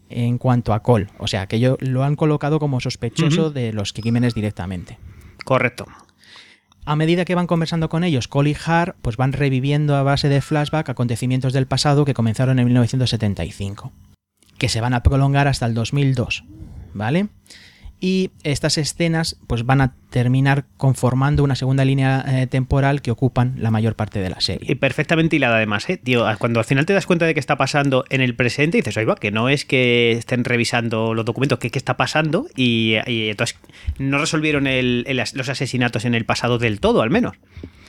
en 0.09 0.39
cuanto 0.39 0.75
a 0.75 0.83
Cole, 0.83 1.07
o 1.19 1.29
sea, 1.29 1.47
que 1.47 1.57
ellos 1.57 1.77
lo 1.79 2.03
han 2.03 2.17
colocado 2.17 2.59
como 2.59 2.81
sospechoso 2.81 3.53
de 3.53 3.73
los 3.73 3.93
crímenes 3.93 4.35
directamente. 4.35 4.99
Correcto. 5.45 5.87
A 6.85 6.97
medida 6.97 7.25
que 7.25 7.37
van 7.37 7.47
conversando 7.47 7.89
con 7.89 8.03
ellos, 8.03 8.27
Cole 8.27 8.51
y 8.51 8.57
Hart 8.67 8.97
pues 9.01 9.17
van 9.17 9.33
reviviendo 9.33 9.95
a 9.95 10.03
base 10.03 10.29
de 10.29 10.41
flashback 10.41 10.89
acontecimientos 10.89 11.53
del 11.53 11.69
pasado 11.69 12.05
que 12.05 12.15
comenzaron 12.15 12.59
en 12.59 12.65
1975, 12.65 13.93
que 14.59 14.69
se 14.69 14.81
van 14.81 14.93
a 14.93 15.05
prolongar 15.05 15.47
hasta 15.47 15.67
el 15.67 15.75
2002, 15.75 16.43
¿vale? 16.95 17.29
Y 18.05 18.33
estas 18.43 18.79
escenas 18.79 19.37
pues 19.47 19.65
van 19.65 19.81
a 19.81 19.95
terminar 20.11 20.65
conformando 20.77 21.45
una 21.45 21.55
segunda 21.55 21.85
línea 21.85 22.25
eh, 22.27 22.49
temporal 22.49 23.01
que 23.01 23.13
ocupan 23.13 23.55
la 23.59 23.71
mayor 23.71 23.95
parte 23.95 24.19
de 24.19 24.29
la 24.29 24.39
Y 24.39 24.43
serie. 24.43 24.75
perfectamente 24.75 25.37
hilada 25.37 25.55
además, 25.59 25.89
¿eh? 25.89 25.99
Tío, 25.99 26.27
cuando 26.41 26.59
al 26.59 26.65
final 26.67 26.85
te 26.85 26.95
das 26.95 27.07
cuenta 27.07 27.27
de 27.27 27.35
que 27.35 27.39
está 27.39 27.57
pasando 27.57 28.05
en 28.11 28.21
el 28.21 28.35
presente, 28.35 28.77
dices, 28.79 28.97
oiga, 28.97 29.15
que 29.15 29.31
no 29.31 29.49
es 29.49 29.65
que 29.65 30.11
estén 30.11 30.43
revisando 30.43 31.15
los 31.15 31.25
documentos, 31.25 31.61
que 31.61 31.71
qué 31.71 31.79
está 31.79 31.97
pasando, 31.97 32.49
y, 32.57 32.97
y 33.07 33.29
entonces 33.31 33.57
no 33.99 34.19
resolvieron 34.19 34.67
el- 34.67 35.05
el 35.07 35.21
as- 35.21 35.35
los 35.37 35.49
asesinatos 35.49 36.05
en 36.05 36.15
el 36.17 36.25
pasado 36.25 36.59
del 36.59 36.81
todo, 36.81 37.03
al 37.03 37.11
menos. 37.11 37.37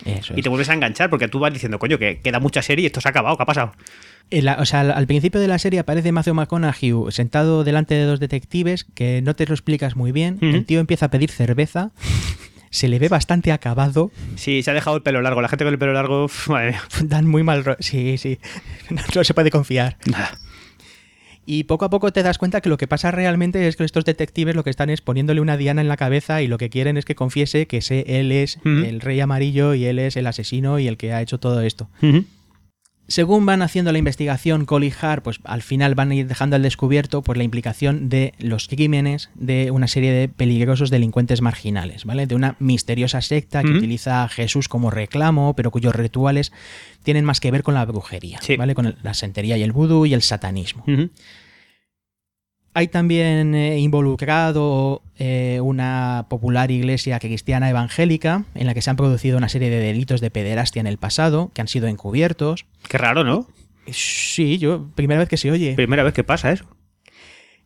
Eso 0.06 0.34
Y 0.36 0.42
es. 0.42 0.44
te 0.44 0.50
vuelves 0.50 0.70
a 0.70 0.76
enganchar 0.76 1.10
porque 1.10 1.28
tú 1.28 1.40
vas 1.40 1.52
diciendo, 1.52 1.80
coño, 1.80 1.98
que 1.98 2.20
queda 2.22 2.40
mucha 2.40 2.62
serie 2.62 2.84
y 2.84 2.86
esto 2.86 3.02
se 3.02 3.08
ha 3.08 3.12
acabado, 3.12 3.36
¿qué 3.36 3.44
ha 3.44 3.48
pasado? 3.48 3.74
La- 4.32 4.56
o 4.60 4.66
sea, 4.66 4.80
al, 4.82 4.92
al 4.92 5.06
principio 5.08 5.40
de 5.40 5.48
la 5.48 5.60
serie 5.60 5.80
aparece 5.80 6.12
Matthew 6.12 6.34
McConaughey 6.34 6.94
sentado 7.10 7.64
delante 7.64 7.94
de 7.96 8.04
dos 8.06 8.20
detectives 8.20 8.84
que 8.84 9.22
no 9.22 9.36
te 9.36 9.46
lo 9.46 9.54
explicas 9.54 9.96
muy 9.96 10.12
bien. 10.12 10.40
El 10.42 10.66
tío 10.66 10.80
empieza 10.80 11.06
a 11.08 11.12
pedir 11.12 11.30
cerveza. 11.30 11.92
Se 12.72 12.88
le 12.88 12.98
ve 12.98 13.08
bastante 13.08 13.52
acabado. 13.52 14.12
Sí, 14.36 14.64
se 14.64 14.72
ha 14.72 14.74
dejado 14.74 14.96
el 14.98 15.04
pelo 15.04 15.22
largo. 15.22 15.42
La 15.44 15.48
gente 15.50 15.64
con 15.64 15.74
el 15.74 15.78
pelo 15.78 15.94
largo, 15.94 16.26
uf, 16.26 16.50
madre 16.50 16.72
mía. 16.72 16.82
Dan 17.04 17.28
muy 17.28 17.44
mal. 17.44 17.64
Sí, 17.80 18.18
sí. 18.18 18.40
No 19.16 19.24
se 19.24 19.34
puede 19.36 19.52
confiar. 19.52 19.98
Nada. 20.08 20.40
Y 21.46 21.66
poco 21.66 21.84
a 21.86 21.90
poco 21.90 22.12
te 22.14 22.24
das 22.24 22.38
cuenta 22.38 22.62
que 22.62 22.70
lo 22.70 22.78
que 22.78 22.88
pasa 22.88 23.12
realmente 23.12 23.68
es 23.68 23.76
que 23.76 23.84
estos 23.84 24.06
detectives 24.06 24.56
lo 24.56 24.64
que 24.64 24.70
están 24.70 24.90
es 24.90 25.02
poniéndole 25.02 25.42
una 25.42 25.58
diana 25.58 25.82
en 25.82 25.90
la 25.90 25.98
cabeza 25.98 26.42
y 26.42 26.48
lo 26.48 26.58
que 26.58 26.70
quieren 26.70 26.96
es 26.98 27.04
que 27.06 27.16
confiese 27.16 27.68
que 27.68 27.82
sé, 27.82 28.06
él 28.08 28.32
es 28.32 28.60
el 28.64 29.02
rey 29.02 29.20
amarillo 29.20 29.74
y 29.76 29.84
él 29.86 30.00
es 30.00 30.16
el 30.16 30.26
asesino 30.26 30.80
y 30.80 30.88
el 30.88 30.96
que 30.98 31.12
ha 31.12 31.22
hecho 31.22 31.40
todo 31.40 31.62
esto. 31.62 31.90
Ujú. 32.02 32.24
Según 33.10 33.46
van 33.46 33.62
haciendo 33.62 33.92
la 33.92 33.98
investigación, 33.98 34.66
Cole 34.66 34.88
y 34.88 34.94
Hart, 35.02 35.24
pues 35.24 35.40
al 35.44 35.62
final 35.62 35.94
van 35.94 36.12
a 36.12 36.16
ir 36.16 36.26
dejando 36.28 36.56
al 36.56 36.62
descubierto 36.62 37.22
pues, 37.22 37.38
la 37.38 37.44
implicación 37.44 38.08
de 38.08 38.34
los 38.40 38.70
crímenes 38.70 39.30
de 39.36 39.72
una 39.72 39.88
serie 39.88 40.12
de 40.14 40.30
peligrosos 40.30 40.90
delincuentes 40.90 41.42
marginales, 41.42 42.06
¿vale? 42.06 42.28
De 42.28 42.36
una 42.36 42.56
misteriosa 42.60 43.22
secta 43.22 43.62
que 43.62 43.72
utiliza 43.72 44.24
a 44.24 44.30
Jesús 44.30 44.70
como 44.70 44.90
reclamo, 44.90 45.54
pero 45.54 45.70
cuyos 45.70 45.94
rituales 45.94 46.54
tienen 47.04 47.26
más 47.26 47.42
que 47.42 47.52
ver 47.52 47.62
con 47.62 47.74
la 47.74 47.86
brujería, 47.86 48.40
Sí. 48.42 48.56
¿vale? 48.56 48.74
Con 48.74 48.86
el- 48.86 48.98
la 49.04 49.14
santería 49.14 49.58
y 49.58 49.64
el 49.64 49.74
vudú 49.74 50.06
y 50.06 50.14
el 50.14 50.22
satanismo. 50.22 50.86
Hay 52.76 52.88
también 52.88 53.54
eh, 53.54 53.80
involucrado 53.80 55.04
eh, 55.18 55.60
una 55.62 56.26
popular 56.28 56.72
iglesia 56.72 57.20
cristiana 57.20 57.70
evangélica 57.70 58.46
en 58.56 58.66
la 58.66 58.74
que 58.74 58.82
se 58.82 58.90
han 58.90 58.96
producido 58.96 59.38
una 59.38 59.50
serie 59.50 59.70
de 59.70 59.78
delitos 59.78 60.22
de 60.22 60.32
pederastia 60.32 60.80
en 60.80 60.88
el 60.88 60.98
pasado 60.98 61.52
que 61.54 61.62
han 61.62 61.68
sido 61.68 61.88
encubiertos. 61.88 62.66
Qué 62.88 62.98
raro, 62.98 63.24
¿no? 63.24 63.48
Sí, 63.92 64.58
yo, 64.58 64.88
primera 64.96 65.20
vez 65.20 65.30
que 65.30 65.38
se 65.38 65.52
oye. 65.52 65.76
Primera 65.76 66.04
vez 66.04 66.14
que 66.14 66.24
pasa 66.24 66.52
eso. 66.52 66.66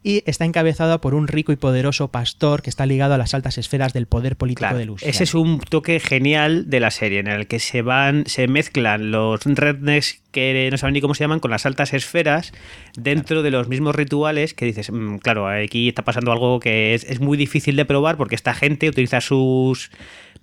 Y 0.07 0.23
está 0.25 0.45
encabezada 0.45 1.01
por 1.01 1.13
un 1.13 1.27
rico 1.27 1.51
y 1.51 1.57
poderoso 1.57 2.07
pastor 2.07 2.61
que 2.61 2.69
está 2.69 2.85
ligado 2.85 3.13
a 3.13 3.17
las 3.17 3.33
altas 3.33 3.57
esferas 3.57 3.91
del 3.91 4.05
poder 4.05 4.37
político 4.37 4.59
Claro, 4.61 4.77
de 4.77 4.85
Luciana. 4.85 5.09
ese 5.11 5.25
es 5.25 5.33
un 5.35 5.59
toque 5.59 5.99
genial 5.99 6.69
de 6.69 6.79
la 6.79 6.91
serie, 6.91 7.19
en 7.19 7.27
el 7.27 7.47
que 7.47 7.59
se 7.59 7.81
van, 7.81 8.23
se 8.25 8.47
mezclan 8.47 9.11
los 9.11 9.41
rednecks 9.43 10.21
que 10.31 10.69
no 10.71 10.77
saben 10.77 10.93
ni 10.93 11.01
cómo 11.01 11.13
se 11.13 11.25
llaman 11.25 11.41
con 11.41 11.51
las 11.51 11.65
altas 11.65 11.93
esferas 11.93 12.53
dentro 12.95 13.43
de 13.43 13.51
los 13.51 13.67
mismos 13.67 13.95
rituales 13.95 14.53
que 14.53 14.63
dices, 14.65 14.91
"Mm, 14.93 15.17
claro, 15.17 15.49
aquí 15.49 15.89
está 15.89 16.03
pasando 16.03 16.31
algo 16.31 16.61
que 16.61 16.93
es, 16.93 17.03
es 17.03 17.19
muy 17.19 17.35
difícil 17.37 17.75
de 17.75 17.83
probar 17.83 18.15
porque 18.15 18.35
esta 18.35 18.53
gente 18.53 18.87
utiliza 18.87 19.19
sus 19.19 19.91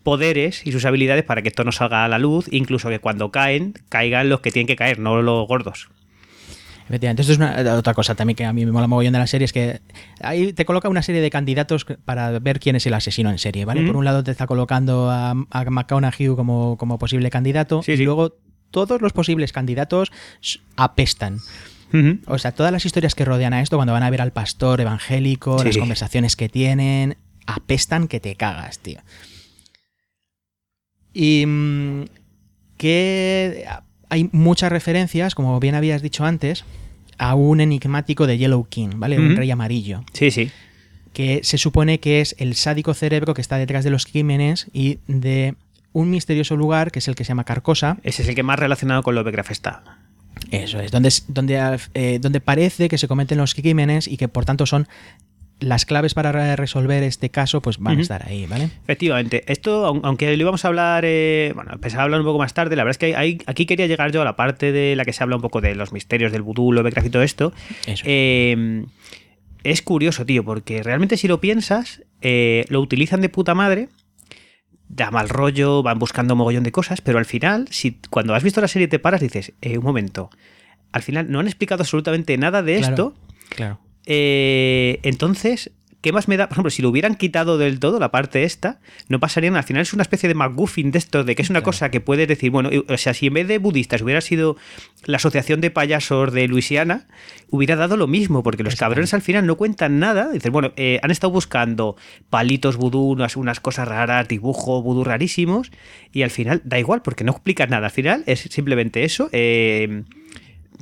poderes 0.02 0.60
y 0.66 0.72
sus 0.72 0.84
habilidades 0.84 1.24
para 1.24 1.40
que 1.40 1.48
esto 1.48 1.64
no 1.64 1.72
salga 1.72 2.04
a 2.04 2.08
la 2.08 2.18
luz, 2.18 2.48
incluso 2.50 2.90
que 2.90 2.98
cuando 2.98 3.30
caen, 3.30 3.72
caigan 3.88 4.28
los 4.28 4.40
que 4.40 4.50
tienen 4.50 4.66
que 4.66 4.76
caer, 4.76 4.98
no 4.98 5.22
los 5.22 5.48
gordos. 5.48 5.88
Efectivamente, 6.86 7.22
esto 7.22 7.32
es 7.32 7.38
una- 7.38 7.56
otra 7.78 7.94
cosa 7.94 8.14
también 8.14 8.36
que 8.36 8.44
a 8.44 8.52
mí 8.52 8.66
me 8.66 8.70
mola 8.72 8.86
mogollón 8.86 9.14
de 9.14 9.18
la 9.18 9.26
serie, 9.26 9.46
es 9.46 9.52
que 9.54 9.80
ahí 10.20 10.52
te 10.52 10.64
coloca 10.66 10.88
una 10.88 11.02
serie 11.02 11.22
de 11.22 11.30
candidatos 11.30 11.86
para 12.04 12.38
ver 12.40 12.60
quién 12.60 12.76
es 12.76 12.86
el 12.86 12.92
asesino 12.94 13.30
en 13.30 13.38
serie, 13.38 13.64
¿vale? 13.64 13.86
Por 13.86 13.96
un 13.96 14.04
lado 14.04 14.22
te 14.22 14.30
está 14.30 14.46
colocando 14.46 15.10
a, 15.10 15.30
a 15.30 15.64
McConaughey 15.70 16.28
como, 16.36 16.76
como 16.76 16.98
posible 16.98 17.30
candidato 17.30 17.82
Sí, 17.82 17.92
y 17.92 17.96
sí. 17.96 18.04
luego 18.04 18.36
todos 18.70 19.00
los 19.00 19.12
posibles 19.12 19.52
candidatos 19.52 20.12
apestan. 20.76 21.38
O 22.26 22.38
sea, 22.38 22.50
todas 22.52 22.72
las 22.72 22.84
historias 22.84 23.14
que 23.14 23.24
rodean 23.24 23.52
a 23.54 23.60
esto, 23.62 23.76
cuando 23.76 23.92
van 23.92 24.02
a 24.02 24.10
ver 24.10 24.20
al 24.20 24.32
pastor 24.32 24.80
evangélico, 24.80 25.60
Sí. 25.60 25.66
las 25.66 25.78
conversaciones 25.78 26.34
que 26.34 26.48
tienen, 26.48 27.16
apestan 27.46 28.08
que 28.08 28.18
te 28.18 28.34
cagas, 28.34 28.80
tío. 28.80 28.98
Y 31.12 31.46
mm, 31.46 32.04
que 32.76 33.64
hay 34.14 34.28
muchas 34.32 34.70
referencias, 34.70 35.34
como 35.34 35.58
bien 35.58 35.74
habías 35.74 36.00
dicho 36.02 36.24
antes, 36.24 36.64
a 37.18 37.34
un 37.34 37.60
enigmático 37.60 38.26
de 38.26 38.38
Yellow 38.38 38.64
King, 38.68 38.90
¿vale? 38.96 39.18
Un 39.18 39.36
rey 39.36 39.50
amarillo, 39.50 40.04
Sí, 40.12 40.30
sí. 40.30 40.50
que 41.12 41.40
se 41.42 41.58
supone 41.58 41.98
que 42.00 42.20
es 42.20 42.34
el 42.38 42.54
sádico 42.54 42.94
cerebro 42.94 43.34
que 43.34 43.40
está 43.40 43.56
detrás 43.58 43.82
de 43.84 43.90
los 43.90 44.06
crímenes 44.06 44.66
y 44.72 44.98
de 45.08 45.54
un 45.92 46.10
misterioso 46.10 46.56
lugar 46.56 46.90
que 46.92 46.98
es 47.00 47.08
el 47.08 47.14
que 47.14 47.24
se 47.24 47.28
llama 47.28 47.44
Carcosa, 47.44 47.98
Ese 48.04 48.22
es 48.22 48.28
el 48.28 48.34
que 48.34 48.42
más 48.42 48.58
relacionado 48.58 49.02
con 49.02 49.14
Lovecraft 49.16 49.50
está. 49.50 49.82
Eso 50.50 50.78
es, 50.80 50.90
donde, 50.90 51.12
donde, 51.28 51.78
eh, 51.94 52.18
donde 52.20 52.40
parece 52.40 52.88
que 52.88 52.98
se 52.98 53.06
cometen 53.08 53.38
los 53.38 53.54
crímenes 53.54 54.06
y 54.08 54.16
que 54.16 54.28
por 54.28 54.44
tanto 54.44 54.66
son 54.66 54.86
las 55.64 55.86
claves 55.86 56.14
para 56.14 56.30
re- 56.32 56.56
resolver 56.56 57.02
este 57.02 57.30
caso, 57.30 57.60
pues 57.62 57.78
van 57.78 57.98
a 57.98 58.02
estar 58.02 58.26
ahí, 58.28 58.46
¿vale? 58.46 58.64
Efectivamente, 58.82 59.44
esto, 59.52 59.86
aun- 59.86 60.00
aunque 60.04 60.36
lo 60.36 60.40
íbamos 60.42 60.64
a 60.64 60.68
hablar, 60.68 61.04
eh, 61.06 61.52
bueno, 61.54 61.72
pensaba 61.80 62.04
hablar 62.04 62.20
un 62.20 62.26
poco 62.26 62.38
más 62.38 62.54
tarde, 62.54 62.76
la 62.76 62.84
verdad 62.84 62.92
es 62.92 62.98
que 62.98 63.16
hay- 63.16 63.38
aquí 63.46 63.66
quería 63.66 63.86
llegar 63.86 64.12
yo 64.12 64.22
a 64.22 64.24
la 64.24 64.36
parte 64.36 64.72
de 64.72 64.96
la 64.96 65.04
que 65.04 65.12
se 65.12 65.22
habla 65.22 65.36
un 65.36 65.42
poco 65.42 65.60
de 65.60 65.74
los 65.74 65.92
misterios 65.92 66.32
del 66.32 66.42
vudú, 66.42 66.72
Lovecraft 66.72 67.06
y 67.06 67.10
todo 67.10 67.22
esto. 67.22 67.52
Eso. 67.86 68.04
Eh, 68.06 68.84
es 69.62 69.82
curioso, 69.82 70.26
tío, 70.26 70.44
porque 70.44 70.82
realmente 70.82 71.16
si 71.16 71.26
lo 71.28 71.40
piensas, 71.40 72.02
eh, 72.20 72.64
lo 72.68 72.80
utilizan 72.80 73.20
de 73.22 73.28
puta 73.30 73.54
madre 73.54 73.88
da 74.88 75.10
mal 75.10 75.28
rollo, 75.28 75.82
van 75.82 75.98
buscando 75.98 76.34
un 76.34 76.38
mogollón 76.38 76.62
de 76.62 76.70
cosas, 76.70 77.00
pero 77.00 77.18
al 77.18 77.24
final, 77.24 77.66
si 77.70 77.98
cuando 78.10 78.34
has 78.34 78.42
visto 78.44 78.60
la 78.60 78.68
serie 78.68 78.86
te 78.86 78.98
paras, 78.98 79.20
dices, 79.20 79.52
eh, 79.62 79.78
un 79.78 79.84
momento, 79.84 80.30
al 80.92 81.02
final 81.02 81.30
no 81.30 81.40
han 81.40 81.46
explicado 81.46 81.82
absolutamente 81.82 82.36
nada 82.36 82.62
de 82.62 82.76
Claro, 82.76 82.92
esto, 82.92 83.14
Claro. 83.48 83.78
Eh, 84.06 85.00
entonces, 85.02 85.70
¿qué 86.00 86.12
más 86.12 86.28
me 86.28 86.36
da? 86.36 86.48
Por 86.48 86.54
ejemplo, 86.56 86.70
si 86.70 86.82
lo 86.82 86.90
hubieran 86.90 87.14
quitado 87.14 87.56
del 87.56 87.80
todo, 87.80 87.98
la 87.98 88.10
parte 88.10 88.44
esta, 88.44 88.78
no 89.08 89.20
pasarían. 89.20 89.56
Al 89.56 89.64
final 89.64 89.82
es 89.82 89.92
una 89.94 90.02
especie 90.02 90.28
de 90.28 90.34
McGuffin 90.34 90.90
de 90.90 90.98
esto, 90.98 91.24
de 91.24 91.34
que 91.34 91.40
es 91.42 91.48
una 91.48 91.60
Claro. 91.60 91.64
cosa 91.64 91.90
que 91.90 92.00
puedes 92.00 92.28
decir, 92.28 92.50
bueno, 92.50 92.68
o 92.88 92.96
sea, 92.98 93.14
si 93.14 93.28
en 93.28 93.34
vez 93.34 93.48
de 93.48 93.56
budistas 93.58 94.02
hubiera 94.02 94.20
sido 94.20 94.56
la 95.06 95.16
Asociación 95.16 95.60
de 95.62 95.70
Payasos 95.70 96.32
de 96.32 96.46
Luisiana, 96.48 97.06
hubiera 97.48 97.76
dado 97.76 97.96
lo 97.96 98.06
mismo, 98.06 98.42
porque 98.42 98.62
los 98.62 98.76
cabrones 98.76 99.14
al 99.14 99.22
final 99.22 99.46
no 99.46 99.56
cuentan 99.56 99.98
nada. 99.98 100.30
Dicen, 100.30 100.52
bueno, 100.52 100.72
eh, 100.76 100.98
han 101.02 101.10
estado 101.10 101.30
buscando 101.32 101.96
palitos 102.28 102.76
vudú, 102.76 103.10
unas, 103.10 103.36
unas 103.36 103.60
cosas 103.60 103.88
raras, 103.88 104.28
dibujo 104.28 104.82
vudú 104.82 105.04
rarísimos, 105.04 105.70
y 106.12 106.20
al 106.22 106.30
final 106.30 106.60
da 106.64 106.78
igual, 106.78 107.00
porque 107.00 107.24
no 107.24 107.32
explican 107.32 107.70
nada. 107.70 107.86
Al 107.86 107.92
final 107.92 108.24
es 108.26 108.40
simplemente 108.40 109.04
eso. 109.04 109.30
eh, 109.32 110.02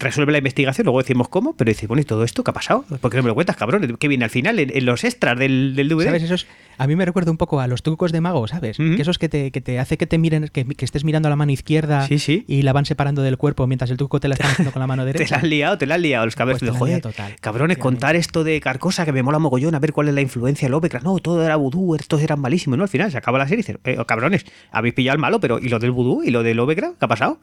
resuelve 0.03 0.33
la 0.33 0.39
investigación, 0.39 0.85
luego 0.85 0.99
decimos 1.01 1.29
cómo, 1.29 1.55
pero 1.57 1.69
dices, 1.71 1.89
bueno, 1.89 2.01
¿y 2.03 2.05
todo 2.05 2.25
esto 2.25 2.45
qué 2.45 2.51
ha 2.51 2.55
pasado? 2.55 2.85
¿Por 3.01 3.11
qué 3.11 3.17
no 3.17 3.23
me 3.23 3.29
lo 3.31 3.35
cuentas, 3.35 3.57
cabrón? 3.57 3.97
¿Qué 3.99 4.09
viene 4.09 4.25
al 4.25 4.31
final? 4.31 4.59
En, 4.59 4.77
en 4.77 4.85
los 4.85 5.05
extras 5.05 5.39
del, 5.39 5.75
del 5.77 5.89
DVD. 5.89 6.05
¿Sabes? 6.07 6.23
Esos, 6.25 6.47
a 6.79 6.87
mí 6.87 6.97
me 6.97 7.05
recuerda 7.05 7.31
un 7.31 7.37
poco 7.37 7.61
a 7.61 7.67
los 7.67 7.83
trucos 7.83 8.13
de 8.13 8.21
mago, 8.21 8.47
¿sabes? 8.49 8.77
Que 8.77 9.01
esos 9.01 9.19
que 9.19 9.29
te, 9.29 9.51
que 9.51 9.61
te 9.61 9.79
hace 9.79 9.97
que 9.97 10.07
te 10.07 10.19
miren, 10.19 10.49
que, 10.53 10.65
que 10.65 10.85
estés 10.85 11.05
mirando 11.05 11.29
a 11.29 11.31
la 11.31 11.37
mano 11.37 11.53
izquierda 11.53 12.07
Sí, 12.07 12.19
sí. 12.19 12.45
y 12.49 12.63
la 12.63 12.73
van 12.73 12.85
separando 12.85 13.23
del 13.23 13.37
cuerpo 13.39 13.67
mientras 13.67 13.91
el 13.91 13.97
truco 13.97 14.19
te 14.21 14.29
la 14.29 14.35
están 14.35 14.51
haciendo 14.51 14.73
con 14.73 14.81
la 14.81 14.87
mano 14.87 15.03
Te 15.07 15.13
derecha. 15.13 15.37
la 15.37 15.39
has 15.39 15.45
liado, 15.49 15.79
te 15.79 15.87
la 15.87 15.95
has 15.97 16.01
liado. 16.01 16.25
Los 16.25 16.35
cabrones 16.37 16.61
Pues 16.61 16.71
te 16.71 16.73
de 16.73 16.79
joder, 16.79 17.01
total, 17.03 17.37
cabrones, 17.41 17.79
contar 17.79 18.17
esto 18.17 18.45
de 18.45 18.61
Carcosa 18.61 19.05
que 19.05 19.13
me 19.13 19.23
mola 19.23 19.39
mogollón, 19.39 19.75
a 19.75 19.79
ver 19.79 19.93
cuál 19.93 20.09
es 20.09 20.15
la 20.15 20.21
influencia 20.21 20.67
de 20.67 20.71
Lovecraft. 20.71 21.05
No, 21.05 21.19
todo 21.19 21.45
era 21.45 21.57
vudú, 21.57 21.95
estos 21.95 22.21
eran 22.23 22.41
malísimos, 22.41 22.77
¿no? 22.77 22.83
Al 22.85 22.89
final 22.91 23.11
se 23.13 23.19
acaba 23.19 23.39
la 23.39 23.47
serie 23.47 23.61
y 23.61 23.67
dices, 23.67 23.79
eh, 23.85 23.97
cabrones, 24.07 24.45
habéis 24.71 24.95
pillado 24.95 25.15
al 25.15 25.21
malo, 25.21 25.39
pero 25.41 25.59
¿y 25.59 25.69
lo 25.69 25.79
del 25.79 25.91
vudú? 25.93 26.23
¿Y 26.25 26.31
lo 26.31 26.43
de 26.43 26.55
Lovecraft? 26.55 26.99
¿Qué 26.99 27.05
ha 27.05 27.09
pasado? 27.09 27.39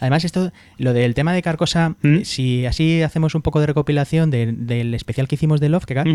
Además, 0.00 0.24
esto, 0.24 0.52
lo 0.78 0.92
del 0.92 1.14
tema 1.14 1.32
de 1.32 1.42
Carcosa, 1.42 1.96
¿Mm? 2.02 2.22
si 2.24 2.66
así 2.66 3.02
hacemos 3.02 3.34
un 3.34 3.42
poco 3.42 3.60
de 3.60 3.66
recopilación 3.66 4.30
de- 4.30 4.52
del 4.52 4.94
especial 4.94 5.28
que 5.28 5.36
hicimos 5.36 5.60
de 5.60 5.68
Lovecraft, 5.68 6.08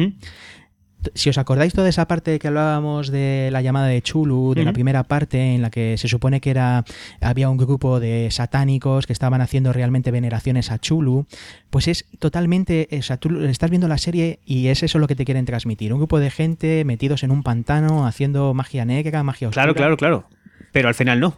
t- 1.02 1.12
si 1.14 1.30
os 1.30 1.38
acordáis 1.38 1.72
toda 1.74 1.88
esa 1.88 2.08
parte 2.08 2.40
que 2.40 2.48
hablábamos 2.48 3.12
de 3.12 3.50
la 3.52 3.62
llamada 3.62 3.86
de 3.88 4.02
Chulu, 4.02 4.54
de 4.56 4.64
la 4.64 4.72
Ujú. 4.72 4.74
primera 4.76 5.04
parte 5.04 5.54
en 5.54 5.62
la 5.62 5.70
que 5.70 5.98
se 6.00 6.08
supone 6.08 6.42
que 6.42 6.50
era 6.50 6.84
había 7.22 7.48
un 7.50 7.58
grupo 7.58 8.00
de 8.00 8.30
satánicos 8.32 9.06
que 9.06 9.14
estaban 9.14 9.40
haciendo 9.42 9.72
realmente 9.72 10.10
veneraciones 10.10 10.72
a 10.72 10.80
Chulu, 10.80 11.28
pues 11.70 11.88
es 11.88 12.06
totalmente, 12.18 12.88
o 12.98 13.02
sea, 13.04 13.18
tú 13.18 13.40
estás 13.46 13.70
viendo 13.70 13.88
la 13.88 14.00
serie 14.00 14.40
y 14.46 14.68
es 14.68 14.82
eso 14.82 14.98
lo 14.98 15.08
que 15.08 15.16
te 15.16 15.26
quieren 15.26 15.46
transmitir, 15.46 15.94
un 15.94 16.00
grupo 16.00 16.18
de 16.20 16.32
gente 16.32 16.84
metidos 16.86 17.22
en 17.24 17.30
un 17.30 17.44
pantano 17.44 18.08
haciendo 18.08 18.54
magia 18.56 18.84
negra, 18.86 19.22
magia 19.22 19.50
oscura. 19.50 19.64
Claro, 19.64 19.76
claro, 19.76 19.98
claro. 19.98 20.30
Pero 20.72 20.88
al 20.88 20.96
final 20.96 21.20
no. 21.20 21.38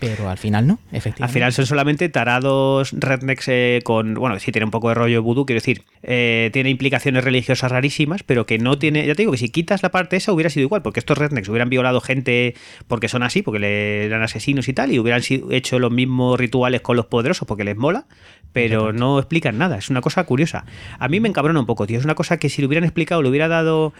Pero 0.00 0.28
al 0.30 0.38
final 0.38 0.64
no, 0.66 0.78
efectivamente. 0.92 1.24
Al 1.24 1.28
final 1.30 1.52
son 1.52 1.66
solamente 1.66 2.08
tarados 2.08 2.92
rednecks 2.92 3.48
eh, 3.48 3.80
con. 3.82 4.14
Bueno, 4.14 4.38
sí 4.38 4.52
tiene 4.52 4.64
un 4.64 4.70
poco 4.70 4.88
de 4.90 4.94
rollo 4.94 5.22
vudú, 5.24 5.44
quiero 5.44 5.58
decir. 5.58 5.82
eh, 6.02 6.50
tiene 6.52 6.70
implicaciones 6.70 7.24
religiosas 7.24 7.72
rarísimas, 7.72 8.22
pero 8.22 8.46
que 8.46 8.58
no 8.58 8.78
tiene. 8.78 9.04
Ya 9.06 9.14
te 9.16 9.22
digo 9.22 9.32
que 9.32 9.38
si 9.38 9.48
quitas 9.48 9.82
la 9.82 9.90
parte 9.90 10.14
esa 10.16 10.32
hubiera 10.32 10.50
sido 10.50 10.62
igual, 10.62 10.82
porque 10.82 11.00
estos 11.00 11.18
rednecks 11.18 11.48
hubieran 11.48 11.68
violado 11.68 12.00
gente 12.00 12.54
porque 12.86 13.08
son 13.08 13.24
así, 13.24 13.42
porque 13.42 13.58
le 13.58 14.04
eran 14.04 14.22
asesinos 14.22 14.68
y 14.68 14.72
tal, 14.72 14.92
y 14.92 15.00
hubieran 15.00 15.22
sido- 15.22 15.50
hecho 15.50 15.80
los 15.80 15.90
mismos 15.90 16.38
rituales 16.38 16.80
con 16.80 16.96
los 16.96 17.06
poderosos 17.06 17.48
porque 17.48 17.64
les 17.64 17.76
mola, 17.76 18.06
pero 18.52 18.92
no 18.92 19.18
explican 19.18 19.58
nada. 19.58 19.78
Es 19.78 19.90
una 19.90 20.00
cosa 20.00 20.22
curiosa. 20.24 20.64
A 21.00 21.08
mí 21.08 21.18
me 21.18 21.28
encabrona 21.28 21.58
un 21.58 21.66
poco, 21.66 21.88
tío. 21.88 21.98
Es 21.98 22.04
una 22.04 22.14
cosa 22.14 22.36
que 22.36 22.48
si 22.48 22.62
lo 22.62 22.68
hubieran 22.68 22.84
explicado, 22.84 23.20
le 23.20 23.30
hubiera 23.30 23.48
dado 23.48 23.92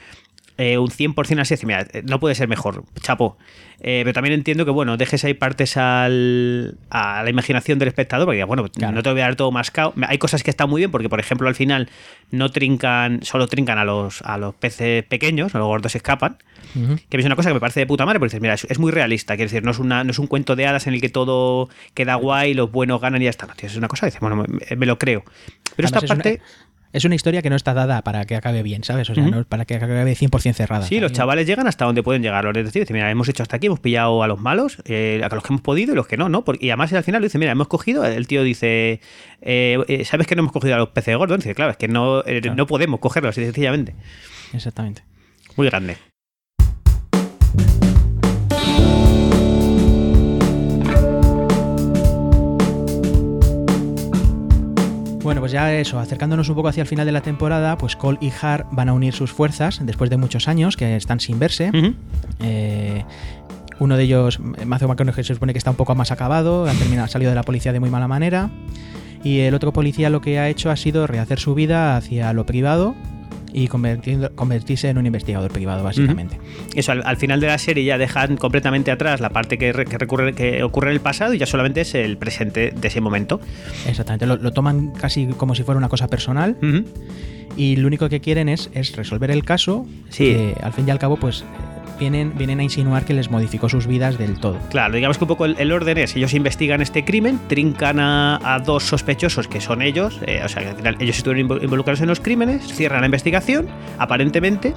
eh, 0.58 0.76
un 0.76 0.88
100% 0.90 1.40
así, 1.40 1.54
mira, 1.66 1.86
eh, 1.92 2.02
no 2.04 2.20
puede 2.20 2.34
ser 2.34 2.48
mejor, 2.48 2.84
chapo. 3.00 3.38
Eh, 3.80 4.00
pero 4.02 4.12
también 4.12 4.34
entiendo 4.34 4.64
que, 4.64 4.72
bueno, 4.72 4.96
dejes 4.96 5.24
ahí 5.24 5.34
partes 5.34 5.76
al, 5.76 6.78
a 6.90 7.22
la 7.22 7.30
imaginación 7.30 7.78
del 7.78 7.86
espectador, 7.88 8.26
porque, 8.26 8.42
bueno, 8.42 8.66
Claro. 8.68 8.92
no 8.92 9.02
te 9.04 9.10
voy 9.12 9.20
a 9.20 9.24
dar 9.24 9.36
todo 9.36 9.52
mascado. 9.52 9.94
Hay 10.08 10.18
cosas 10.18 10.42
que 10.42 10.50
están 10.50 10.68
muy 10.68 10.80
bien, 10.80 10.90
porque, 10.90 11.08
por 11.08 11.20
ejemplo, 11.20 11.46
al 11.48 11.54
final 11.54 11.88
no 12.32 12.50
trincan, 12.50 13.20
solo 13.22 13.46
trincan 13.46 13.78
a 13.78 13.84
los, 13.84 14.20
a 14.22 14.36
los 14.36 14.52
peces 14.56 15.04
pequeños, 15.04 15.54
a 15.54 15.58
los 15.58 15.68
gordos 15.68 15.94
escapan. 15.94 16.38
Ujú. 16.74 16.96
Que 17.08 17.16
a 17.16 17.18
mí 17.18 17.20
es 17.20 17.26
una 17.26 17.36
cosa 17.36 17.50
que 17.50 17.54
me 17.54 17.60
parece 17.60 17.78
de 17.80 17.86
puta 17.86 18.04
madre, 18.04 18.18
porque 18.18 18.30
dices, 18.30 18.42
mira, 18.42 18.54
es, 18.54 18.64
es 18.64 18.80
muy 18.80 18.90
realista, 18.90 19.36
quiero 19.36 19.48
decir, 19.48 19.62
no 19.64 19.70
es, 19.70 19.78
una, 19.78 20.02
no 20.02 20.10
es 20.10 20.18
un 20.18 20.26
cuento 20.26 20.56
de 20.56 20.66
hadas 20.66 20.88
en 20.88 20.94
el 20.94 21.00
que 21.00 21.08
todo 21.08 21.68
queda 21.94 22.16
guay, 22.16 22.54
los 22.54 22.72
buenos 22.72 23.00
ganan 23.00 23.22
y 23.22 23.26
ya 23.26 23.30
está. 23.30 23.46
No, 23.46 23.54
tío, 23.54 23.68
es 23.68 23.76
una 23.76 23.86
cosa 23.86 24.06
que 24.06 24.08
dices, 24.08 24.20
bueno, 24.20 24.34
me, 24.36 24.76
me 24.76 24.86
lo 24.86 24.98
creo. 24.98 25.22
Pero 25.76 25.86
Además, 25.86 25.92
esta 25.92 25.98
es 25.98 26.10
una- 26.10 26.14
parte. 26.24 26.40
Es 26.92 27.04
una 27.04 27.14
historia 27.14 27.42
que 27.42 27.50
no 27.50 27.56
está 27.56 27.74
dada 27.74 28.02
para 28.02 28.24
que 28.24 28.34
acabe 28.34 28.62
bien, 28.62 28.82
¿sabes? 28.82 29.10
O 29.10 29.14
sea, 29.14 29.22
no 29.22 29.40
es 29.40 29.46
para 29.46 29.66
que 29.66 29.74
acabe 29.74 30.10
100% 30.16 30.54
cerrada. 30.54 30.86
Sí, 30.86 31.00
los 31.00 31.12
chavales 31.12 31.46
llegan 31.46 31.66
hasta 31.66 31.84
donde 31.84 32.02
pueden 32.02 32.22
llegar. 32.22 32.44
Detectives 32.46 32.86
dicen, 32.86 32.94
mira, 32.94 33.10
hemos 33.10 33.28
hecho 33.28 33.42
hasta 33.42 33.56
aquí, 33.56 33.66
hemos 33.66 33.80
pillado 33.80 34.22
a 34.22 34.26
los 34.26 34.40
malos, 34.40 34.78
eh, 34.86 35.20
a 35.22 35.34
los 35.34 35.42
que 35.42 35.52
hemos 35.52 35.60
podido 35.60 35.92
y 35.92 35.96
los 35.96 36.06
que 36.06 36.16
no, 36.16 36.28
¿no? 36.30 36.44
Porque, 36.44 36.64
y 36.64 36.70
además 36.70 36.92
al 36.94 37.04
final 37.04 37.20
lo 37.20 37.26
dice, 37.26 37.38
mira, 37.38 37.52
hemos 37.52 37.68
cogido, 37.68 38.06
el 38.06 38.26
tío 38.26 38.42
dice, 38.42 39.00
eh, 39.42 39.78
eh, 39.86 40.04
¿sabes 40.06 40.26
que 40.26 40.34
no 40.34 40.40
hemos 40.40 40.52
cogido 40.52 40.76
a 40.76 40.78
los 40.78 40.88
peces 40.88 41.14
gordos? 41.16 41.38
Dice, 41.38 41.54
claro, 41.54 41.72
es 41.72 41.76
que 41.76 41.88
no, 41.88 42.20
eh, 42.20 42.40
Claro. 42.40 42.56
no 42.56 42.66
podemos 42.66 43.00
cogerlos, 43.00 43.30
así 43.36 43.44
sencillamente. 43.44 43.94
Exactamente. 44.54 45.02
Muy 45.56 45.68
grande. 45.68 45.96
Bueno, 55.28 55.42
pues 55.42 55.52
ya 55.52 55.74
eso, 55.74 55.98
acercándonos 55.98 56.48
un 56.48 56.54
poco 56.54 56.68
hacia 56.68 56.80
el 56.80 56.86
final 56.86 57.04
de 57.04 57.12
la 57.12 57.20
temporada, 57.20 57.76
pues 57.76 57.96
Cole 57.96 58.16
y 58.18 58.32
Har 58.40 58.66
van 58.72 58.88
a 58.88 58.94
unir 58.94 59.12
sus 59.12 59.30
fuerzas 59.30 59.78
después 59.84 60.08
de 60.08 60.16
muchos 60.16 60.48
años 60.48 60.74
que 60.74 60.96
están 60.96 61.20
sin 61.20 61.38
verse. 61.38 61.70
Eh, 62.40 63.04
uno 63.78 63.98
de 63.98 64.04
ellos, 64.04 64.40
Matthew 64.40 64.88
McConaughey, 64.88 65.22
se 65.24 65.34
supone 65.34 65.52
que 65.52 65.58
está 65.58 65.70
un 65.70 65.76
poco 65.76 65.94
más 65.94 66.12
acabado, 66.12 66.66
ha 66.66 66.72
terminado, 66.72 67.04
ha 67.04 67.08
salido 67.08 67.30
de 67.30 67.34
la 67.34 67.42
policía 67.42 67.74
de 67.74 67.78
muy 67.78 67.90
mala 67.90 68.08
manera. 68.08 68.48
Y 69.22 69.40
el 69.40 69.52
otro 69.52 69.70
policía 69.70 70.08
lo 70.08 70.22
que 70.22 70.38
ha 70.38 70.48
hecho 70.48 70.70
ha 70.70 70.76
sido 70.76 71.06
rehacer 71.06 71.38
su 71.38 71.54
vida 71.54 71.98
hacia 71.98 72.32
lo 72.32 72.46
privado 72.46 72.94
y 73.52 73.68
convertirse 73.68 74.88
en 74.88 74.98
un 74.98 75.06
investigador 75.06 75.50
privado, 75.50 75.82
básicamente. 75.82 76.38
Eso, 76.74 76.92
al, 76.92 77.02
al 77.06 77.16
final 77.16 77.40
de 77.40 77.46
la 77.46 77.58
serie 77.58 77.84
ya 77.84 77.96
dejan 77.98 78.36
completamente 78.36 78.90
atrás 78.90 79.20
la 79.20 79.30
parte 79.30 79.58
que, 79.58 79.72
re- 79.72 79.84
que 79.86 79.98
recurre, 79.98 80.34
que 80.34 80.62
ocurre 80.62 80.88
en 80.88 80.94
el 80.94 81.00
pasado 81.00 81.34
y 81.34 81.38
ya 81.38 81.46
solamente 81.46 81.80
es 81.80 81.94
el 81.94 82.16
presente 82.18 82.72
de 82.76 82.88
ese 82.88 83.00
momento. 83.00 83.40
Exactamente, 83.88 84.26
lo, 84.26 84.36
lo 84.36 84.52
toman 84.52 84.92
casi 84.92 85.26
como 85.28 85.54
si 85.54 85.62
fuera 85.62 85.78
una 85.78 85.88
cosa 85.88 86.08
personal 86.08 86.56
y 87.56 87.76
lo 87.76 87.86
único 87.88 88.08
que 88.08 88.20
quieren 88.20 88.48
es, 88.48 88.70
es 88.74 88.94
resolver 88.96 89.30
el 89.30 89.44
caso. 89.44 89.86
Sí. 90.10 90.24
que, 90.26 90.54
al 90.62 90.72
fin 90.72 90.86
y 90.86 90.90
al 90.90 90.98
cabo, 90.98 91.16
pues 91.16 91.44
vienen, 91.98 92.32
vienen 92.36 92.60
a 92.60 92.62
insinuar 92.62 93.04
que 93.04 93.14
les 93.14 93.30
modificó 93.30 93.68
sus 93.68 93.86
vidas 93.86 94.18
del 94.18 94.38
todo. 94.40 94.58
Claro, 94.70 94.94
digamos 94.94 95.18
que 95.18 95.24
un 95.24 95.28
poco 95.28 95.44
el, 95.44 95.56
el 95.58 95.72
orden 95.72 95.98
es, 95.98 96.14
ellos 96.16 96.32
investigan 96.34 96.80
este 96.80 97.04
crimen, 97.04 97.38
trincan 97.48 98.00
a, 98.00 98.38
a 98.54 98.58
dos 98.60 98.84
sospechosos 98.84 99.48
que 99.48 99.60
son 99.60 99.82
ellos, 99.82 100.20
eh, 100.26 100.40
o 100.44 100.48
sea, 100.48 100.62
que 100.62 100.68
al 100.70 100.76
final 100.76 100.96
ellos 101.00 101.16
estuvieron 101.18 101.48
invo- 101.48 101.62
involucrados 101.62 102.00
en 102.00 102.08
los 102.08 102.20
crímenes, 102.20 102.66
cierran 102.72 103.00
la 103.00 103.06
investigación, 103.06 103.66
aparentemente, 103.98 104.74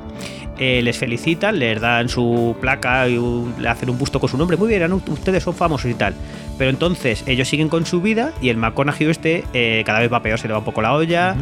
eh, 0.57 0.81
les 0.83 0.97
felicitan, 0.97 1.57
les 1.59 1.79
dan 1.79 2.09
su 2.09 2.55
placa 2.59 3.07
y 3.07 3.17
un- 3.17 3.53
le 3.59 3.69
hacen 3.69 3.89
un 3.89 3.97
busto 3.97 4.19
con 4.19 4.29
su 4.29 4.37
nombre, 4.37 4.57
muy 4.57 4.67
bien, 4.69 4.91
ustedes 4.91 5.43
son 5.43 5.53
famosos 5.53 5.89
y 5.89 5.93
tal. 5.93 6.13
Pero 6.57 6.69
entonces 6.69 7.23
ellos 7.25 7.47
siguen 7.47 7.69
con 7.69 7.85
su 7.85 8.01
vida 8.01 8.33
y 8.41 8.49
el 8.49 8.57
McConaughey 8.57 9.09
este 9.09 9.43
eh, 9.53 9.81
cada 9.85 9.99
vez 9.99 10.11
va 10.11 10.21
peor, 10.21 10.37
se 10.37 10.47
le 10.47 10.53
va 10.53 10.59
un 10.59 10.65
poco 10.65 10.81
la 10.81 10.93
olla. 10.93 11.35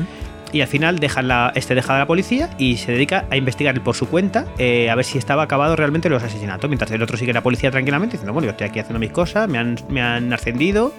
Y 0.52 0.62
al 0.62 0.68
final 0.68 1.00
dejan 1.00 1.28
la, 1.28 1.52
este 1.56 1.76
deja 1.76 1.96
a 1.96 2.00
la 2.00 2.08
policía 2.08 2.50
y 2.58 2.78
se 2.78 2.92
dedica 2.92 3.26
a 3.30 3.38
investigar 3.38 3.80
por 3.82 3.96
su 3.96 4.08
cuenta 4.08 4.46
eh, 4.58 4.90
a 4.90 4.96
ver 4.96 5.06
si 5.06 5.18
estaba 5.18 5.44
acabado 5.44 5.76
realmente 5.76 6.10
los 6.10 6.24
asesinatos. 6.24 6.70
Mientras 6.70 6.90
el 6.92 7.02
otro 7.02 7.18
sigue 7.18 7.34
la 7.34 7.42
policía 7.42 7.72
tranquilamente 7.72 8.14
diciendo, 8.14 8.34
bueno, 8.34 8.46
yo 8.46 8.52
estoy 8.52 8.68
aquí 8.68 8.80
haciendo 8.80 9.00
mis 9.00 9.12
cosas, 9.12 9.48
me 9.48 9.58
han, 9.58 9.78
me 9.90 10.02
han 10.02 10.34
ascendido. 10.34 10.94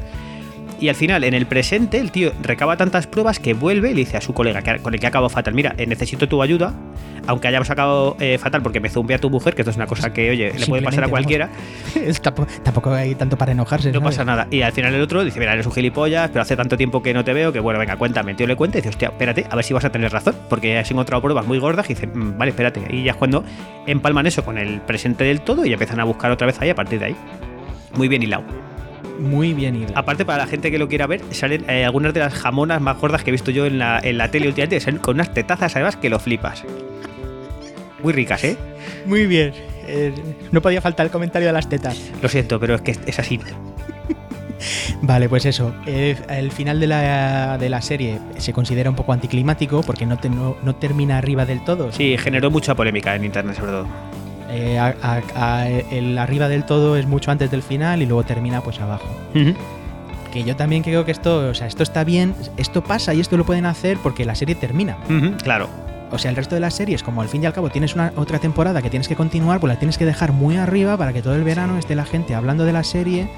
Y 0.80 0.88
al 0.88 0.94
final, 0.94 1.24
en 1.24 1.34
el 1.34 1.44
presente, 1.44 1.98
el 1.98 2.10
tío 2.10 2.32
recaba 2.42 2.76
tantas 2.78 3.06
pruebas 3.06 3.38
que 3.38 3.52
vuelve 3.52 3.90
y 3.90 3.94
le 3.94 4.00
dice 4.00 4.16
a 4.16 4.22
su 4.22 4.32
colega 4.32 4.62
que, 4.62 4.78
con 4.78 4.94
el 4.94 5.00
que 5.00 5.06
ha 5.06 5.10
acabado 5.10 5.28
fatal, 5.28 5.52
mira, 5.52 5.74
eh, 5.76 5.86
necesito 5.86 6.26
tu 6.26 6.42
ayuda, 6.42 6.72
aunque 7.26 7.48
hayamos 7.48 7.68
acabado 7.68 8.16
eh, 8.18 8.38
fatal 8.38 8.62
porque 8.62 8.80
me 8.80 8.88
zumbé 8.88 9.12
a 9.14 9.18
tu 9.18 9.28
mujer, 9.28 9.54
que 9.54 9.60
esto 9.60 9.70
es 9.70 9.76
una 9.76 9.86
cosa 9.86 10.10
que, 10.14 10.30
oye, 10.30 10.54
le 10.58 10.66
puede 10.66 10.82
pasar 10.82 11.04
a 11.04 11.08
cualquiera. 11.08 11.50
Tampoco 12.64 12.92
hay 12.94 13.14
tanto 13.14 13.36
para 13.36 13.52
enojarse. 13.52 13.92
No 13.92 14.00
¿sabes? 14.00 14.16
pasa 14.16 14.24
nada. 14.24 14.46
Y 14.50 14.62
al 14.62 14.72
final 14.72 14.94
el 14.94 15.02
otro 15.02 15.22
dice, 15.22 15.38
mira, 15.38 15.52
eres 15.52 15.66
un 15.66 15.72
gilipollas, 15.72 16.30
pero 16.30 16.40
hace 16.40 16.56
tanto 16.56 16.78
tiempo 16.78 17.02
que 17.02 17.12
no 17.12 17.24
te 17.24 17.34
veo 17.34 17.52
que, 17.52 17.60
bueno, 17.60 17.78
venga, 17.78 17.96
cuéntame. 17.96 18.30
El 18.30 18.38
tío 18.38 18.46
le 18.46 18.56
cuenta 18.56 18.78
y 18.78 18.80
dice, 18.80 18.88
hostia, 18.88 19.08
espérate, 19.08 19.46
a 19.50 19.54
ver 19.56 19.64
si 19.64 19.74
vas 19.74 19.84
a 19.84 19.92
tener 19.92 20.10
razón, 20.10 20.34
porque 20.48 20.78
has 20.78 20.90
encontrado 20.90 21.20
pruebas 21.20 21.46
muy 21.46 21.58
gordas 21.58 21.84
y 21.90 21.94
dice, 21.94 22.06
"Mm, 22.06 22.38
vale, 22.38 22.50
espérate. 22.52 22.82
Y 22.88 23.04
ya 23.04 23.12
es 23.12 23.16
cuando 23.18 23.44
empalman 23.86 24.26
eso 24.26 24.42
con 24.44 24.56
el 24.56 24.80
presente 24.80 25.24
del 25.24 25.42
todo 25.42 25.66
y 25.66 25.72
empiezan 25.74 26.00
a 26.00 26.04
buscar 26.04 26.30
otra 26.30 26.46
vez 26.46 26.58
ahí 26.62 26.70
a 26.70 26.74
partir 26.74 27.00
de 27.00 27.06
ahí. 27.06 27.16
Muy 27.94 28.08
bien 28.08 28.22
hilado. 28.22 28.44
Muy 29.18 29.52
bien 29.54 29.76
ido. 29.76 29.90
Aparte, 29.94 30.24
para 30.24 30.38
la 30.38 30.46
gente 30.46 30.70
que 30.70 30.78
lo 30.78 30.88
quiera 30.88 31.06
ver, 31.06 31.20
salen 31.30 31.64
eh, 31.68 31.84
algunas 31.84 32.14
de 32.14 32.20
las 32.20 32.32
jamonas 32.34 32.80
más 32.80 32.98
gordas 32.98 33.22
que 33.22 33.30
he 33.30 33.32
visto 33.32 33.50
yo 33.50 33.66
en 33.66 33.78
la, 33.78 33.98
en 34.02 34.18
la 34.18 34.30
tele 34.30 34.46
últimamente, 34.48 34.80
salen 34.80 35.00
con 35.00 35.16
unas 35.16 35.32
tetazas 35.34 35.74
además 35.76 35.96
que 35.96 36.08
lo 36.10 36.18
flipas. 36.18 36.64
Muy 38.02 38.12
ricas, 38.12 38.42
¿eh? 38.44 38.56
Muy 39.06 39.26
bien. 39.26 39.52
Eh, 39.86 40.14
no 40.52 40.62
podía 40.62 40.80
faltar 40.80 41.06
el 41.06 41.12
comentario 41.12 41.48
de 41.48 41.52
las 41.52 41.68
tetas. 41.68 41.98
Lo 42.22 42.28
siento, 42.28 42.58
pero 42.60 42.74
es 42.76 42.80
que 42.80 42.96
es 43.06 43.18
así. 43.18 43.38
Vale, 45.02 45.28
pues 45.28 45.46
eso. 45.46 45.74
eh, 45.86 46.16
el 46.28 46.50
final 46.52 46.80
de 46.80 46.86
la, 46.86 47.56
de 47.58 47.68
la 47.70 47.80
serie 47.80 48.18
se 48.38 48.52
considera 48.52 48.90
un 48.90 48.96
poco 48.96 49.12
anticlimático 49.12 49.82
porque 49.82 50.04
no, 50.06 50.18
te- 50.18 50.28
no, 50.28 50.56
no 50.62 50.74
termina 50.76 51.18
arriba 51.18 51.46
del 51.46 51.64
todo. 51.64 51.90
Sí, 51.92 52.16
generó 52.18 52.50
mucha 52.50 52.74
polémica 52.74 53.14
en 53.14 53.24
internet, 53.24 53.56
sobre 53.56 53.72
todo. 53.72 53.88
Eh, 54.50 54.78
a- 54.78 54.94
a- 55.02 55.22
a- 55.36 55.68
el 55.68 56.18
arriba 56.18 56.48
del 56.48 56.64
todo 56.64 56.96
es 56.96 57.06
mucho 57.06 57.30
antes 57.30 57.50
del 57.50 57.62
final 57.62 58.02
y 58.02 58.06
luego 58.06 58.24
termina 58.24 58.60
pues 58.62 58.80
abajo. 58.80 59.06
Que 60.32 60.44
yo 60.44 60.54
también 60.56 60.82
creo 60.82 61.04
que 61.04 61.12
esto, 61.12 61.48
o 61.50 61.54
sea, 61.54 61.66
esto 61.66 61.82
está 61.82 62.04
bien, 62.04 62.34
esto 62.56 62.82
pasa 62.82 63.14
y 63.14 63.20
esto 63.20 63.36
lo 63.36 63.44
pueden 63.44 63.66
hacer 63.66 63.98
porque 64.02 64.24
la 64.24 64.34
serie 64.34 64.54
termina. 64.54 64.96
Claro. 65.42 65.68
O 66.12 66.18
sea, 66.18 66.30
el 66.30 66.36
resto 66.36 66.56
de 66.56 66.60
las 66.60 66.74
series, 66.74 67.02
como 67.04 67.22
al 67.22 67.28
fin 67.28 67.42
y 67.42 67.46
al 67.46 67.52
cabo 67.52 67.70
tienes 67.70 67.94
una 67.94 68.12
otra 68.16 68.38
temporada 68.40 68.82
que 68.82 68.90
tienes 68.90 69.06
que 69.06 69.14
continuar, 69.14 69.60
pues 69.60 69.72
la 69.72 69.78
tienes 69.78 69.96
que 69.98 70.04
dejar 70.04 70.32
muy 70.32 70.56
arriba 70.56 70.96
para 70.96 71.12
que 71.12 71.22
todo 71.22 71.34
el 71.36 71.44
verano 71.44 71.78
esté 71.78 71.94
la 71.94 72.04
gente 72.04 72.34
hablando 72.34 72.64
de 72.64 72.72
la 72.72 72.82
serie 72.82 73.28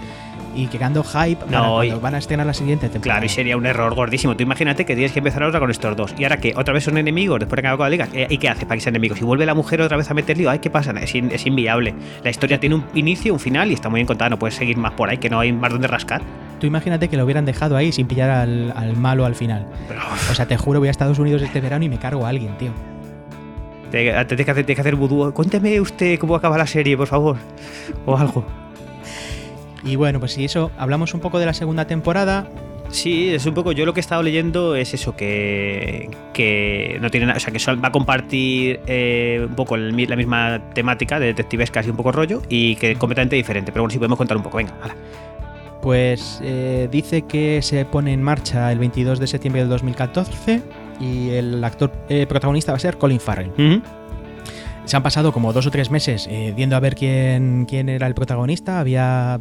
y 0.54 0.66
creando 0.66 1.02
hype 1.04 1.36
para 1.36 1.50
No, 1.58 1.74
cuando 1.74 1.96
y- 1.96 2.00
van 2.00 2.14
a 2.14 2.18
estrenar 2.18 2.46
la 2.46 2.54
siguiente 2.54 2.88
temporada. 2.88 3.20
Claro, 3.20 3.26
y 3.26 3.28
sería 3.28 3.56
un 3.56 3.66
error 3.66 3.94
gordísimo. 3.94 4.36
Tú 4.36 4.42
imagínate 4.42 4.84
que 4.84 4.94
tienes 4.94 5.12
que 5.12 5.18
empezar 5.20 5.42
otra 5.42 5.60
con 5.60 5.70
estos 5.70 5.96
dos. 5.96 6.14
Y 6.18 6.24
ahora 6.24 6.36
que 6.38 6.52
otra 6.56 6.74
vez 6.74 6.84
son 6.84 6.98
enemigos, 6.98 7.40
después 7.40 7.56
de 7.56 7.62
que 7.62 7.68
acaba 7.68 7.86
la 7.86 7.90
liga. 7.90 8.08
¿Y 8.28 8.38
qué 8.38 8.48
hace 8.48 8.66
para 8.66 8.76
que 8.76 8.80
sean 8.82 8.94
enemigos? 8.94 9.18
Si 9.18 9.24
vuelve 9.24 9.46
la 9.46 9.54
mujer 9.54 9.80
otra 9.82 9.96
vez 9.96 10.10
a 10.10 10.14
meter 10.14 10.36
lío, 10.36 10.50
ay, 10.50 10.58
¿qué 10.58 10.70
pasa? 10.70 10.92
Es, 11.00 11.14
in- 11.14 11.30
es 11.32 11.46
inviable. 11.46 11.94
La 12.22 12.30
historia 12.30 12.58
tiene 12.60 12.74
un 12.76 12.84
inicio, 12.94 13.32
un 13.32 13.40
final 13.40 13.70
y 13.70 13.74
está 13.74 13.88
muy 13.88 13.98
bien 13.98 14.06
contada. 14.06 14.30
No 14.30 14.38
puedes 14.38 14.54
seguir 14.54 14.76
más 14.76 14.92
por 14.92 15.08
ahí, 15.10 15.18
que 15.18 15.30
no 15.30 15.40
hay 15.40 15.52
más 15.52 15.70
donde 15.72 15.88
rascar. 15.88 16.22
Tú 16.60 16.66
imagínate 16.66 17.08
que 17.08 17.16
lo 17.16 17.24
hubieran 17.24 17.44
dejado 17.44 17.76
ahí 17.76 17.90
sin 17.90 18.06
pillar 18.06 18.30
al, 18.30 18.72
al 18.76 18.96
malo 18.96 19.24
al 19.26 19.34
final. 19.34 19.66
Pero 19.88 20.00
O 20.30 20.34
sea, 20.34 20.46
te 20.46 20.56
juro, 20.56 20.78
voy 20.78 20.88
a 20.88 20.90
Estados 20.92 21.18
Unidos 21.18 21.42
este 21.42 21.60
verano 21.60 21.84
y 21.84 21.88
me 21.88 21.98
cargo 21.98 22.24
a 22.24 22.28
alguien, 22.28 22.56
tío. 22.58 22.70
te- 23.90 24.12
te- 24.12 24.24
tienes 24.26 24.44
que 24.46 24.50
hacer, 24.52 24.64
que 24.66 24.80
hacer 24.80 24.94
vudú. 24.96 25.32
Cuénteme 25.34 25.80
usted 25.80 26.18
cómo 26.18 26.34
acaba 26.36 26.56
la 26.56 26.66
serie, 26.66 26.96
por 26.96 27.06
favor. 27.08 27.36
O 28.06 28.16
algo. 28.16 28.44
Y 29.84 29.96
bueno, 29.96 30.20
pues 30.20 30.32
si 30.32 30.44
eso, 30.44 30.70
hablamos 30.78 31.14
un 31.14 31.20
poco 31.20 31.38
de 31.38 31.46
la 31.46 31.54
segunda 31.54 31.86
temporada. 31.86 32.48
Sí, 32.90 33.30
es 33.30 33.46
un 33.46 33.54
poco. 33.54 33.72
Yo 33.72 33.86
lo 33.86 33.94
que 33.94 34.00
he 34.00 34.02
estado 34.02 34.22
leyendo 34.22 34.76
es 34.76 34.92
eso, 34.92 35.16
que, 35.16 36.10
que 36.34 36.98
no 37.00 37.10
tiene 37.10 37.26
nada. 37.26 37.38
O 37.38 37.40
sea, 37.40 37.52
que 37.52 37.80
va 37.80 37.88
a 37.88 37.92
compartir 37.92 38.80
eh, 38.86 39.46
un 39.48 39.54
poco 39.54 39.76
el 39.76 39.96
la 40.08 40.16
misma 40.16 40.60
temática 40.74 41.18
de 41.18 41.26
detectives 41.26 41.70
casi 41.70 41.90
un 41.90 41.96
poco 41.96 42.12
rollo 42.12 42.42
y 42.48 42.76
que 42.76 42.94
completamente 42.96 43.36
diferente. 43.36 43.72
Pero 43.72 43.82
bueno, 43.82 43.92
sí 43.92 43.98
podemos 43.98 44.18
contar 44.18 44.36
un 44.36 44.42
poco. 44.42 44.58
Venga, 44.58 44.74
hala. 44.82 44.94
Pues 45.80 46.38
eh, 46.44 46.88
dice 46.92 47.22
que 47.22 47.60
se 47.62 47.84
pone 47.84 48.12
en 48.12 48.22
marcha 48.22 48.70
el 48.70 48.78
22 48.78 49.18
de 49.18 49.26
septiembre 49.26 49.62
del 49.62 49.70
2014 49.70 50.62
y 51.00 51.30
el 51.30 51.64
actor 51.64 51.90
eh, 52.08 52.26
protagonista 52.28 52.70
va 52.70 52.76
a 52.76 52.80
ser 52.80 52.98
Colin 52.98 53.18
Farrell. 53.18 53.50
Ujú. 53.50 53.82
Se 54.84 54.96
han 54.96 55.02
pasado 55.02 55.32
como 55.32 55.52
dos 55.52 55.66
o 55.66 55.70
tres 55.70 55.90
meses 55.90 56.26
eh, 56.30 56.52
viendo 56.54 56.76
a 56.76 56.80
ver 56.80 56.94
quién, 56.94 57.66
quién 57.66 57.88
era 57.88 58.06
el 58.06 58.14
protagonista. 58.14 58.80
Había 58.80 59.40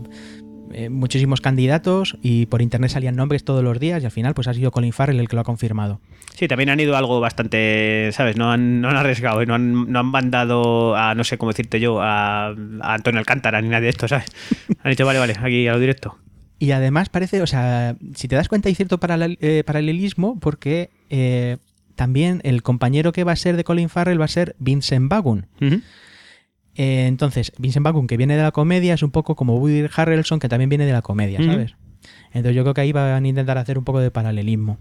eh, 0.71 0.89
muchísimos 0.89 1.41
candidatos 1.41 2.17
y 2.21 2.45
por 2.45 2.61
internet 2.61 2.91
salían 2.91 3.15
nombres 3.15 3.43
todos 3.43 3.63
los 3.63 3.79
días 3.79 4.01
y 4.01 4.05
al 4.05 4.11
final 4.11 4.33
pues 4.33 4.47
ha 4.47 4.53
sido 4.53 4.71
Colin 4.71 4.93
Farrell 4.93 5.19
el 5.19 5.27
que 5.27 5.35
lo 5.35 5.41
ha 5.41 5.45
confirmado. 5.45 5.99
Sí, 6.35 6.47
también 6.47 6.69
han 6.69 6.79
ido 6.79 6.95
algo 6.95 7.19
bastante, 7.19 8.11
¿sabes? 8.13 8.37
No 8.37 8.51
han, 8.51 8.81
no 8.81 8.89
han 8.89 8.95
arriesgado, 8.95 9.41
¿eh? 9.41 9.45
no, 9.45 9.55
han, 9.55 9.91
no 9.91 9.99
han 9.99 10.05
mandado 10.05 10.95
a, 10.95 11.15
no 11.15 11.23
sé 11.23 11.37
cómo 11.37 11.51
decirte 11.51 11.79
yo, 11.79 12.01
a, 12.01 12.47
a 12.47 12.93
Antonio 12.93 13.19
Alcántara 13.19 13.61
ni 13.61 13.67
nada 13.67 13.81
de 13.81 13.89
esto, 13.89 14.07
¿sabes? 14.07 14.27
Han 14.83 14.91
dicho, 14.91 15.05
vale, 15.05 15.19
vale, 15.19 15.35
aquí 15.41 15.67
a 15.67 15.73
lo 15.73 15.79
directo. 15.79 16.17
Y 16.59 16.71
además 16.71 17.09
parece, 17.09 17.41
o 17.41 17.47
sea, 17.47 17.95
si 18.15 18.27
te 18.27 18.35
das 18.35 18.47
cuenta 18.47 18.69
hay 18.69 18.75
cierto 18.75 18.99
eh, 19.01 19.63
paralelismo 19.65 20.39
porque 20.39 20.91
eh, 21.09 21.57
también 22.01 22.41
el 22.43 22.63
compañero 22.63 23.11
que 23.11 23.23
va 23.23 23.33
a 23.33 23.35
ser 23.35 23.55
de 23.55 23.63
Colin 23.63 23.87
Farrell 23.87 24.19
va 24.19 24.25
a 24.25 24.27
ser 24.27 24.55
Vincent. 24.57 25.13
Ujú. 25.13 25.81
Eh, 26.73 27.05
entonces, 27.05 27.51
Vincent 27.59 27.83
Vaughn, 27.83 28.07
que 28.07 28.17
viene 28.17 28.35
de 28.35 28.41
la 28.41 28.51
comedia, 28.51 28.95
es 28.95 29.03
un 29.03 29.11
poco 29.11 29.35
como 29.35 29.59
Woody 29.59 29.87
Harrelson, 29.95 30.39
que 30.39 30.49
también 30.49 30.67
viene 30.67 30.87
de 30.87 30.93
la 30.93 31.03
comedia. 31.03 31.37
¿sabes? 31.43 31.75
Entonces 32.33 32.55
yo 32.55 32.63
creo 32.63 32.73
que 32.73 32.81
ahí 32.81 32.91
van 32.91 33.23
a 33.23 33.27
intentar 33.27 33.59
hacer 33.59 33.77
un 33.77 33.83
poco 33.83 33.99
de 33.99 34.09
paralelismo. 34.09 34.79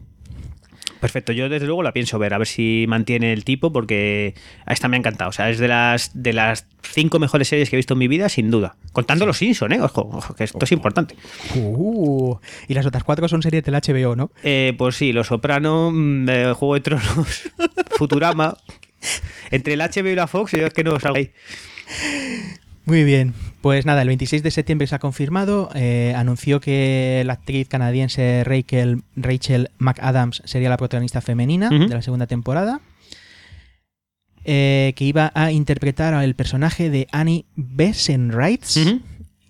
Perfecto, 1.00 1.32
yo 1.32 1.48
desde 1.48 1.66
luego 1.66 1.82
la 1.82 1.92
pienso 1.92 2.18
ver, 2.18 2.34
a 2.34 2.38
ver 2.38 2.46
si 2.46 2.84
mantiene 2.88 3.32
el 3.32 3.44
tipo, 3.44 3.72
porque 3.72 4.34
a 4.66 4.72
esta 4.72 4.88
me 4.88 4.96
ha 4.96 4.98
encantado. 4.98 5.30
O 5.30 5.32
sea, 5.32 5.48
es 5.50 5.58
de 5.58 5.68
las, 5.68 6.10
de 6.14 6.32
las 6.32 6.66
cinco 6.82 7.18
mejores 7.18 7.48
series 7.48 7.70
que 7.70 7.76
he 7.76 7.78
visto 7.78 7.94
en 7.94 7.98
mi 7.98 8.08
vida, 8.08 8.28
sin 8.28 8.50
duda. 8.50 8.76
Contando 8.92 9.24
los 9.26 9.38
Simpson, 9.38 9.72
¿eh? 9.72 9.80
Ojo, 9.80 10.08
ojo, 10.12 10.34
que 10.34 10.44
esto 10.44 10.58
es 10.62 10.72
importante. 10.72 11.16
Uh, 11.54 12.36
y 12.68 12.74
las 12.74 12.84
otras 12.84 13.04
cuatro 13.04 13.28
son 13.28 13.42
series 13.42 13.64
del 13.64 13.74
HBO, 13.74 14.14
¿no? 14.14 14.30
Eh, 14.42 14.74
pues 14.76 14.96
sí, 14.96 15.12
Los 15.12 15.28
Soprano, 15.28 15.90
mm, 15.92 16.28
eh, 16.28 16.52
Juego 16.54 16.74
de 16.74 16.80
Tronos, 16.80 17.50
Futurama. 17.96 18.56
Entre 19.50 19.74
el 19.74 19.80
HBO 19.80 20.08
y 20.08 20.14
la 20.14 20.26
Fox, 20.26 20.52
yo 20.52 20.66
es 20.66 20.74
que 20.74 20.84
no 20.84 21.00
salgo 21.00 21.16
ahí. 21.16 21.30
Muy 22.86 23.04
bien. 23.04 23.34
Pues 23.60 23.84
nada, 23.86 24.02
el 24.02 24.08
26 24.08 24.42
de 24.42 24.50
septiembre 24.50 24.86
se 24.86 24.94
ha 24.94 24.98
confirmado. 24.98 25.68
eh, 25.74 26.12
anunció 26.16 26.60
que 26.60 27.22
la 27.26 27.34
actriz 27.34 27.68
canadiense 27.68 28.42
Rachel, 28.44 29.02
Rachel 29.16 29.70
McAdams 29.78 30.42
sería 30.44 30.70
la 30.70 30.76
protagonista 30.76 31.20
femenina 31.20 31.68
de 31.70 31.88
la 31.88 32.02
segunda 32.02 32.26
temporada. 32.26 32.80
eh, 34.44 34.94
que 34.96 35.04
iba 35.04 35.30
a 35.34 35.52
interpretar 35.52 36.14
al 36.14 36.34
personaje 36.34 36.88
de 36.88 37.06
Annie 37.12 37.44
Bessenreitz, 37.56 38.78
Ujú. 38.78 39.00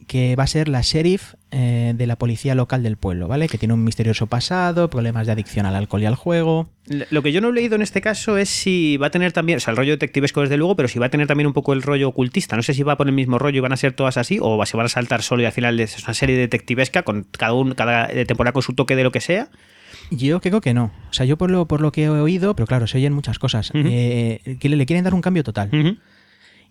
que 0.08 0.34
va 0.34 0.42
a 0.42 0.46
ser 0.48 0.68
la 0.68 0.80
sheriff 0.80 1.34
eh, 1.52 1.94
de 1.96 2.06
la 2.06 2.16
policía 2.16 2.54
local 2.54 2.82
del 2.82 2.96
pueblo, 2.96 3.26
¿vale? 3.26 3.48
Que 3.48 3.58
tiene 3.58 3.74
un 3.74 3.82
misterioso 3.82 4.26
pasado, 4.26 4.88
problemas 4.88 5.26
de 5.26 5.32
adicción 5.32 5.66
al 5.66 5.74
alcohol 5.74 6.02
y 6.02 6.06
al 6.06 6.14
juego. 6.14 6.68
Lo 7.10 7.22
que 7.22 7.32
yo 7.32 7.40
no 7.40 7.48
he 7.48 7.52
leído 7.52 7.74
en 7.74 7.82
este 7.82 8.00
caso 8.00 8.36
es 8.36 8.48
si 8.48 8.96
va 8.96 9.08
a 9.08 9.10
tener 9.10 9.32
también, 9.32 9.56
o 9.56 9.60
sea, 9.60 9.72
el 9.72 9.76
rollo 9.76 9.92
detectivesco 9.92 10.42
desde 10.42 10.56
luego, 10.56 10.76
pero 10.76 10.88
si 10.88 10.98
va 10.98 11.06
a 11.06 11.08
tener 11.08 11.26
también 11.26 11.46
un 11.48 11.52
poco 11.52 11.72
el 11.72 11.82
rollo 11.82 12.08
ocultista. 12.08 12.54
No 12.54 12.62
sé 12.62 12.72
si 12.72 12.82
va 12.82 12.92
a 12.92 12.96
poner 12.96 13.10
el 13.10 13.16
mismo 13.16 13.38
rollo 13.38 13.58
y 13.58 13.60
van 13.60 13.72
a 13.72 13.76
ser 13.76 13.92
todas 13.92 14.16
así, 14.16 14.38
o 14.40 14.64
se 14.64 14.76
van 14.76 14.86
a 14.86 14.88
saltar 14.88 15.22
solo 15.22 15.42
y 15.42 15.46
al 15.46 15.52
final 15.52 15.80
es 15.80 16.02
una 16.04 16.14
serie 16.14 16.36
detectivesca 16.36 17.02
con 17.02 17.24
cada 17.24 17.54
un, 17.54 17.74
cada 17.74 18.06
temporada 18.26 18.52
con 18.52 18.62
su 18.62 18.74
toque 18.74 18.94
de 18.94 19.02
lo 19.02 19.10
que 19.10 19.20
sea. 19.20 19.48
Yo 20.10 20.40
creo 20.40 20.60
que 20.60 20.74
no. 20.74 20.92
O 21.10 21.12
sea, 21.12 21.26
yo 21.26 21.36
por 21.36 21.50
lo, 21.50 21.66
por 21.66 21.80
lo 21.80 21.92
que 21.92 22.04
he 22.04 22.08
oído, 22.08 22.54
pero 22.54 22.66
claro, 22.66 22.86
se 22.86 22.98
oyen 22.98 23.12
muchas 23.12 23.38
cosas, 23.38 23.70
eh, 23.74 24.56
que 24.60 24.68
le, 24.68 24.76
le 24.76 24.86
quieren 24.86 25.04
dar 25.04 25.14
un 25.14 25.20
cambio 25.20 25.44
total. 25.44 25.98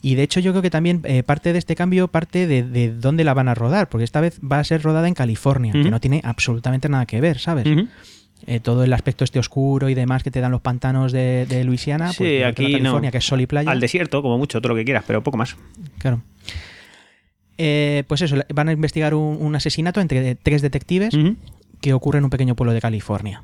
Y 0.01 0.15
de 0.15 0.23
hecho 0.23 0.39
yo 0.39 0.51
creo 0.51 0.61
que 0.61 0.69
también 0.69 1.01
eh, 1.03 1.23
parte 1.23 1.51
de 1.51 1.59
este 1.59 1.75
cambio 1.75 2.07
parte 2.07 2.47
de, 2.47 2.63
de 2.63 2.93
dónde 2.93 3.23
la 3.25 3.33
van 3.33 3.49
a 3.49 3.55
rodar, 3.55 3.89
porque 3.89 4.05
esta 4.05 4.21
vez 4.21 4.39
va 4.39 4.59
a 4.59 4.63
ser 4.63 4.81
rodada 4.81 5.07
en 5.07 5.13
California, 5.13 5.73
que 5.73 5.89
no 5.91 5.99
tiene 5.99 6.21
absolutamente 6.23 6.87
nada 6.87 7.05
que 7.05 7.19
ver, 7.19 7.39
¿sabes? 7.39 7.67
Eh, 8.47 8.61
todo 8.61 8.85
el 8.85 8.93
aspecto 8.93 9.25
este 9.25 9.37
oscuro 9.39 9.89
y 9.89 9.95
demás 9.95 10.23
que 10.23 10.31
te 10.31 10.39
dan 10.39 10.51
los 10.51 10.61
pantanos 10.61 11.11
de, 11.11 11.45
de 11.45 11.65
Luisiana, 11.65 12.13
Sí, 12.13 12.19
pues 12.19 12.45
aquí 12.45 12.71
California, 12.71 13.09
no. 13.09 13.11
que 13.11 13.17
es 13.17 13.25
sol 13.25 13.41
y 13.41 13.45
playa. 13.47 13.69
Al 13.69 13.81
desierto, 13.81 14.21
como 14.21 14.37
mucho, 14.37 14.61
todo 14.61 14.69
lo 14.73 14.77
que 14.77 14.85
quieras, 14.85 15.03
pero 15.05 15.21
poco 15.21 15.35
más. 15.37 15.57
Claro. 15.97 16.21
Eh, 17.57 18.03
pues 18.07 18.21
eso, 18.21 18.37
van 18.53 18.69
a 18.69 18.71
investigar 18.71 19.13
un, 19.13 19.37
un 19.41 19.55
asesinato 19.55 19.99
entre 19.99 20.35
tres 20.35 20.61
detectives 20.61 21.13
que 21.81 21.93
ocurre 21.93 22.19
en 22.19 22.23
un 22.23 22.29
pequeño 22.29 22.55
pueblo 22.55 22.71
de 22.73 22.79
California. 22.79 23.43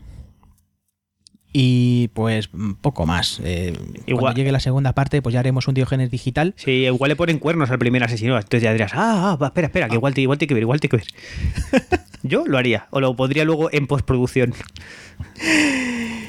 Y 1.57 2.09
pues 2.09 2.49
mm, 2.51 2.73
poco 2.81 3.05
más. 3.05 3.39
Eh, 3.41 3.71
Igual- 4.07 4.19
Cuando 4.19 4.35
llegue 4.37 4.51
la 4.51 4.59
segunda 4.59 4.91
parte, 4.91 5.21
pues 5.21 5.31
ya 5.31 5.39
haremos 5.39 5.69
un 5.69 5.73
Diogenes 5.73 6.11
digital. 6.11 6.53
Sí, 6.57 6.71
igual 6.85 7.07
le 7.07 7.15
ponen 7.15 7.39
cuernos 7.39 7.71
al 7.71 7.79
primer 7.79 8.03
asesino. 8.03 8.35
Entonces 8.35 8.61
ya 8.61 8.73
dirás, 8.73 8.91
ah, 8.93 9.37
ah, 9.39 9.45
espera, 9.45 9.67
espera, 9.67 9.87
que 9.87 9.95
igual, 9.95 10.13
te, 10.13 10.19
igual 10.19 10.37
tiene 10.37 10.49
que 10.49 10.53
ver, 10.55 10.63
igual 10.63 10.81
tiene 10.81 10.91
que 10.91 10.97
ver. 10.97 11.99
Yo 12.23 12.45
lo 12.45 12.57
haría, 12.57 12.87
o 12.89 12.99
lo 12.99 13.15
pondría 13.15 13.45
luego 13.45 13.69
en 13.71 13.87
postproducción. 13.87 14.53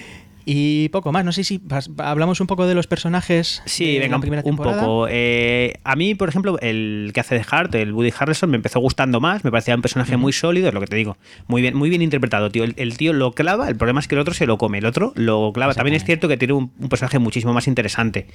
Y 0.49 0.89
poco 0.91 1.11
más. 1.11 1.25
No 1.25 1.33
sé 1.33 1.43
si 1.43 1.61
hablamos 1.99 2.41
un 2.41 2.47
poco 2.47 2.69
de 2.69 2.75
los 2.77 2.87
personajes. 2.87 3.63
Sí, 3.67 3.95
de 3.95 3.99
venga, 3.99 4.11
la 4.13 4.17
un, 4.17 4.21
primera 4.21 4.43
un 4.45 4.57
poco. 4.57 5.09
Eh, 5.11 5.75
a 5.83 5.97
mí, 5.97 6.15
por 6.15 6.29
ejemplo, 6.29 6.57
el 6.61 7.11
que 7.13 7.19
hace 7.19 7.35
de 7.35 7.45
Hart, 7.51 7.75
el 7.75 7.93
Woody 7.93 8.13
Harrelson, 8.17 8.49
me 8.51 8.57
empezó 8.57 8.79
gustando 8.79 9.21
más. 9.21 9.43
Me 9.45 9.51
parecía 9.51 9.75
un 9.75 9.83
personaje 9.83 10.17
muy 10.17 10.33
sólido, 10.33 10.69
es 10.69 10.75
lo 10.75 10.79
que 10.81 10.87
te 10.87 10.95
digo. 10.95 11.17
Muy 11.49 11.63
bien, 11.63 11.75
muy 11.77 11.91
bien 11.91 12.01
interpretado, 12.01 12.49
tío. 12.51 12.63
El, 12.63 12.75
el 12.77 12.97
tío 12.97 13.13
lo 13.13 13.33
clava, 13.33 13.69
el 13.69 13.75
problema 13.77 13.99
es 13.99 14.07
que 14.07 14.15
el 14.15 14.21
otro 14.21 14.35
se 14.35 14.47
lo 14.47 14.57
come. 14.57 14.79
El 14.79 14.87
otro 14.87 15.13
lo 15.17 15.51
clava. 15.53 15.75
También 15.75 15.97
es 15.97 16.05
cierto 16.05 16.29
que 16.29 16.37
tiene 16.37 16.55
un, 16.55 16.71
un 16.79 16.89
personaje 16.89 17.19
muchísimo 17.19 17.53
más 17.53 17.67
interesante. 17.67 18.29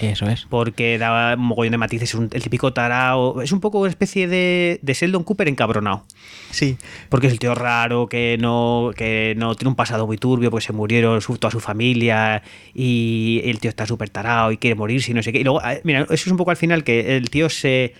Eso 0.00 0.26
es. 0.26 0.46
Porque 0.48 0.96
da 0.96 1.34
un 1.36 1.42
mogollón 1.42 1.72
de 1.72 1.78
matices. 1.78 2.14
un- 2.14 2.30
el 2.32 2.42
típico 2.42 2.72
tarao. 2.72 3.42
Es 3.42 3.52
un 3.52 3.60
poco 3.60 3.78
una 3.80 3.90
especie 3.90 4.26
de, 4.26 4.78
de 4.80 4.94
Sheldon 4.94 5.22
Cooper 5.22 5.48
encabronado. 5.48 6.06
Sí. 6.50 6.76
Porque 7.08 7.26
es 7.26 7.32
el 7.34 7.38
tío 7.38 7.54
raro, 7.54 8.08
que 8.08 8.36
no, 8.40 8.90
que 8.96 9.34
no 9.36 9.54
tiene 9.54 9.68
un 9.70 9.76
pasado 9.76 10.06
muy 10.06 10.16
turbio, 10.18 10.50
porque 10.50 10.66
se 10.66 10.72
murieron 10.72 11.20
su- 11.20 11.36
toda 11.38 11.50
su 11.50 11.60
familia 11.60 12.42
y 12.74 13.40
el 13.44 13.58
tío 13.60 13.68
está 13.68 13.86
súper 13.86 14.08
tarado 14.10 14.52
y 14.52 14.56
quiere 14.56 14.74
morirse 14.74 15.10
y 15.10 15.14
no 15.14 15.22
sé 15.22 15.32
qué. 15.32 15.40
Y 15.40 15.44
luego, 15.44 15.60
eh, 15.62 15.80
mira, 15.84 16.02
eso 16.02 16.12
es 16.12 16.26
un 16.28 16.36
poco 16.36 16.50
al 16.50 16.56
final 16.56 16.84
que 16.84 17.16
el 17.16 17.30
tío 17.30 17.48
se. 17.48 17.94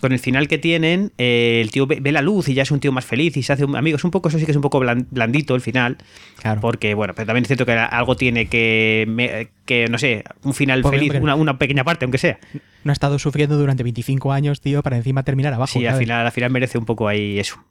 Con 0.00 0.12
el 0.12 0.18
final 0.18 0.48
que 0.48 0.58
tienen, 0.58 1.12
eh, 1.16 1.60
el 1.62 1.70
tío 1.70 1.86
ve, 1.86 1.98
ve 2.00 2.10
la 2.10 2.22
luz 2.22 2.48
y 2.48 2.54
ya 2.54 2.62
es 2.64 2.70
un 2.72 2.80
tío 2.80 2.90
más 2.90 3.04
feliz 3.04 3.36
y 3.36 3.42
se 3.44 3.52
hace 3.52 3.64
un 3.64 3.76
amigo. 3.76 3.96
Es 3.96 4.04
un 4.04 4.10
poco, 4.10 4.28
eso 4.28 4.38
sí 4.38 4.44
que 4.44 4.50
es 4.50 4.56
un 4.56 4.62
poco 4.62 4.80
blan- 4.80 5.06
blandito 5.10 5.54
el 5.54 5.60
final. 5.60 5.96
Claro. 6.42 6.60
Porque, 6.60 6.94
bueno, 6.94 7.14
pero 7.14 7.26
también 7.26 7.44
es 7.44 7.48
cierto 7.48 7.64
que 7.64 7.72
algo 7.72 8.16
tiene 8.16 8.46
que, 8.46 9.04
me- 9.08 9.48
que 9.66 9.86
no 9.88 9.96
sé, 9.98 10.24
un 10.42 10.54
final 10.54 10.82
Pobre 10.82 10.98
feliz, 10.98 11.14
una, 11.22 11.34
una 11.36 11.56
pequeña 11.58 11.84
parte, 11.84 12.04
aunque 12.04 12.18
sea. 12.18 12.38
No 12.82 12.90
ha 12.90 12.92
estado 12.92 13.18
sufriendo 13.20 13.56
durante 13.56 13.82
25 13.84 14.32
años, 14.32 14.60
tío, 14.60 14.82
para 14.82 14.96
encima 14.96 15.22
terminar 15.22 15.54
abajo. 15.54 15.78
Sí, 15.78 15.86
al 15.86 15.98
final, 15.98 16.26
al 16.26 16.32
final 16.32 16.50
merece 16.50 16.76
un 16.76 16.84
poco 16.84 17.06
ahí 17.06 17.38
eso. 17.38 17.62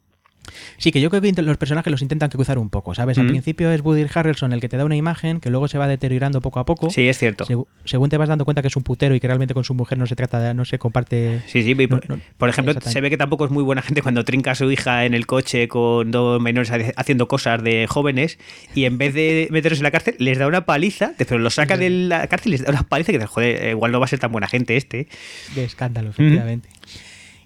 Sí, 0.78 0.90
que 0.90 1.00
yo 1.00 1.10
creo 1.10 1.20
que 1.22 1.42
los 1.42 1.56
personajes 1.58 1.90
los 1.90 2.02
intentan 2.02 2.28
cruzar 2.30 2.58
un 2.58 2.70
poco, 2.70 2.94
¿sabes? 2.94 3.18
Al 3.18 3.24
Mm. 3.24 3.28
principio 3.28 3.70
es 3.70 3.82
Woody 3.82 4.06
Harrelson 4.12 4.52
el 4.52 4.60
que 4.60 4.68
te 4.68 4.76
da 4.76 4.84
una 4.84 4.96
imagen 4.96 5.38
que 5.40 5.50
luego 5.50 5.68
se 5.68 5.78
va 5.78 5.86
deteriorando 5.86 6.40
poco 6.40 6.58
a 6.58 6.64
poco. 6.64 6.90
Sí, 6.90 7.06
es 7.08 7.18
cierto. 7.18 7.44
Según 7.84 8.08
te 8.08 8.16
vas 8.16 8.28
dando 8.28 8.44
cuenta 8.44 8.62
que 8.62 8.68
es 8.68 8.76
un 8.76 8.82
putero 8.82 9.14
y 9.14 9.20
que 9.20 9.26
realmente 9.26 9.54
con 9.54 9.64
su 9.64 9.74
mujer 9.74 9.98
no 9.98 10.06
se 10.06 10.16
trata 10.16 10.40
de, 10.40 10.54
no 10.54 10.64
se 10.64 10.78
comparte. 10.78 11.42
Sí, 11.46 11.62
sí, 11.62 11.74
por, 11.74 12.08
No, 12.08 12.16
no, 12.16 12.22
por 12.38 12.48
ejemplo, 12.48 12.74
se 12.80 13.00
ve 13.00 13.10
que 13.10 13.16
tampoco 13.16 13.44
es 13.44 13.50
muy 13.50 13.62
buena 13.62 13.82
gente 13.82 14.02
cuando 14.02 14.24
trinca 14.24 14.52
a 14.52 14.54
su 14.54 14.70
hija 14.72 15.04
en 15.04 15.14
el 15.14 15.26
coche 15.26 15.68
con 15.68 16.10
dos 16.10 16.40
menores 16.40 16.70
ha- 16.70 16.78
haciendo 16.96 17.28
cosas 17.28 17.62
de 17.62 17.86
jóvenes 17.86 18.38
y 18.74 18.84
en 18.86 18.98
vez 18.98 19.14
de 19.14 19.48
meterlos 19.50 19.78
en 19.80 19.84
la 19.84 19.90
cárcel, 19.90 20.16
les 20.18 20.38
da 20.38 20.46
una 20.46 20.64
paliza, 20.64 21.12
pero 21.16 21.38
los 21.38 21.54
saca 21.54 21.76
de 21.76 21.90
la 21.90 22.26
cárcel 22.26 22.54
y 22.54 22.56
les 22.56 22.64
da 22.64 22.70
una 22.72 22.82
paliza 22.82 23.12
que 23.12 23.24
joder, 23.26 23.70
igual 23.70 23.92
no 23.92 24.00
va 24.00 24.06
a 24.06 24.08
ser 24.08 24.18
tan 24.18 24.32
buena 24.32 24.48
gente 24.48 24.76
este. 24.76 25.06
de 25.54 25.64
escándalo, 25.64 26.10
efectivamente. 26.10 26.68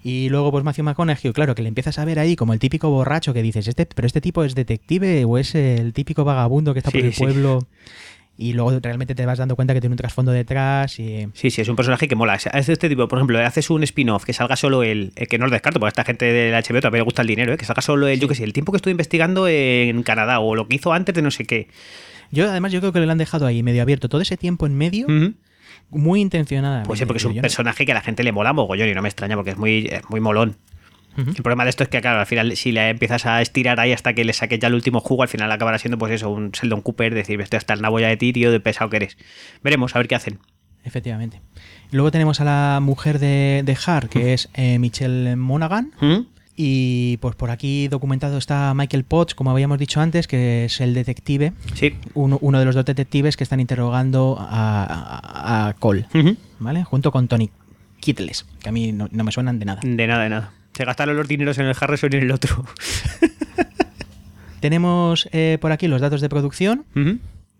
Y 0.07 0.29
luego, 0.29 0.51
pues 0.53 0.63
Matthew 0.65 0.85
McConaughey, 0.85 1.33
claro, 1.33 1.55
que 1.55 1.63
le 1.63 1.69
empiezas 1.69 1.99
a 1.99 2.05
ver 2.05 2.19
ahí 2.19 2.37
como 2.37 2.53
el 2.53 2.59
típico 2.61 2.91
borracho 2.91 3.33
que 3.33 3.43
dices, 3.43 3.67
este, 3.67 3.87
pero 3.87 4.07
este 4.07 4.21
tipo 4.21 4.45
es 4.45 4.55
detective 4.55 5.25
o 5.25 5.39
es 5.39 5.55
el 5.55 5.95
típico 5.95 6.25
vagabundo 6.25 6.75
que 6.75 6.81
está 6.81 6.91
por 6.91 7.01
Sí, 7.01 7.07
el 7.07 7.13
sí. 7.15 7.25
pueblo. 7.25 7.67
Y 8.37 8.53
luego 8.53 8.79
realmente 8.81 9.15
te 9.15 9.25
vas 9.25 9.39
dando 9.39 9.55
cuenta 9.57 9.73
que 9.75 9.81
tiene 9.81 9.93
un 9.95 9.97
trasfondo 9.97 10.33
detrás 10.33 10.99
y. 10.99 11.29
Sí, 11.35 11.51
sí, 11.51 11.63
es 11.63 11.69
un 11.69 11.77
personaje 11.77 12.07
que 12.09 12.17
mola. 12.17 12.35
Es 12.35 12.67
de 12.67 12.73
este 12.73 12.89
tipo, 12.89 13.07
por 13.09 13.19
ejemplo, 13.19 13.39
haces 13.39 13.71
un 13.71 13.83
spin-off 13.85 14.25
que 14.25 14.33
salga 14.35 14.57
solo 14.57 14.83
él, 14.83 15.13
eh, 15.17 15.27
que 15.27 15.39
no 15.39 15.47
lo 15.47 15.53
descarto, 15.53 15.79
porque 15.81 15.89
a 15.91 15.95
esta 15.95 16.05
gente 16.05 16.27
del 16.27 16.53
HBO 16.53 16.81
también 16.81 17.01
le 17.01 17.05
gusta 17.05 17.23
el 17.23 17.29
dinero, 17.29 17.55
eh, 17.55 17.57
que 17.57 17.65
salga 17.65 17.81
solo 17.81 18.07
él, 18.09 18.19
yo 18.21 18.27
que 18.29 18.35
sé, 18.35 18.45
el 18.45 18.53
tiempo 18.53 18.73
que 18.73 18.77
estuve 18.77 18.91
investigando 18.91 19.49
en 19.49 20.03
Canadá 20.03 20.41
o 20.41 20.55
lo 20.57 20.67
que 20.69 20.75
hizo 20.77 20.93
antes 20.93 21.15
de 21.15 21.23
no 21.23 21.31
sé 21.31 21.45
qué. 21.45 21.69
Yo, 22.33 22.51
además, 22.51 22.73
yo 22.73 22.81
creo 22.81 22.93
que 22.93 22.99
le 23.01 23.11
han 23.11 23.19
dejado 23.19 23.47
ahí 23.47 23.63
medio 23.63 23.81
abierto 23.83 24.09
todo 24.09 24.21
ese 24.21 24.37
tiempo 24.37 24.67
en 24.67 24.75
medio. 24.77 25.07
Muy 25.91 26.21
intencionada. 26.21 26.83
Pues 26.85 26.99
sí, 26.99 27.07
porque 27.07 27.19
es 27.19 27.25
un 27.25 27.41
personaje 27.41 27.87
que 27.87 27.93
a 27.93 27.95
la 27.95 28.01
gente 28.01 28.23
le 28.23 28.33
mola 28.33 28.53
mogollón 28.53 28.89
y 28.89 28.95
no 28.95 29.03
me 29.03 29.09
extraña 29.09 29.37
porque 29.37 29.51
es 29.51 29.57
muy, 29.57 29.89
es 29.91 30.09
muy 30.11 30.21
molón. 30.21 30.57
El 31.17 31.43
problema 31.43 31.63
de 31.63 31.71
esto 31.71 31.85
es 31.85 31.89
que, 31.89 32.01
claro, 32.01 32.19
al 32.19 32.27
final, 32.27 32.57
si 32.57 32.73
le 32.73 32.89
empiezas 32.89 33.25
a 33.25 33.41
estirar 33.41 33.79
ahí 33.79 33.93
hasta 33.93 34.15
que 34.15 34.25
le 34.25 34.33
saques 34.33 34.59
ya 34.59 34.67
el 34.67 34.75
último 34.75 34.99
jugo, 34.99 35.23
al 35.23 35.29
final 35.29 35.51
acabará 35.53 35.79
siendo, 35.79 35.97
pues 35.97 36.13
eso, 36.13 36.29
un 36.29 36.51
Sheldon 36.51 36.81
Cooper, 36.81 37.15
decir, 37.15 37.41
estoy 37.41 37.59
hasta 37.59 37.73
el 37.75 37.83
nabo 37.83 38.01
ya 38.01 38.09
de 38.09 38.17
ti, 38.17 38.33
tío, 38.33 38.51
de 38.51 38.59
pesado 38.59 38.91
que 38.91 38.97
eres. 38.97 39.17
Veremos, 39.63 39.95
a 39.95 39.99
ver 39.99 40.09
qué 40.09 40.17
hacen. 40.17 40.41
Efectivamente. 40.83 41.41
Luego 41.93 42.11
tenemos 42.11 42.41
a 42.41 42.45
la 42.45 42.81
mujer 42.83 43.21
de, 43.21 43.63
de 43.65 43.79
Har, 43.87 44.09
que 44.09 44.35
es 44.35 44.51
eh, 44.55 44.79
Michelle 44.79 45.37
Monaghan. 45.37 45.93
¿Mm? 46.01 46.34
Y 46.57 47.17
pues 47.17 47.35
por 47.35 47.51
aquí 47.51 47.89
documentado 47.89 48.39
está 48.39 48.73
Michael 48.75 49.03
Potts, 49.05 49.35
como 49.35 49.51
habíamos 49.51 49.79
dicho 49.79 50.01
antes, 50.01 50.29
que 50.29 50.67
es 50.67 50.81
el 50.81 50.95
detective, 50.95 51.53
Sí. 51.75 51.95
uno, 52.15 52.39
uno 52.41 52.61
de 52.61 52.65
los 52.65 52.75
dos 52.77 52.85
detectives 52.85 53.37
que 53.37 53.43
están 53.43 53.59
interrogando 53.61 54.37
a, 54.39 54.85
a, 54.85 55.69
a 55.69 55.73
Cole. 55.75 56.07
¿vale? 56.61 56.85
Junto 56.85 57.11
con 57.11 57.27
Tony 57.27 57.51
Kittles, 57.99 58.47
que 58.63 58.69
a 58.69 58.73
mí 58.73 58.93
no, 58.93 59.09
no 59.11 59.25
me 59.25 59.33
suenan 59.33 59.59
de 59.59 59.65
nada. 59.65 59.81
De 59.83 60.07
nada, 60.07 60.23
de 60.23 60.29
nada. 60.31 60.53
Se 60.75 60.85
gastaron 60.85 61.17
los 61.17 61.27
dineros 61.27 61.59
en 61.59 61.67
el 61.67 61.75
Harrison 61.81 62.11
y 62.13 62.17
en 62.17 62.23
el 62.23 62.31
otro. 62.33 62.65
Tenemos 64.61 65.29
eh, 65.33 65.59
por 65.61 65.73
aquí 65.73 65.89
los 65.89 66.01
datos 66.01 66.21
de 66.21 66.29
producción, 66.29 66.85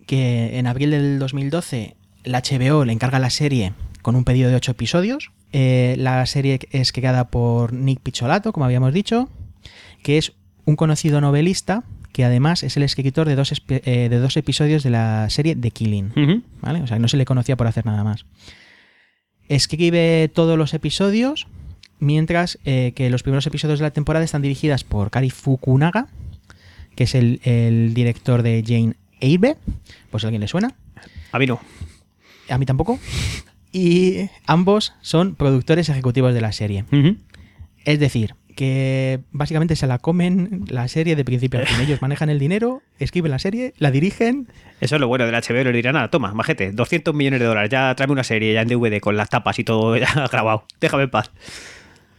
que 0.07 0.59
en 0.59 0.67
abril 0.67 0.91
del 0.91 1.19
2012 1.19 1.97
la 2.25 2.41
HBO 2.43 2.85
le 2.85 2.93
encarga 2.93 3.19
la 3.19 3.31
serie 3.31 3.73
con 4.03 4.17
un 4.17 4.25
pedido 4.25 4.49
de 4.51 4.57
8 4.57 4.73
episodios. 4.73 5.31
Eh, 5.57 5.95
la 5.99 6.27
serie 6.27 6.59
es 6.73 6.91
creada 6.91 7.29
por 7.29 7.73
Nick 7.73 8.01
Picholato, 8.01 8.53
como 8.53 8.65
habíamos 8.65 8.93
dicho, 8.93 9.29
que 10.03 10.19
es 10.19 10.33
un 10.65 10.75
conocido 10.75 11.21
novelista 11.21 11.85
que 12.11 12.25
además 12.25 12.65
es 12.65 12.77
el 12.77 12.83
escritor 12.83 13.29
de 13.29 13.37
dos, 13.37 13.53
eh, 13.69 14.09
de 14.11 14.19
dos 14.19 14.37
episodios 14.37 14.83
de 14.83 14.91
la 14.91 15.31
serie 15.31 15.55
The 15.55 15.71
Killing. 15.71 16.43
¿vale? 16.61 16.83
O 16.83 16.89
sea, 16.89 16.99
no 16.99 17.07
se 17.07 17.17
le 17.17 17.25
conocía 17.25 17.57
por 17.57 17.69
hacer 17.69 17.87
nada 17.87 18.03
más. 18.03 18.27
Escribe 19.49 20.29
todos 20.35 20.59
los 20.59 20.75
episodios, 20.75 21.47
mientras 22.01 22.59
eh, 22.65 22.93
que 22.97 23.09
los 23.09 23.23
primeros 23.23 23.47
episodios 23.47 23.79
de 23.79 23.85
la 23.85 23.93
temporada 23.93 24.25
están 24.25 24.43
dirigidas 24.43 24.83
por 24.83 25.13
Kari 25.13 25.31
Fukunaga, 25.31 26.09
que 26.97 27.05
es 27.05 27.15
el, 27.15 27.41
el 27.45 27.95
director 27.95 28.43
de 28.43 28.65
Jane 28.67 28.95
Eyre, 29.21 29.57
pues 30.11 30.25
a 30.25 30.29
alguien 30.29 30.41
le 30.41 30.49
suena, 30.49 30.75
A 31.31 31.39
mí 31.39 31.47
no. 31.47 31.61
a 32.49 32.59
mí 32.59 32.67
tampoco, 32.67 32.99
y 33.75 34.31
ambos 34.47 34.95
son 35.03 35.35
productores 35.35 35.89
ejecutivos 35.89 36.33
de 36.33 36.41
la 36.41 36.53
serie. 36.53 36.85
Es 37.85 37.99
decir, 37.99 38.37
que 38.55 39.19
básicamente 39.33 39.75
se 39.75 39.89
la 39.89 39.99
comen 39.99 40.65
la 40.69 40.87
serie 40.87 41.17
de 41.17 41.25
principio 41.25 41.61
a 41.61 41.67
fin. 41.67 41.81
Ellos 41.81 42.01
manejan 42.01 42.31
el 42.31 42.39
dinero, 42.39 42.83
escriben 43.01 43.33
la 43.33 43.41
serie, 43.41 43.75
la 43.79 43.91
dirigen 43.91 44.47
Eso 44.81 44.95
es 44.95 45.01
lo 45.01 45.09
bueno 45.09 45.27
del 45.27 45.35
HBO. 45.35 45.65
Le 45.65 45.73
dirán, 45.73 45.95
nada, 45.95 46.09
toma, 46.09 46.33
majete, 46.33 46.71
200 46.71 47.13
millones 47.15 47.41
de 47.41 47.47
dólares. 47.47 47.69
Ya 47.69 47.93
tráeme 47.97 48.13
una 48.13 48.23
serie 48.23 48.55
ya 48.55 48.63
en 48.63 48.69
DVD 48.69 49.01
con 49.01 49.17
las 49.17 49.29
tapas 49.29 49.59
y 49.59 49.65
todo 49.65 49.97
ya 49.99 50.29
grabado. 50.31 50.67
Déjame 50.81 51.03
en 51.03 51.11
paz. 51.11 51.33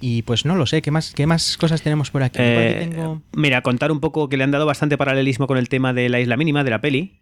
y 0.02 0.24
pues 0.24 0.44
no 0.46 0.58
lo 0.58 0.65
sé, 0.65 0.82
¿qué 0.82 0.91
más, 0.91 1.13
qué 1.15 1.26
más 1.26 1.56
cosas 1.58 1.82
tenemos 1.82 2.12
por 2.12 2.22
aquí? 2.22 2.38
Por 2.38 2.46
aquí 2.46 2.58
Eh, 2.58 2.88
tengo... 2.91 3.22
Mira, 3.34 3.62
contar 3.62 3.94
un 3.94 4.02
poco 4.02 4.28
que 4.28 4.36
le 4.36 4.44
han 4.44 4.52
dado 4.52 4.65
bastante 4.65 4.98
paralelismo 4.98 5.48
con 5.48 5.58
el 5.58 5.70
tema 5.70 5.94
de 5.94 6.10
la 6.10 6.20
isla 6.20 6.36
mínima 6.36 6.65
de 6.65 6.70
la 6.70 6.82
peli. 6.82 7.22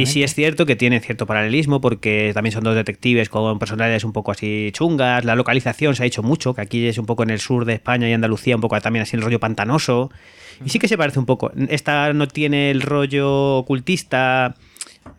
Y 0.00 0.06
sí 0.06 0.22
es 0.22 0.34
cierto 0.34 0.66
que 0.66 0.74
tiene 0.74 1.00
cierto 1.00 1.24
paralelismo 1.24 1.80
porque 1.80 2.32
también 2.34 2.52
son 2.52 2.64
dos 2.64 2.74
detectives 2.74 3.28
con 3.28 3.58
personalidades 3.58 4.04
un 4.04 4.12
poco 4.12 4.32
así 4.32 4.70
chungas. 4.72 5.24
La 5.24 5.36
localización 5.36 5.94
se 5.94 6.02
ha 6.02 6.06
hecho 6.06 6.22
mucho, 6.22 6.52
que 6.54 6.62
aquí 6.62 6.86
es 6.86 6.98
un 6.98 7.06
poco 7.06 7.22
en 7.22 7.30
el 7.30 7.38
sur 7.38 7.64
de 7.64 7.74
España 7.74 8.08
y 8.08 8.12
Andalucía, 8.12 8.56
un 8.56 8.60
poco 8.60 8.80
también 8.80 9.04
así 9.04 9.16
el 9.16 9.22
rollo 9.22 9.38
pantanoso. 9.38 10.10
Y 10.64 10.70
sí 10.70 10.78
que 10.78 10.88
se 10.88 10.98
parece 10.98 11.18
un 11.18 11.26
poco. 11.26 11.52
Esta 11.68 12.12
no 12.12 12.26
tiene 12.26 12.70
el 12.70 12.82
rollo 12.82 13.58
ocultista, 13.58 14.56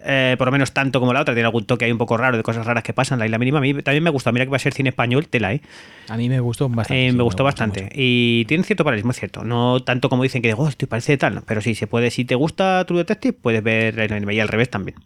eh, 0.06 0.36
por 0.38 0.48
lo 0.48 0.52
menos 0.52 0.72
tanto 0.74 1.00
como 1.00 1.14
la 1.14 1.22
otra. 1.22 1.34
Tiene 1.34 1.46
algún 1.46 1.66
toque 1.66 1.86
ahí 1.86 1.92
un 1.92 1.98
poco 1.98 2.18
raro 2.18 2.38
de 2.38 2.44
cosas 2.44 2.66
raras 2.66 2.84
que 2.84 2.94
pasan. 2.94 3.20
La 3.20 3.26
isla 3.26 3.38
mínima 3.38 3.60
a 3.60 3.62
mí 3.62 3.74
también 3.82 4.04
me 4.04 4.10
gusta. 4.10 4.32
Mira 4.32 4.46
que 4.46 4.52
va 4.52 4.58
a 4.58 4.60
ser 4.60 4.74
cine 4.74 4.90
español, 4.90 5.28
tela, 5.28 5.54
¿eh? 5.54 5.62
A 6.10 6.18
mí 6.18 6.30
me 6.30 6.40
gustó 6.40 6.70
bastante. 6.70 7.08
Eh, 7.08 7.12
sí, 7.12 7.18
me 7.18 7.24
gustó 7.24 7.44
bastante. 7.44 7.84
mucho. 7.84 7.96
Y 7.96 8.46
tiene 8.46 8.64
cierto 8.64 8.84
paralelismo, 8.84 9.12
es 9.12 9.20
cierto. 9.20 9.44
No 9.44 9.82
tanto 9.84 10.10
como 10.10 10.24
dicen 10.24 10.42
que, 10.42 10.54
oh, 10.54 10.68
esto 10.68 10.88
parece 10.88 11.18
tal, 11.18 11.36
no. 11.36 11.42
pero 11.46 11.62
sí, 11.62 11.76
se 11.76 11.88
puede. 11.88 12.12
Si 12.12 12.26
te 12.26 12.36
gusta 12.36 12.84
True 12.86 13.00
Detective, 13.00 13.34
puedes 13.34 13.64
ver 13.64 14.00
el 14.00 14.14
anime 14.14 14.34
y 14.36 14.40
al 14.40 14.48
revés 14.48 14.70
también. 14.70 14.98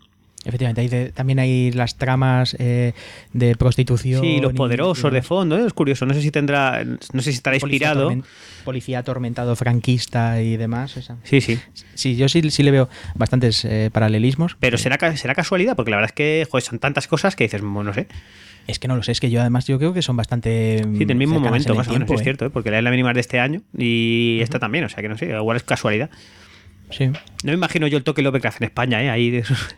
Efectivamente, 0.45 0.81
hay 0.81 0.87
de- 0.87 1.11
también 1.11 1.39
hay 1.39 1.71
las 1.71 1.97
tramas 1.97 2.55
eh, 2.59 2.93
de 3.33 3.55
prostitución. 3.55 4.21
Sí, 4.21 4.39
los 4.39 4.53
poderosos 4.53 5.11
de 5.11 5.21
fondo, 5.21 5.57
¿eh? 5.57 5.65
es 5.67 5.73
curioso. 5.73 6.05
No 6.05 6.13
sé 6.13 6.21
si 6.21 6.31
tendrá, 6.31 6.83
no 6.85 7.21
sé 7.21 7.31
si 7.31 7.37
estará 7.37 7.57
Policía 7.59 7.89
inspirado. 7.89 8.23
Policía 8.63 8.99
atormentado 8.99 9.55
franquista 9.55 10.41
y 10.41 10.55
demás. 10.55 10.95
esa. 10.95 11.17
Sí, 11.23 11.41
sí. 11.41 11.59
Sí, 11.95 12.15
yo 12.15 12.29
sí, 12.29 12.49
sí 12.49 12.63
le 12.63 12.71
veo 12.71 12.87
bastantes 13.15 13.65
eh, 13.65 13.89
paralelismos. 13.91 14.55
Pero 14.59 14.77
será, 14.77 14.97
será 15.17 15.35
casualidad, 15.35 15.75
porque 15.75 15.91
la 15.91 15.97
verdad 15.97 16.11
es 16.11 16.15
que 16.15 16.47
joder, 16.49 16.63
son 16.63 16.79
tantas 16.79 17.07
cosas 17.07 17.35
que 17.35 17.43
dices, 17.45 17.61
bueno, 17.61 17.83
no 17.83 17.93
sé. 17.93 18.07
Es 18.67 18.79
que 18.79 18.87
no 18.87 18.95
lo 18.97 19.03
sé, 19.03 19.13
es 19.13 19.19
que 19.21 19.29
yo 19.29 19.39
además 19.41 19.65
yo 19.65 19.77
creo 19.79 19.93
que 19.93 20.01
son 20.01 20.17
bastante. 20.17 20.81
Sí, 20.97 21.05
del 21.05 21.15
mismo 21.17 21.39
momento, 21.39 21.73
más 21.73 21.87
o 21.87 21.93
menos, 21.93 22.09
es 22.11 22.21
cierto, 22.21 22.49
porque 22.51 22.69
la 22.69 22.77
es 22.79 22.83
la 22.83 22.91
mínima 22.91 23.13
de 23.13 23.21
este 23.21 23.39
año 23.39 23.61
y 23.77 24.39
esta 24.41 24.59
también, 24.59 24.83
o 24.83 24.89
sea 24.89 25.01
que 25.01 25.07
no 25.09 25.17
sé, 25.17 25.25
igual 25.29 25.55
es 25.57 25.63
casualidad. 25.63 26.09
Sí. 26.89 27.07
No 27.07 27.13
me 27.43 27.53
imagino 27.53 27.87
yo 27.87 27.97
el 27.97 28.03
toque 28.03 28.21
Lovecraft 28.21 28.61
en 28.61 28.65
España, 28.65 29.01
¿eh? 29.03 29.09
Ahí 29.09 29.29
de 29.29 29.39
esos- 29.39 29.75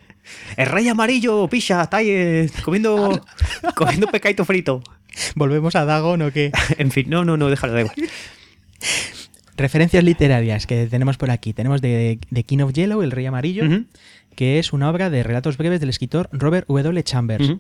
El 0.58 0.68
rey 0.68 0.88
amarillo, 0.88 1.48
picha, 1.48 1.82
está 1.82 1.98
ahí 1.98 2.10
eh, 2.10 2.50
comiendo, 2.64 3.22
comiendo 3.76 4.08
pescadito 4.08 4.46
frito. 4.46 4.82
Volvemos 5.36 5.76
a 5.76 5.86
Dagon 5.86 6.22
o 6.22 6.32
qué. 6.32 6.52
En 6.78 6.92
fin, 6.92 7.10
no, 7.10 7.26
no, 7.26 7.38
no, 7.38 7.50
déjalo, 7.50 7.74
da 7.74 7.82
igual. 7.82 7.96
Referencias 9.58 10.04
literarias 10.04 10.66
que 10.66 10.88
tenemos 10.88 11.18
por 11.18 11.32
aquí. 11.32 11.54
Tenemos 11.54 11.82
de, 11.82 12.20
de 12.30 12.44
King 12.44 12.60
of 12.60 12.74
Yellow, 12.74 13.02
El 13.02 13.12
Rey 13.12 13.26
Amarillo, 13.26 13.66
que 14.36 14.60
es 14.60 14.72
una 14.72 14.90
obra 14.90 15.10
de 15.10 15.22
relatos 15.24 15.58
breves 15.58 15.82
del 15.82 15.90
escritor 15.90 16.30
Robert 16.32 16.68
W. 16.68 17.04
Chambers. 17.04 17.56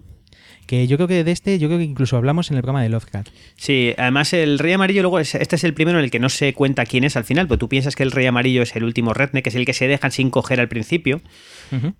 Que 0.66 0.86
yo 0.88 0.98
creo 0.98 1.08
que 1.08 1.24
de 1.24 1.32
este, 1.32 1.58
yo 1.58 1.68
creo 1.68 1.80
que 1.80 1.84
incluso 1.86 2.16
hablamos 2.16 2.52
en 2.52 2.58
el 2.58 2.62
programa 2.62 2.84
de 2.84 2.90
Lovecraft. 2.90 3.30
Sí, 3.56 3.94
además 3.98 4.34
el 4.34 4.60
Rey 4.60 4.74
Amarillo, 4.74 5.02
luego 5.02 5.20
es- 5.20 5.34
este 5.36 5.56
es 5.56 5.64
el 5.64 5.74
primero 5.74 5.98
en 5.98 6.06
el 6.06 6.12
que 6.12 6.20
no 6.20 6.30
se 6.30 6.54
cuenta 6.54 6.86
quién 6.86 7.04
es 7.04 7.16
al 7.18 7.24
final, 7.24 7.48
pero 7.48 7.58
tú 7.58 7.68
piensas 7.70 7.96
que 7.96 8.04
el 8.04 8.12
Rey 8.12 8.28
Amarillo 8.28 8.62
es 8.62 8.76
el 8.76 8.84
último 8.84 9.14
redneck, 9.16 9.44
que 9.44 9.50
es 9.50 9.56
el 9.56 9.66
que 9.66 9.74
se 9.74 9.88
dejan 9.88 10.12
sin 10.12 10.30
coger 10.30 10.60
al 10.60 10.68
principio, 10.68 11.22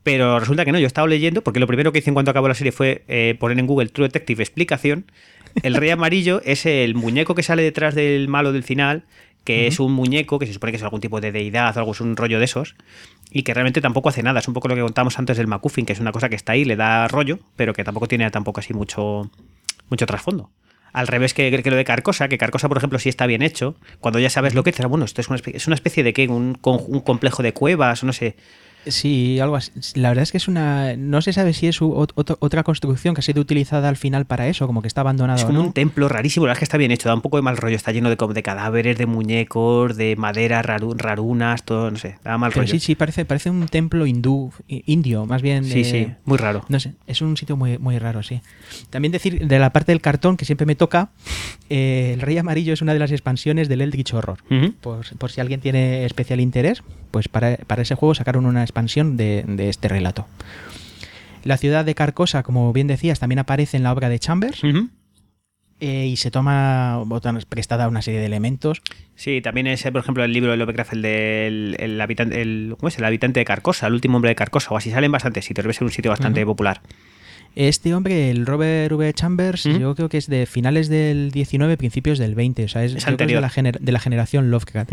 pero 0.04 0.40
resulta 0.40 0.66
que 0.66 0.72
no, 0.72 0.80
yo 0.80 0.86
he 0.86 0.88
estado 0.88 1.08
leyendo, 1.08 1.44
porque 1.44 1.60
lo 1.60 1.68
primero 1.68 1.92
que 1.92 2.00
hice 2.00 2.10
en 2.10 2.14
cuanto 2.16 2.32
acabó 2.32 2.48
la 2.48 2.54
serie 2.56 2.72
fue 2.72 3.04
eh, 3.08 3.36
poner 3.40 3.58
en 3.60 3.68
Google 3.68 3.90
True 3.90 4.08
Detective 4.08 4.44
explicación. 4.44 5.06
El 5.64 5.74
Rey 5.76 5.90
Amarillo 5.90 6.42
es 6.46 6.66
el 6.68 6.94
muñeco 6.96 7.34
que 7.34 7.42
sale 7.44 7.64
detrás 7.64 7.96
del 7.96 8.28
malo 8.28 8.52
del 8.52 8.64
final, 8.64 9.04
que 9.50 9.66
es 9.66 9.80
un 9.80 9.94
muñeco 9.94 10.38
que 10.38 10.46
se 10.46 10.54
supone 10.54 10.72
que 10.72 10.78
es 10.78 10.84
algún 10.84 11.02
tipo 11.02 11.20
de 11.20 11.32
deidad 11.32 11.76
o 11.76 11.80
algo, 11.80 11.94
es 11.94 12.02
un 12.02 12.16
rollo 12.16 12.38
de 12.38 12.46
esos, 12.46 12.76
y 13.32 13.42
que 13.42 13.52
realmente 13.56 13.82
tampoco 13.82 14.10
hace 14.10 14.22
nada. 14.22 14.42
Es 14.42 14.48
un 14.48 14.54
poco 14.54 14.68
lo 14.68 14.76
que 14.76 14.82
contábamos 14.82 15.18
antes 15.18 15.38
del 15.38 15.48
MacGuffin, 15.48 15.88
que 15.88 15.94
es 15.94 16.00
una 16.00 16.12
cosa 16.12 16.30
que 16.30 16.36
está 16.36 16.52
ahí, 16.52 16.66
le 16.66 16.76
da 16.76 17.08
rollo, 17.08 17.40
pero 17.56 17.74
que 17.74 17.84
tampoco 17.84 18.08
tiene 18.08 18.30
tampoco 18.30 18.60
así 18.60 18.76
mucho, 18.76 19.32
mucho 19.90 20.06
trasfondo. 20.06 20.52
Al 20.94 21.08
revés 21.08 21.34
que, 21.34 21.64
que 21.64 21.72
lo 21.72 21.78
de 21.78 21.84
Carcosa, 21.84 22.28
que 22.28 22.38
Carcosa, 22.38 22.68
por 22.68 22.78
ejemplo, 22.78 23.00
sí 23.00 23.10
está 23.10 23.26
bien 23.26 23.42
hecho. 23.42 23.76
Cuando 24.00 24.20
ya 24.20 24.30
sabes 24.30 24.54
lo 24.54 24.64
que 24.64 24.70
es, 24.70 24.86
bueno, 24.86 25.06
esto 25.06 25.20
es 25.20 25.30
una 25.30 25.38
especie, 25.38 25.58
es 25.58 25.66
una 25.66 25.74
especie 25.74 26.04
de 26.04 26.14
qué, 26.14 26.28
un, 26.28 26.60
un 26.62 27.00
complejo 27.00 27.42
de 27.42 27.52
cuevas, 27.52 28.04
o 28.04 28.06
no 28.06 28.14
sé. 28.14 28.36
Sí, 28.88 29.40
algo 29.40 29.56
así. 29.56 29.72
La 29.96 30.10
verdad 30.10 30.24
es 30.24 30.32
que 30.32 30.38
es 30.38 30.48
una. 30.48 30.96
No 30.96 31.22
se 31.22 31.34
sabe 31.34 31.54
si 31.54 31.68
es 31.68 31.82
u- 31.82 31.94
otra 32.16 32.64
construcción 32.64 33.14
que 33.14 33.20
ha 33.20 33.22
sido 33.22 33.42
utilizada 33.42 33.90
al 33.90 33.98
final 33.98 34.26
para 34.26 34.48
eso, 34.48 34.66
como 34.68 34.82
que 34.82 34.88
está 34.88 35.02
abandonado. 35.02 35.38
Es 35.40 35.46
como 35.46 35.60
¿no? 35.60 35.66
un 35.68 35.74
templo 35.74 36.08
rarísimo, 36.10 36.46
la 36.46 36.52
verdad 36.52 36.58
es 36.58 36.60
que 36.60 36.66
está 36.66 36.78
bien 36.78 36.92
hecho, 36.92 37.08
da 37.10 37.16
un 37.16 37.22
poco 37.22 37.38
de 37.38 37.44
mal 37.44 37.58
rollo, 37.58 37.76
está 37.76 37.92
lleno 37.92 38.10
de, 38.10 38.18
cadáveres, 38.44 38.98
de 38.98 39.06
muñecos, 39.06 39.96
de 39.96 40.16
madera, 40.16 40.62
raru- 40.64 40.96
rarunas, 40.98 41.64
todo, 41.64 41.92
no 41.92 41.98
sé, 41.98 42.18
da 42.24 42.38
mal 42.38 42.52
Pero 42.52 42.62
rollo. 42.64 42.72
sí, 42.72 42.80
sí, 42.80 42.96
parece, 42.96 43.26
parece 43.26 43.50
un 43.50 43.68
templo 43.68 44.06
hindú, 44.08 44.52
indio, 44.68 45.26
más 45.26 45.42
bien. 45.42 45.64
sí, 45.66 45.84
sí, 45.84 46.08
muy 46.26 46.38
raro. 46.38 46.66
No 46.70 46.80
sé, 46.80 46.94
es 47.06 47.22
un 47.22 47.38
sitio 47.38 47.58
muy, 47.58 47.78
muy 47.78 48.00
raro, 48.00 48.24
sí. 48.24 48.42
También 48.90 49.12
decir, 49.12 49.46
de 49.48 49.60
la 49.60 49.72
parte 49.72 49.92
del 49.92 50.02
cartón 50.02 50.38
que 50.38 50.46
siempre 50.46 50.66
me 50.66 50.76
toca, 50.76 51.10
eh, 51.70 52.12
el 52.16 52.22
Rey 52.22 52.38
Amarillo 52.38 52.74
es 52.74 52.82
una 52.82 52.94
de 52.94 53.00
las 53.00 53.12
expansiones 53.12 53.70
del 53.70 53.82
Eldritch 53.82 54.14
Horror. 54.14 54.40
Por 54.82 55.32
si 55.32 55.42
alguien 55.42 55.60
tiene 55.62 56.06
especial 56.06 56.40
interés, 56.40 56.82
pues 57.12 57.28
para, 57.28 57.58
para 57.68 57.82
ese 57.82 57.96
juego 57.96 58.16
sacaron 58.16 58.46
una 58.46 58.62
expansión 58.62 58.79
de, 58.88 59.44
de 59.48 59.70
este 59.70 59.88
relato. 59.88 60.28
La 61.44 61.58
ciudad 61.58 61.86
de 61.86 61.96
Carcosa, 61.96 62.44
como 62.44 62.74
bien 62.74 62.88
decías, 62.88 63.20
también 63.20 63.40
aparece 63.40 63.78
en 63.78 63.84
la 63.84 63.94
obra 63.94 64.10
de 64.10 64.20
Chambers 64.20 64.62
eh, 65.82 66.08
y 66.08 66.18
se 66.18 66.32
toma 66.32 67.04
prestada 67.48 67.88
una 67.88 68.02
serie 68.02 68.20
de 68.20 68.26
elementos. 68.26 68.82
Sí, 69.16 69.42
también 69.42 69.68
es, 69.68 69.82
por 69.84 69.98
ejemplo, 70.02 70.24
el 70.24 70.34
libro 70.34 70.52
de 70.52 70.58
Lovecraft, 70.58 70.94
el 70.94 71.02
del 71.02 71.76
el 71.80 72.02
habitante, 72.02 72.42
el, 72.42 72.76
¿cómo 72.78 72.90
es? 72.90 72.98
El 72.98 73.06
habitante 73.06 73.40
de 73.40 73.46
Carcosa, 73.46 73.88
el 73.88 73.94
último 73.94 74.18
hombre 74.18 74.30
de 74.30 74.36
Carcosa, 74.36 74.70
o 74.72 74.78
así 74.78 74.92
salen 74.92 75.12
bastantes 75.12 75.46
sitios, 75.46 75.64
debe 75.64 75.74
ser 75.74 75.84
un 75.86 75.92
sitio 75.92 76.12
bastante 76.12 76.46
popular. 76.46 76.82
Este 77.56 77.94
hombre, 77.96 78.30
el 78.30 78.46
Robert 78.46 78.92
V. 78.94 79.14
Chambers, 79.14 79.64
yo 79.64 79.96
creo 79.96 80.08
que 80.08 80.18
es 80.18 80.28
de 80.28 80.46
finales 80.46 80.88
del 80.88 81.32
19, 81.32 81.78
principios 81.78 82.20
del 82.20 82.36
20, 82.36 82.66
o 82.66 82.68
sea, 82.68 82.84
es, 82.84 82.96
Es 82.96 83.06
de, 83.06 83.12
anterior. 83.12 83.42
la 83.42 83.52
de 83.80 83.92
la 83.92 84.00
generación 84.00 84.52
Lovecraft. 84.52 84.92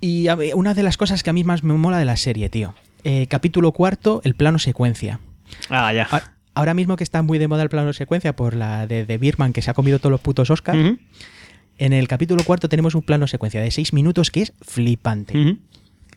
Y 0.00 0.26
una 0.54 0.74
de 0.74 0.82
las 0.82 0.96
cosas 0.96 1.22
que 1.22 1.30
a 1.30 1.32
mí 1.32 1.44
más 1.44 1.62
me 1.64 1.74
mola 1.74 1.98
de 1.98 2.04
la 2.04 2.16
serie, 2.16 2.48
tío. 2.50 2.74
Eh, 3.04 3.26
capítulo 3.28 3.72
cuarto, 3.72 4.20
el 4.24 4.34
plano 4.34 4.58
secuencia. 4.58 5.20
Ah, 5.70 5.92
ya. 5.92 6.08
Ahora 6.54 6.74
mismo 6.74 6.96
que 6.96 7.04
está 7.04 7.22
muy 7.22 7.38
de 7.38 7.48
moda 7.48 7.62
el 7.62 7.68
plano 7.68 7.92
secuencia 7.92 8.36
por 8.36 8.54
la 8.54 8.86
de, 8.86 9.06
de 9.06 9.18
Birman 9.18 9.52
que 9.52 9.62
se 9.62 9.70
ha 9.70 9.74
comido 9.74 9.98
todos 9.98 10.12
los 10.12 10.20
putos 10.20 10.50
Oscars, 10.50 10.98
en 11.78 11.92
el 11.92 12.06
capítulo 12.06 12.44
cuarto 12.44 12.68
tenemos 12.68 12.94
un 12.94 13.02
plano 13.02 13.26
secuencia 13.26 13.60
de 13.60 13.70
seis 13.70 13.92
minutos 13.92 14.30
que 14.30 14.42
es 14.42 14.52
flipante. 14.60 15.56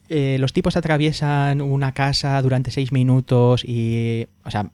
Eh, 0.09 0.37
los 0.39 0.53
tipos 0.53 0.77
atraviesan 0.77 1.61
una 1.61 1.93
casa 1.93 2.41
durante 2.41 2.71
seis 2.71 2.91
minutos 2.91 3.63
y... 3.65 4.27
O 4.43 4.51
sea, 4.51 4.69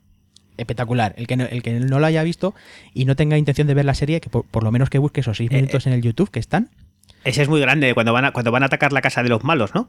espectacular. 0.58 1.16
El 1.18 1.26
que 1.26 1.38
no, 1.38 1.46
el 1.46 1.64
que 1.64 1.80
no 1.80 2.00
lo 2.00 2.06
haya 2.06 2.22
visto 2.24 2.54
y 2.94 3.06
no 3.06 3.16
tenga 3.16 3.38
intención 3.38 3.66
de 3.68 3.74
ver 3.74 3.86
la 3.86 3.96
serie, 3.96 4.22
que 4.22 4.30
por, 4.30 4.46
por 4.46 4.64
lo 4.64 4.72
menos 4.72 4.90
que 4.90 5.00
busque 5.00 5.22
esos 5.22 5.38
seis 5.38 5.50
Eh, 5.52 5.56
minutos 5.56 5.88
en 5.88 5.94
el 5.94 6.02
YouTube 6.02 6.30
que 6.30 6.40
están. 6.40 6.70
Ese 7.24 7.42
es 7.44 7.50
muy 7.50 7.62
grande, 7.62 7.94
cuando 7.94 8.14
van, 8.14 8.26
a, 8.26 8.32
cuando 8.32 8.52
van 8.52 8.64
a 8.64 8.68
atacar 8.68 8.92
la 8.94 9.02
casa 9.02 9.24
de 9.24 9.30
los 9.30 9.44
malos, 9.44 9.74
¿no? 9.74 9.88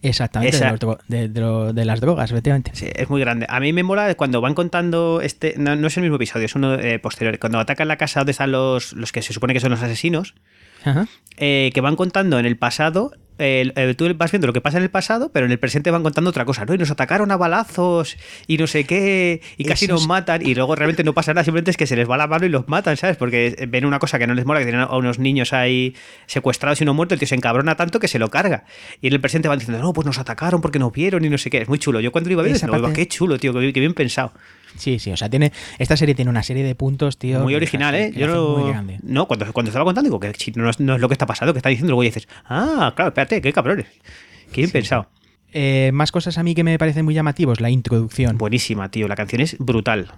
Exactamente, 0.00 0.56
Esa- 0.56 0.66
de, 0.66 0.70
los 0.72 0.80
dro- 0.80 0.98
de- 1.08 1.28
de 1.28 1.40
lo- 1.40 1.72
de 1.72 1.84
las 1.84 2.00
drogas, 2.00 2.30
efectivamente. 2.30 2.70
Sí, 2.74 2.88
es 2.94 3.10
muy 3.10 3.20
grande. 3.20 3.46
A 3.48 3.60
mí 3.60 3.72
me 3.72 3.82
mola 3.82 4.14
cuando 4.14 4.40
van 4.40 4.54
contando 4.54 5.20
este. 5.22 5.54
No, 5.58 5.76
no 5.76 5.86
es 5.86 5.96
el 5.96 6.02
mismo 6.02 6.16
episodio, 6.16 6.46
es 6.46 6.54
uno 6.54 6.74
eh, 6.74 6.98
posterior. 6.98 7.38
Cuando 7.38 7.58
atacan 7.60 7.88
la 7.88 7.96
casa 7.98 8.20
donde 8.20 8.32
están 8.32 8.52
los, 8.52 8.94
los 8.94 9.12
que 9.12 9.20
se 9.22 9.32
supone 9.34 9.52
que 9.52 9.60
son 9.60 9.70
los 9.70 9.82
asesinos, 9.82 10.34
Ajá. 10.84 11.06
eh, 11.36 11.70
que 11.74 11.80
van 11.82 11.96
contando 11.96 12.38
en 12.38 12.46
el 12.46 12.56
pasado. 12.56 13.12
Eh, 13.38 13.72
eh, 13.76 13.94
tú 13.96 14.12
vas 14.16 14.30
viendo 14.30 14.46
lo 14.46 14.52
que 14.52 14.60
pasa 14.60 14.76
en 14.78 14.84
el 14.84 14.90
pasado, 14.90 15.30
pero 15.32 15.46
en 15.46 15.52
el 15.52 15.58
presente 15.58 15.90
van 15.90 16.02
contando 16.02 16.30
otra 16.30 16.44
cosa, 16.44 16.64
¿no? 16.64 16.74
Y 16.74 16.78
nos 16.78 16.90
atacaron 16.90 17.30
a 17.32 17.36
balazos 17.36 18.16
y 18.46 18.56
no 18.58 18.66
sé 18.66 18.84
qué, 18.84 19.40
y 19.56 19.64
casi 19.64 19.86
Eso 19.86 19.94
nos 19.94 20.02
es- 20.02 20.08
matan, 20.08 20.46
y 20.46 20.54
luego 20.54 20.74
realmente 20.76 21.02
no 21.04 21.12
pasa 21.14 21.32
nada, 21.34 21.44
simplemente 21.44 21.70
es 21.70 21.76
que 21.76 21.86
se 21.86 21.96
les 21.96 22.08
va 22.08 22.16
la 22.16 22.26
mano 22.26 22.46
y 22.46 22.48
los 22.48 22.68
matan, 22.68 22.96
¿sabes? 22.96 23.16
Porque 23.16 23.66
ven 23.68 23.84
una 23.84 23.98
cosa 23.98 24.18
que 24.18 24.26
no 24.26 24.34
les 24.34 24.44
mola, 24.44 24.60
que 24.60 24.66
tienen 24.66 24.82
a 24.82 24.96
unos 24.96 25.18
niños 25.18 25.52
ahí 25.52 25.94
secuestrados 26.26 26.80
y 26.80 26.84
uno 26.84 26.94
muerto, 26.94 27.14
el 27.14 27.18
tío 27.20 27.28
se 27.28 27.34
encabrona 27.34 27.74
tanto 27.76 27.98
que 28.00 28.08
se 28.08 28.18
lo 28.18 28.28
carga. 28.30 28.64
Y 29.00 29.08
en 29.08 29.14
el 29.14 29.20
presente 29.20 29.48
van 29.48 29.58
diciendo, 29.58 29.82
no, 29.82 29.92
pues 29.92 30.06
nos 30.06 30.18
atacaron 30.18 30.60
porque 30.60 30.78
nos 30.78 30.92
vieron 30.92 31.24
y 31.24 31.28
no 31.28 31.38
sé 31.38 31.50
qué. 31.50 31.58
Es 31.62 31.68
muy 31.68 31.78
chulo. 31.78 32.00
Yo 32.00 32.12
cuando 32.12 32.28
lo 32.28 32.32
iba 32.34 32.42
a 32.42 32.44
ver, 32.44 32.52
Esa 32.54 32.66
decía, 32.66 32.78
"Oh, 32.78 32.82
parte- 32.82 33.00
qué 33.00 33.08
chulo, 33.08 33.38
tío, 33.38 33.52
qué 33.52 33.80
bien 33.80 33.94
pensado. 33.94 34.32
Sí, 34.76 34.98
sí, 34.98 35.10
o 35.12 35.16
sea, 35.16 35.28
tiene 35.28 35.52
esta 35.78 35.96
serie 35.96 36.14
tiene 36.14 36.30
una 36.30 36.42
serie 36.42 36.64
de 36.64 36.74
puntos, 36.74 37.18
tío. 37.18 37.40
Muy 37.40 37.54
original, 37.54 37.94
¿eh? 37.94 38.12
Yo 38.16 38.26
no, 38.26 38.56
muy 38.58 38.70
grande. 38.70 38.98
no 39.02 39.26
cuando, 39.28 39.52
cuando 39.52 39.68
estaba 39.70 39.84
contando, 39.84 40.08
digo 40.08 40.18
que 40.20 40.32
no, 40.56 40.70
es- 40.70 40.80
no 40.80 40.94
es 40.94 41.00
lo 41.00 41.08
que 41.08 41.14
está 41.14 41.26
pasando, 41.26 41.52
que 41.52 41.58
está 41.58 41.68
diciendo, 41.68 41.90
luego 41.92 42.02
dices, 42.02 42.26
ah, 42.46 42.92
claro, 42.96 43.08
espérate, 43.10 43.40
qué 43.40 43.52
cabrones. 43.52 43.86
Qué 44.52 44.62
bien 44.62 44.70
pensado. 44.70 45.08
Eh, 45.52 45.90
más 45.92 46.12
cosas 46.12 46.38
a 46.38 46.42
mí 46.42 46.54
que 46.54 46.64
me 46.64 46.78
parecen 46.78 47.04
muy 47.04 47.14
llamativos, 47.14 47.60
la 47.60 47.68
introducción. 47.70 48.38
Buenísima, 48.38 48.90
tío. 48.90 49.06
La 49.08 49.16
canción 49.16 49.42
es 49.42 49.56
brutal. 49.58 50.10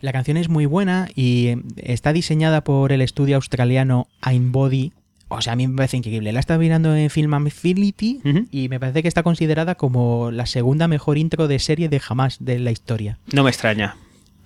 La 0.00 0.12
canción 0.12 0.36
es 0.36 0.48
muy 0.48 0.66
buena 0.66 1.08
y 1.14 1.48
eh, 1.48 1.58
está 1.76 2.12
diseñada 2.12 2.62
por 2.64 2.92
el 2.92 3.02
estudio 3.02 3.36
australiano 3.36 4.08
Einbody. 4.24 4.92
O 5.28 5.40
sea, 5.40 5.54
a 5.54 5.56
mí 5.56 5.66
me 5.66 5.76
parece 5.76 5.96
increíble. 5.96 6.32
La 6.32 6.40
estaba 6.40 6.58
mirando 6.58 6.94
en 6.94 7.10
Film 7.10 7.34
Affinity 7.34 8.20
y 8.50 8.68
me 8.68 8.78
parece 8.78 9.02
que 9.02 9.08
está 9.08 9.22
considerada 9.22 9.74
como 9.74 10.30
la 10.30 10.46
segunda 10.46 10.86
mejor 10.86 11.18
intro 11.18 11.48
de 11.48 11.58
serie 11.58 11.88
de 11.88 11.98
jamás 11.98 12.36
de 12.40 12.58
la 12.58 12.70
historia. 12.70 13.18
No 13.32 13.42
me 13.42 13.50
extraña. 13.50 13.96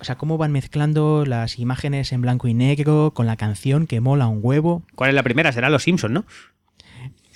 O 0.01 0.05
sea, 0.05 0.17
cómo 0.17 0.39
van 0.39 0.53
mezclando 0.53 1.27
las 1.27 1.59
imágenes 1.59 2.13
en 2.13 2.23
blanco 2.23 2.49
y 2.49 2.55
negro 2.55 3.13
con 3.15 3.27
la 3.27 3.37
canción 3.37 3.87
que 3.87 4.01
mola 4.01 4.29
un 4.29 4.41
huevo. 4.43 4.83
¿Cuál 4.95 5.11
es 5.11 5.15
la 5.15 5.23
primera? 5.23 5.53
Será 5.53 5.69
Los 5.69 5.83
Simpsons, 5.83 6.15
¿no? 6.15 6.25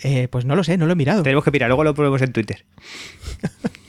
Eh, 0.02 0.28
pues 0.28 0.46
no 0.46 0.56
lo 0.56 0.64
sé, 0.64 0.78
no 0.78 0.86
lo 0.86 0.92
he 0.92 0.96
mirado. 0.96 1.22
Tenemos 1.22 1.44
que 1.44 1.50
mirar, 1.50 1.68
luego 1.68 1.84
lo 1.84 1.94
ponemos 1.94 2.22
en 2.22 2.32
Twitter. 2.32 2.64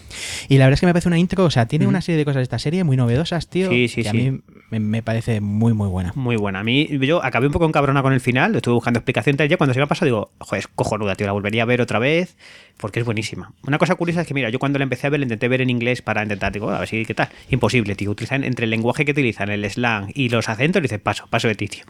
Y 0.48 0.58
la 0.58 0.66
verdad 0.66 0.74
es 0.76 0.80
que 0.80 0.86
me 0.86 0.94
parece 0.94 1.08
una 1.08 1.18
intro, 1.18 1.44
o 1.46 1.50
sea, 1.50 1.66
tiene 1.68 1.88
una 1.88 2.02
serie 2.02 2.18
de 2.18 2.26
cosas 2.26 2.38
de 2.38 2.44
esta 2.44 2.60
serie 2.60 2.84
muy 2.84 2.98
novedosas, 2.98 3.48
tío. 3.50 3.70
Sí, 3.70 3.88
sí, 3.88 4.04
que 4.04 4.04
sí. 4.04 4.08
a 4.10 4.14
mí 4.32 4.42
me, 4.70 4.80
me 4.80 5.02
parece 5.04 5.42
muy, 5.42 5.74
muy 5.74 5.88
buena. 5.88 6.12
Muy 6.16 6.36
buena. 6.36 6.60
A 6.60 6.64
mí, 6.64 6.88
yo 7.02 7.24
acabé 7.24 7.48
un 7.48 7.54
poco 7.54 7.66
encabrona 7.68 8.02
con 8.02 8.14
el 8.14 8.20
final, 8.22 8.56
estuve 8.56 8.74
buscando 8.76 9.00
explicación 9.00 9.38
tal 9.38 9.48
ya 9.50 9.58
cuando 9.58 9.74
se 9.74 9.80
me 9.80 9.84
ha 9.84 9.88
pasado, 9.88 10.06
digo, 10.06 10.32
joder, 10.40 10.60
es 10.60 10.68
cojonuda, 10.68 11.16
tío, 11.16 11.26
la 11.28 11.34
volvería 11.34 11.64
a 11.64 11.66
ver 11.66 11.82
otra 11.82 12.00
vez, 12.00 12.36
porque 12.78 13.00
es 13.00 13.06
buenísima. 13.06 13.54
Una 13.66 13.78
cosa 13.78 13.96
curiosa 13.96 14.22
es 14.22 14.28
que, 14.28 14.34
mira, 14.34 14.50
yo 14.50 14.60
cuando 14.60 14.78
la 14.80 14.84
empecé 14.84 15.08
a 15.08 15.10
ver, 15.10 15.20
la 15.20 15.26
intenté 15.26 15.48
ver 15.48 15.62
en 15.62 15.70
inglés 15.70 16.02
para 16.02 16.24
intentar, 16.24 16.52
digo, 16.54 16.70
a 16.70 16.80
ver 16.80 16.88
si, 16.88 17.06
¿qué 17.06 17.14
tal? 17.14 17.30
Imposible, 17.50 17.96
tío. 17.96 18.12
Utilizan 18.12 18.44
entre 18.44 18.66
el 18.66 18.70
lenguaje 18.70 19.06
que 19.06 19.12
utilizan, 19.12 19.50
el 19.50 19.70
slang 19.70 20.12
y 20.14 20.30
los 20.30 20.50
acentos, 20.50 20.82
dices, 20.82 21.00
paso, 21.00 21.28
paso 21.30 21.48
de 21.48 21.56
ti, 21.56 21.68
tío. 21.68 21.84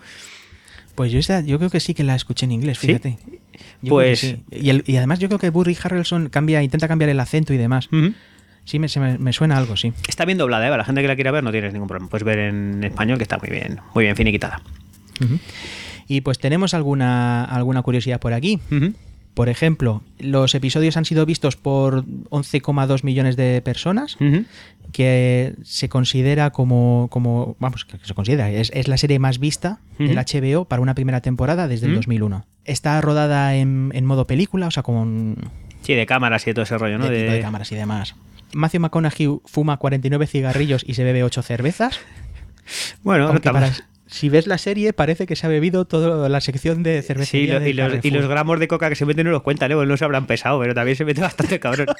Pues 0.95 1.11
yo, 1.11 1.19
esa- 1.19 1.41
yo 1.41 1.57
creo 1.57 1.69
que 1.69 1.81
sí 1.81 1.93
que 1.93 2.03
la 2.05 2.15
escuché 2.15 2.45
en 2.45 2.53
inglés, 2.53 2.79
fíjate. 2.79 3.17
Pues- 3.87 4.19
sí. 4.19 4.37
y, 4.51 4.69
el- 4.69 4.83
y 4.87 4.95
además 4.97 5.19
yo 5.19 5.27
creo 5.27 5.39
que 5.39 5.49
Burry 5.49 5.77
Harrelson 5.81 6.29
cambia, 6.29 6.63
intenta 6.63 6.87
cambiar 6.87 7.09
el 7.09 7.19
acento 7.19 7.53
y 7.53 7.57
demás. 7.57 7.87
Ujú. 7.91 8.13
Sí, 8.65 8.79
me, 8.79 8.89
se 8.89 8.99
me, 8.99 9.17
me 9.17 9.31
suena 9.31 9.57
algo, 9.57 9.77
sí. 9.77 9.93
Está 10.07 10.25
bien 10.25 10.37
doblada, 10.37 10.65
¿eh? 10.65 10.69
Para 10.69 10.79
la 10.79 10.85
gente 10.85 11.01
que 11.01 11.07
la 11.07 11.15
quiera 11.15 11.31
ver 11.31 11.43
no 11.43 11.51
tienes 11.51 11.71
ningún 11.71 11.87
problema. 11.87 12.09
Puedes 12.09 12.25
ver 12.25 12.39
en 12.39 12.83
español, 12.83 13.17
que 13.17 13.23
está 13.23 13.37
muy 13.37 13.49
bien, 13.49 13.79
muy 13.93 14.03
bien 14.05 14.15
finiquitada. 14.15 14.61
Y 16.07 16.21
pues 16.21 16.39
tenemos 16.39 16.73
alguna, 16.73 17.43
alguna 17.45 17.81
curiosidad 17.81 18.19
por 18.19 18.33
aquí. 18.33 18.59
Por 19.33 19.49
ejemplo, 19.49 20.01
los 20.19 20.55
episodios 20.55 20.95
han 20.97 21.03
sido 21.05 21.25
vistos 21.25 21.57
por 21.57 22.05
11,2 22.05 23.03
millones 23.03 23.35
de 23.35 23.61
personas, 23.61 24.17
que 24.91 25.55
se 25.63 25.89
considera 25.89 26.51
como, 26.51 27.07
como 27.11 27.55
vamos, 27.59 27.83
que 27.85 27.97
se 28.01 28.13
considera, 28.13 28.49
es, 28.49 28.71
es 28.73 28.87
la 28.87 28.97
serie 28.97 29.19
más 29.19 29.39
vista 29.39 29.79
del. 29.99 30.15
HBO 30.17 30.65
para 30.65 30.81
una 30.81 30.95
primera 30.95 31.21
temporada 31.21 31.67
desde 31.67 31.87
el 31.87 31.91
Ujú. 31.93 31.99
2001. 31.99 32.45
Está 32.63 33.01
rodada 33.01 33.55
en, 33.55 33.91
en 33.93 34.05
modo 34.05 34.25
película, 34.25 34.67
o 34.67 34.71
sea, 34.71 34.83
con 34.83 35.35
Sí, 35.81 35.93
de 35.93 36.05
cámaras 36.05 36.43
y 36.43 36.51
de 36.51 36.53
todo 36.55 36.63
ese 36.63 36.77
rollo, 36.77 36.97
¿no? 36.97 37.05
de, 37.09 37.17
tipo 37.19 37.31
De- 37.31 37.37
de 37.37 37.41
cámaras 37.43 37.71
y 37.71 37.75
demás. 37.75 38.15
Matthew 38.55 38.79
McConaughey 38.81 39.39
fuma 39.45 39.77
49 39.77 40.27
cigarrillos 40.27 40.83
y 40.87 40.93
se 40.93 41.03
bebe 41.03 41.23
8 41.23 41.41
cervezas. 41.41 41.99
Bueno, 43.03 43.31
no 43.33 43.41
para- 43.41 43.71
si 44.07 44.29
ves 44.29 44.47
la 44.47 44.57
serie, 44.57 44.93
parece 44.93 45.25
que 45.27 45.35
se 45.35 45.45
ha 45.45 45.49
bebido 45.49 45.85
toda 45.85 46.29
la 46.29 46.39
sección 46.39 46.81
de 46.83 47.01
Sí, 47.01 47.07
cervecería. 47.07 47.59
lo- 47.59 47.67
y, 47.67 47.73
los, 47.73 48.05
y 48.05 48.11
los 48.11 48.27
gramos 48.27 48.59
de 48.59 48.67
coca 48.67 48.87
que 48.89 48.95
se 48.95 49.05
meten 49.05 49.25
no 49.25 49.31
los 49.31 49.41
cuentan, 49.41 49.71
¿eh? 49.71 49.75
Pues 49.75 49.87
no 49.87 49.97
se 49.97 50.05
habrán 50.05 50.25
pesado, 50.25 50.59
pero 50.59 50.73
también 50.73 50.95
se 50.95 51.03
mete 51.05 51.21
bastante 51.21 51.59
cabrón. 51.59 51.87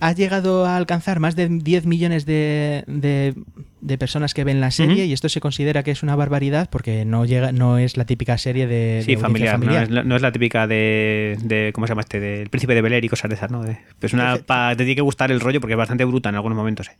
Ha 0.00 0.12
llegado 0.12 0.66
a 0.66 0.76
alcanzar 0.76 1.20
más 1.20 1.36
de 1.36 1.48
10 1.48 1.86
millones 1.86 2.26
de, 2.26 2.82
de- 2.88 3.34
de 3.82 3.98
personas 3.98 4.32
que 4.32 4.44
ven 4.44 4.60
la 4.60 4.70
serie 4.70 5.04
y 5.06 5.12
esto 5.12 5.28
se 5.28 5.40
considera 5.40 5.82
que 5.82 5.90
es 5.90 6.02
una 6.04 6.14
barbaridad 6.16 6.70
porque 6.70 7.04
no 7.04 7.24
llega 7.24 7.50
no 7.52 7.78
es 7.78 7.96
la 7.96 8.04
típica 8.06 8.38
serie 8.38 8.66
de, 8.68 9.02
Sí, 9.04 9.16
de 9.16 9.20
familiar, 9.20 9.58
No, 9.58 9.76
es 9.82 9.90
la, 9.90 10.04
no 10.04 10.16
es 10.16 10.22
la 10.22 10.30
típica 10.32 10.66
de, 10.68 11.36
de- 11.42 11.72
¿Cómo 11.74 11.86
se 11.86 11.90
llama 11.90 12.02
este? 12.02 12.20
Del 12.20 12.48
Príncipe 12.48 12.74
de 12.74 12.80
Bel 12.82 12.92
Air 12.92 13.04
y 13.04 13.08
cosas 13.08 13.28
de 13.28 13.34
esas, 13.34 13.50
¿no? 13.50 13.62
De- 13.64 13.78
es 14.00 14.12
una. 14.12 14.38
pa- 14.38 14.70
te 14.70 14.84
tiene 14.84 14.94
que 14.94 15.02
gustar 15.02 15.30
el 15.32 15.40
rollo 15.40 15.60
porque 15.60 15.72
es 15.74 15.78
bastante 15.78 16.04
bruta 16.04 16.28
en 16.28 16.36
algunos 16.36 16.56
momentos, 16.56 16.88
¿eh? 16.88 16.96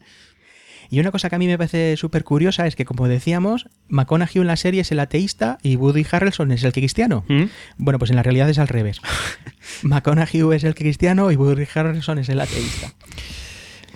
Y 0.90 1.00
una 1.00 1.10
cosa 1.10 1.30
que 1.30 1.36
a 1.36 1.38
mí 1.38 1.46
me 1.46 1.56
parece 1.56 1.96
súper 1.96 2.22
curiosa 2.22 2.66
es 2.66 2.76
que, 2.76 2.84
como 2.84 3.08
decíamos, 3.08 3.66
McConaughey 3.88 4.42
en 4.42 4.46
la 4.46 4.56
serie 4.56 4.82
es 4.82 4.92
el 4.92 5.00
ateísta 5.00 5.56
y 5.62 5.76
Woody 5.76 6.04
Harrelson 6.10 6.52
es 6.52 6.64
el 6.64 6.72
cristiano. 6.72 7.24
¿Mm? 7.28 7.44
Bueno, 7.78 7.98
pues 7.98 8.10
en 8.10 8.16
la 8.16 8.22
realidad 8.22 8.50
es 8.50 8.58
al 8.58 8.68
revés. 8.68 9.00
McConaughey 9.82 10.42
es 10.54 10.64
el 10.64 10.74
cristiano 10.74 11.30
y 11.30 11.36
Woody 11.36 11.64
Harrelson 11.74 12.18
es 12.18 12.28
el 12.28 12.40
ateísta. 12.40 12.92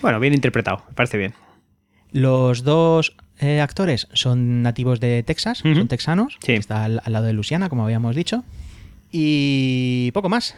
Bueno, 0.01 0.21
bien 0.21 0.33
interpretado, 0.33 0.85
me 0.89 0.95
parece 0.95 1.19
bien. 1.19 1.35
Los 2.17 2.65
dos 2.65 3.15
eh, 3.41 3.61
actores 3.61 4.09
son 4.15 4.63
nativos 4.63 5.01
de 5.01 5.23
Texas, 5.23 5.59
son 5.59 5.87
texanos. 5.87 6.39
Sí. 6.41 6.53
Está 6.53 6.85
al, 6.85 7.03
al 7.05 7.13
lado 7.13 7.27
de 7.27 7.35
Luciana, 7.35 7.69
como 7.69 7.85
habíamos 7.85 8.17
dicho. 8.17 8.43
Y 9.13 10.11
poco 10.13 10.31
más. 10.31 10.57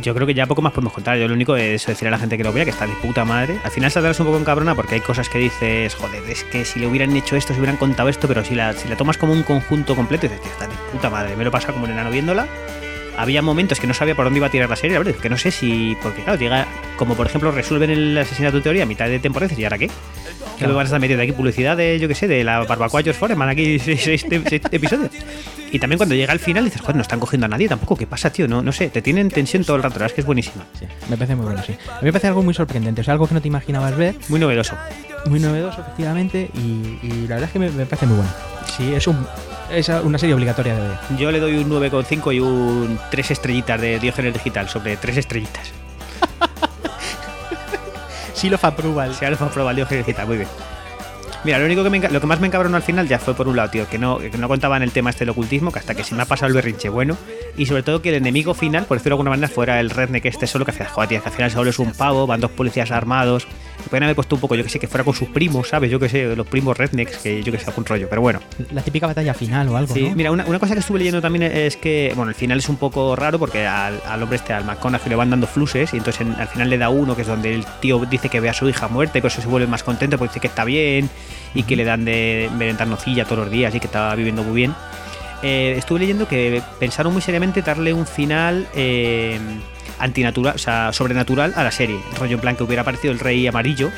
Yo 0.00 0.14
creo 0.14 0.24
que 0.24 0.34
ya 0.34 0.46
poco 0.46 0.62
más 0.62 0.72
podemos 0.72 0.92
contar. 0.92 1.18
Yo 1.18 1.26
lo 1.26 1.34
único 1.34 1.56
es 1.56 1.84
decir 1.84 2.06
a 2.06 2.12
la 2.12 2.18
gente 2.18 2.36
que 2.36 2.44
lo 2.44 2.52
vea 2.52 2.64
que 2.64 2.70
está 2.70 2.86
de 2.86 2.92
puta 3.02 3.24
madre. 3.24 3.58
Al 3.64 3.72
final 3.72 3.90
saldrás 3.90 4.20
un 4.20 4.26
poco 4.26 4.38
en 4.38 4.44
cabrona 4.44 4.76
porque 4.76 4.94
hay 4.94 5.00
cosas 5.00 5.28
que 5.28 5.38
dices, 5.38 5.96
joder, 5.96 6.22
es 6.30 6.44
que 6.44 6.64
si 6.64 6.78
le 6.78 6.86
hubieran 6.86 7.16
hecho 7.16 7.34
esto, 7.34 7.54
si 7.54 7.58
hubieran 7.58 7.76
contado 7.76 8.08
esto, 8.08 8.28
pero 8.28 8.44
si 8.44 8.54
la, 8.54 8.72
si 8.74 8.86
la 8.86 8.96
tomas 8.96 9.18
como 9.18 9.32
un 9.32 9.42
conjunto 9.42 9.96
completo, 9.96 10.28
dices, 10.28 10.42
tío, 10.42 10.52
está 10.52 10.68
de 10.68 10.74
puta 10.92 11.10
madre. 11.10 11.34
Me 11.34 11.42
lo 11.42 11.50
pasa 11.50 11.72
como 11.72 11.86
un 11.86 11.90
enano 11.90 12.10
viéndola. 12.10 12.46
Había 13.16 13.42
momentos 13.42 13.78
que 13.80 13.86
no 13.86 13.94
sabía 13.94 14.14
por 14.14 14.24
dónde 14.24 14.38
iba 14.38 14.46
a 14.48 14.50
tirar 14.50 14.68
la 14.68 14.76
serie, 14.76 14.98
la 14.98 15.04
verdad, 15.04 15.20
que 15.20 15.30
no 15.30 15.38
sé 15.38 15.50
si. 15.50 15.96
Porque 16.02 16.22
claro, 16.22 16.38
llega. 16.38 16.66
Como 16.96 17.14
por 17.16 17.26
ejemplo, 17.26 17.50
resuelven 17.50 17.90
el 17.90 18.16
asesinato 18.18 18.56
en 18.58 18.62
teoría 18.62 18.82
a 18.84 18.86
mitad 18.86 19.06
de 19.06 19.18
temporada, 19.18 19.46
y 19.46 19.48
dices, 19.50 19.62
¿y 19.62 19.64
ahora 19.64 19.78
qué? 19.78 19.86
Que 19.88 19.92
Claro. 20.58 20.68
me 20.68 20.76
van 20.76 20.82
a 20.82 20.84
estar 20.84 21.00
metiendo 21.00 21.22
aquí 21.24 21.32
publicidad 21.32 21.76
de, 21.76 21.98
yo 21.98 22.06
qué 22.06 22.14
sé, 22.14 22.28
de 22.28 22.44
la 22.44 22.60
barbacoa 22.60 23.02
George 23.02 23.18
Foreman, 23.18 23.48
aquí 23.48 23.78
seis, 23.80 24.00
seis- 24.04 24.24
seis 24.28 24.62
episodios. 24.70 25.10
Y 25.72 25.80
también 25.80 25.96
cuando 25.98 26.14
llega 26.14 26.32
al 26.32 26.38
final 26.38 26.64
dices, 26.64 26.80
joder, 26.80 26.94
no 26.94 27.02
están 27.02 27.18
cogiendo 27.18 27.46
a 27.46 27.48
nadie 27.48 27.68
tampoco. 27.68 27.96
¿Qué 27.96 28.06
pasa, 28.06 28.30
tío? 28.30 28.46
No, 28.46 28.62
no 28.62 28.70
sé, 28.70 28.88
te 28.90 29.02
tienen 29.02 29.28
tensión 29.30 29.64
todo 29.64 29.76
el 29.76 29.82
rato, 29.82 29.94
la 29.94 30.04
verdad 30.04 30.10
es 30.10 30.14
que 30.14 30.20
es 30.20 30.26
buenísima. 30.26 30.64
Sí, 30.78 30.86
me 31.10 31.16
parece 31.16 31.34
muy 31.34 31.46
bueno, 31.46 31.62
sí. 31.66 31.72
A 31.90 31.94
mí 31.96 32.04
me 32.04 32.12
parece 32.12 32.28
algo 32.28 32.42
muy 32.44 32.54
sorprendente, 32.54 33.00
o 33.00 33.04
sea, 33.04 33.12
algo 33.12 33.26
que 33.26 33.34
no 33.34 33.42
te 33.42 33.48
imaginabas 33.48 33.96
ver, 33.96 34.14
Muy 34.28 34.38
novedoso. 34.38 34.76
muy 35.26 35.40
novedoso, 35.40 35.80
efectivamente, 35.80 36.50
y, 36.54 36.98
y 37.02 37.10
la 37.28 37.34
verdad 37.36 37.44
es 37.44 37.50
que 37.50 37.58
me, 37.58 37.70
me 37.70 37.86
parece 37.86 38.06
muy 38.06 38.16
bueno. 38.18 38.30
Sí, 38.76 38.94
es, 38.94 39.08
un, 39.08 39.26
es 39.76 39.88
una 39.88 40.18
serie 40.18 40.34
obligatoria 40.34 40.74
de 40.74 40.88
ver. 40.88 40.98
Yo 41.18 41.30
le 41.30 41.40
doy 41.40 41.56
un 41.58 41.70
9,5 41.70 42.34
y 42.34 42.40
un 42.40 42.98
3 43.10 43.30
estrellitas 43.30 43.80
de 43.80 43.98
Diógenes 43.98 44.32
Digital, 44.32 44.68
sobre 44.68 44.96
3 44.96 45.16
estrellitas. 45.18 45.72
Sí, 48.34 48.50
lo 48.50 48.58
approval. 48.60 49.12
Probado 49.14 49.70
el 49.70 49.76
Diógenes 49.76 50.04
Digital, 50.04 50.26
muy 50.26 50.38
bien. 50.38 50.48
Mira, 51.44 51.58
lo 51.58 51.66
único 51.66 51.84
que 51.84 51.90
me, 51.90 52.00
lo 52.00 52.20
que 52.20 52.26
más 52.26 52.40
me 52.40 52.46
encabronó 52.46 52.76
al 52.76 52.82
final 52.82 53.06
ya 53.06 53.18
fue 53.18 53.34
por 53.34 53.48
un 53.48 53.56
lado, 53.56 53.68
tío, 53.68 53.86
que 53.86 53.98
no, 53.98 54.18
que 54.18 54.36
no 54.38 54.48
contaban 54.48 54.82
el 54.82 54.92
tema 54.92 55.10
este 55.10 55.20
del 55.20 55.30
ocultismo, 55.30 55.70
que 55.70 55.78
hasta 55.78 55.94
que 55.94 56.02
se 56.02 56.14
me 56.14 56.22
ha 56.22 56.24
pasado 56.24 56.48
el 56.48 56.54
berrinche 56.54 56.88
bueno, 56.88 57.18
y 57.56 57.66
sobre 57.66 57.82
todo 57.82 58.00
que 58.00 58.08
el 58.08 58.14
enemigo 58.14 58.54
final, 58.54 58.86
por 58.86 58.96
decirlo 58.96 59.16
de 59.16 59.20
alguna 59.20 59.30
manera, 59.30 59.48
fuera 59.48 59.78
el 59.78 59.90
redneck 59.90 60.24
este 60.24 60.46
solo 60.46 60.64
que 60.64 60.70
hacía, 60.70 60.88
joder, 60.88 61.10
tío, 61.10 61.22
que 61.22 61.28
al 61.28 61.34
final 61.34 61.50
solo 61.50 61.68
es 61.68 61.78
un 61.78 61.92
pavo, 61.92 62.26
van 62.26 62.40
dos 62.40 62.50
policías 62.50 62.90
armados. 62.90 63.46
Pueden 63.90 64.04
haber 64.04 64.16
puesto 64.16 64.34
un 64.34 64.40
poco, 64.40 64.54
yo 64.54 64.62
que 64.64 64.70
sé, 64.70 64.78
que 64.80 64.88
fuera 64.88 65.04
con 65.04 65.14
sus 65.14 65.28
primos, 65.28 65.68
¿sabes? 65.68 65.90
Yo 65.90 66.00
que 66.00 66.08
sé, 66.08 66.34
los 66.34 66.46
primos 66.46 66.76
rednecks, 66.76 67.18
que 67.18 67.42
yo 67.42 67.52
que 67.52 67.58
sé, 67.58 67.66
algún 67.68 67.84
rollo, 67.84 68.08
pero 68.08 68.22
bueno. 68.22 68.40
La 68.72 68.82
típica 68.82 69.06
batalla 69.06 69.34
final 69.34 69.68
o 69.68 69.76
algo, 69.76 69.92
Sí, 69.94 70.08
¿no? 70.08 70.14
mira, 70.16 70.30
una, 70.32 70.44
una 70.46 70.58
cosa 70.58 70.72
que 70.74 70.80
estuve 70.80 70.98
leyendo 70.98 71.20
también 71.20 71.42
es 71.44 71.76
que, 71.76 72.12
bueno, 72.16 72.30
el 72.30 72.34
final 72.34 72.58
es 72.58 72.68
un 72.68 72.76
poco 72.76 73.14
raro 73.14 73.38
porque 73.38 73.66
al, 73.66 74.00
al 74.06 74.22
hombre 74.22 74.36
este, 74.36 74.52
al 74.52 74.64
McConaughey, 74.64 75.08
le 75.10 75.16
van 75.16 75.30
dando 75.30 75.46
fluses 75.46 75.92
y 75.92 75.98
entonces 75.98 76.22
en- 76.22 76.34
al 76.34 76.48
final 76.48 76.70
le 76.70 76.78
da 76.78 76.88
uno 76.88 77.14
que 77.14 77.22
es 77.22 77.28
donde 77.28 77.54
el 77.54 77.64
tío 77.80 77.98
dice 78.10 78.28
que 78.28 78.40
ve 78.40 78.48
a 78.48 78.54
su 78.54 78.68
hija 78.68 78.88
muerta 78.88 79.18
y 79.18 79.20
por 79.20 79.30
eso 79.30 79.42
se 79.42 79.48
vuelve 79.48 79.66
más 79.66 79.82
contento 79.82 80.16
porque 80.18 80.30
dice 80.30 80.40
que 80.40 80.46
está 80.48 80.64
bien 80.64 81.10
y 81.54 81.62
que 81.64 81.76
le 81.76 81.84
dan 81.84 82.04
de 82.04 82.48
merendar 82.56 82.88
nocilla 82.88 83.24
todos 83.24 83.38
los 83.44 83.50
días 83.50 83.74
y 83.74 83.80
que 83.80 83.86
está 83.86 84.14
viviendo 84.14 84.42
muy 84.42 84.54
bien. 84.54 84.74
Eh, 85.42 85.74
estuve 85.76 85.98
leyendo 86.00 86.26
que 86.26 86.62
pensaron 86.80 87.12
muy 87.12 87.20
seriamente 87.20 87.60
darle 87.60 87.92
un 87.92 88.06
final 88.06 88.66
eh, 88.74 89.38
antinatural, 89.98 90.54
o 90.54 90.58
sea, 90.58 90.92
sobrenatural 90.92 91.52
a 91.56 91.64
la 91.64 91.70
serie. 91.70 91.98
Rollo 92.18 92.34
en 92.34 92.40
plan 92.40 92.56
que 92.56 92.64
hubiera 92.64 92.82
aparecido 92.82 93.12
el 93.12 93.18
rey 93.18 93.46
amarillo 93.46 93.90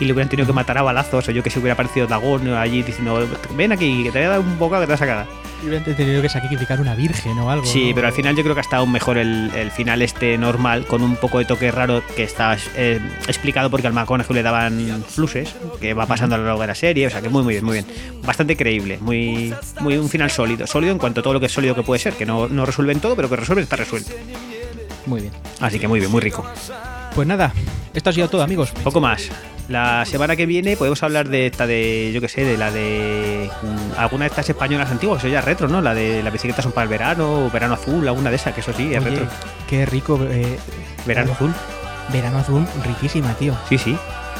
y 0.00 0.04
le 0.04 0.12
hubieran 0.12 0.28
tenido 0.28 0.46
que 0.46 0.52
matar 0.52 0.78
a 0.78 0.82
balazos 0.82 1.28
o 1.28 1.32
yo 1.32 1.42
que 1.42 1.50
se 1.50 1.58
hubiera 1.58 1.74
aparecido 1.74 2.06
Dagón 2.06 2.48
allí 2.54 2.82
diciendo 2.82 3.26
ven 3.56 3.72
aquí 3.72 4.04
que 4.04 4.12
te 4.12 4.18
voy 4.18 4.26
a 4.26 4.30
dar 4.30 4.40
un 4.40 4.58
bocado 4.58 4.82
que 4.82 4.86
te 4.86 4.92
vas 4.92 5.02
a 5.02 5.06
cagar. 5.06 5.26
Y 5.60 5.66
hubieran 5.66 5.96
tenido 5.96 6.22
que 6.22 6.28
sacrificar 6.28 6.80
una 6.80 6.94
virgen 6.94 7.36
o 7.38 7.50
algo. 7.50 7.66
Sí, 7.66 7.88
¿no? 7.88 7.94
pero 7.96 8.06
al 8.06 8.12
final 8.12 8.36
yo 8.36 8.44
creo 8.44 8.54
que 8.54 8.60
ha 8.60 8.62
estado 8.62 8.86
mejor 8.86 9.18
el, 9.18 9.50
el 9.56 9.72
final 9.72 10.02
este 10.02 10.38
normal, 10.38 10.86
con 10.86 11.02
un 11.02 11.16
poco 11.16 11.40
de 11.40 11.46
toque 11.46 11.72
raro 11.72 12.00
que 12.14 12.22
está 12.22 12.56
eh, 12.76 13.00
explicado 13.26 13.68
porque 13.68 13.88
al 13.88 13.92
McConaughey 13.92 14.36
le 14.36 14.42
daban 14.44 15.04
fluses, 15.08 15.52
que 15.80 15.94
va 15.94 16.06
pasando 16.06 16.36
a 16.36 16.38
lo 16.38 16.44
largo 16.44 16.60
de 16.60 16.68
la 16.68 16.76
serie, 16.76 17.08
o 17.08 17.10
sea 17.10 17.20
que 17.20 17.28
muy 17.28 17.42
muy 17.42 17.54
bien, 17.54 17.64
muy 17.64 17.72
bien. 17.74 17.86
Bastante 18.24 18.56
creíble, 18.56 18.98
muy, 19.00 19.52
muy 19.80 19.96
un 19.96 20.08
final 20.08 20.30
sólido, 20.30 20.66
sólido 20.68 20.92
en 20.92 20.98
cuanto 20.98 21.20
a 21.20 21.22
todo 21.24 21.34
lo 21.34 21.40
que 21.40 21.46
es 21.46 21.52
sólido 21.52 21.74
que 21.74 21.82
puede 21.82 21.98
ser, 21.98 22.14
que 22.14 22.24
no, 22.24 22.46
no 22.46 22.64
resuelven 22.64 23.00
todo, 23.00 23.16
pero 23.16 23.28
que 23.28 23.34
resuelven 23.34 23.64
está 23.64 23.74
resuelto. 23.74 24.12
Muy 25.08 25.22
bien. 25.22 25.32
Así 25.60 25.78
que 25.78 25.88
muy 25.88 25.98
bien, 26.00 26.10
muy 26.12 26.20
rico. 26.20 26.44
Pues 27.14 27.26
nada, 27.26 27.52
esto 27.94 28.10
ha 28.10 28.12
sido 28.12 28.28
todo, 28.28 28.42
amigos. 28.42 28.70
Poco 28.84 29.00
más. 29.00 29.28
La 29.68 30.04
semana 30.06 30.34
que 30.34 30.46
viene 30.46 30.76
podemos 30.78 31.02
hablar 31.02 31.28
de 31.28 31.46
esta 31.46 31.66
de, 31.66 32.10
yo 32.14 32.20
que 32.22 32.28
sé, 32.28 32.42
de 32.44 32.56
la 32.56 32.70
de 32.70 33.50
mm, 33.62 33.98
alguna 33.98 34.24
de 34.24 34.28
estas 34.30 34.48
españolas 34.48 34.90
antiguas, 34.90 35.18
eso 35.18 35.28
ya 35.28 35.40
es 35.40 35.44
retro, 35.44 35.68
¿no? 35.68 35.82
La 35.82 35.94
de 35.94 36.22
las 36.22 36.32
bicicletas 36.32 36.62
son 36.62 36.72
para 36.72 36.84
el 36.84 36.88
verano, 36.88 37.50
verano 37.52 37.74
azul, 37.74 38.06
alguna 38.08 38.30
de 38.30 38.36
esas, 38.36 38.54
que 38.54 38.60
eso 38.60 38.72
sí, 38.72 38.94
es 38.94 39.00
Oye, 39.04 39.10
retro. 39.10 39.26
qué 39.68 39.84
rico. 39.84 40.18
eh, 40.30 40.58
Verano 41.06 41.32
azul, 41.32 41.52
verano 42.12 42.38
azul, 42.38 42.66
riquísima, 42.86 43.34
tío. 43.34 43.54
sí, 43.68 43.76
sí. 43.76 43.96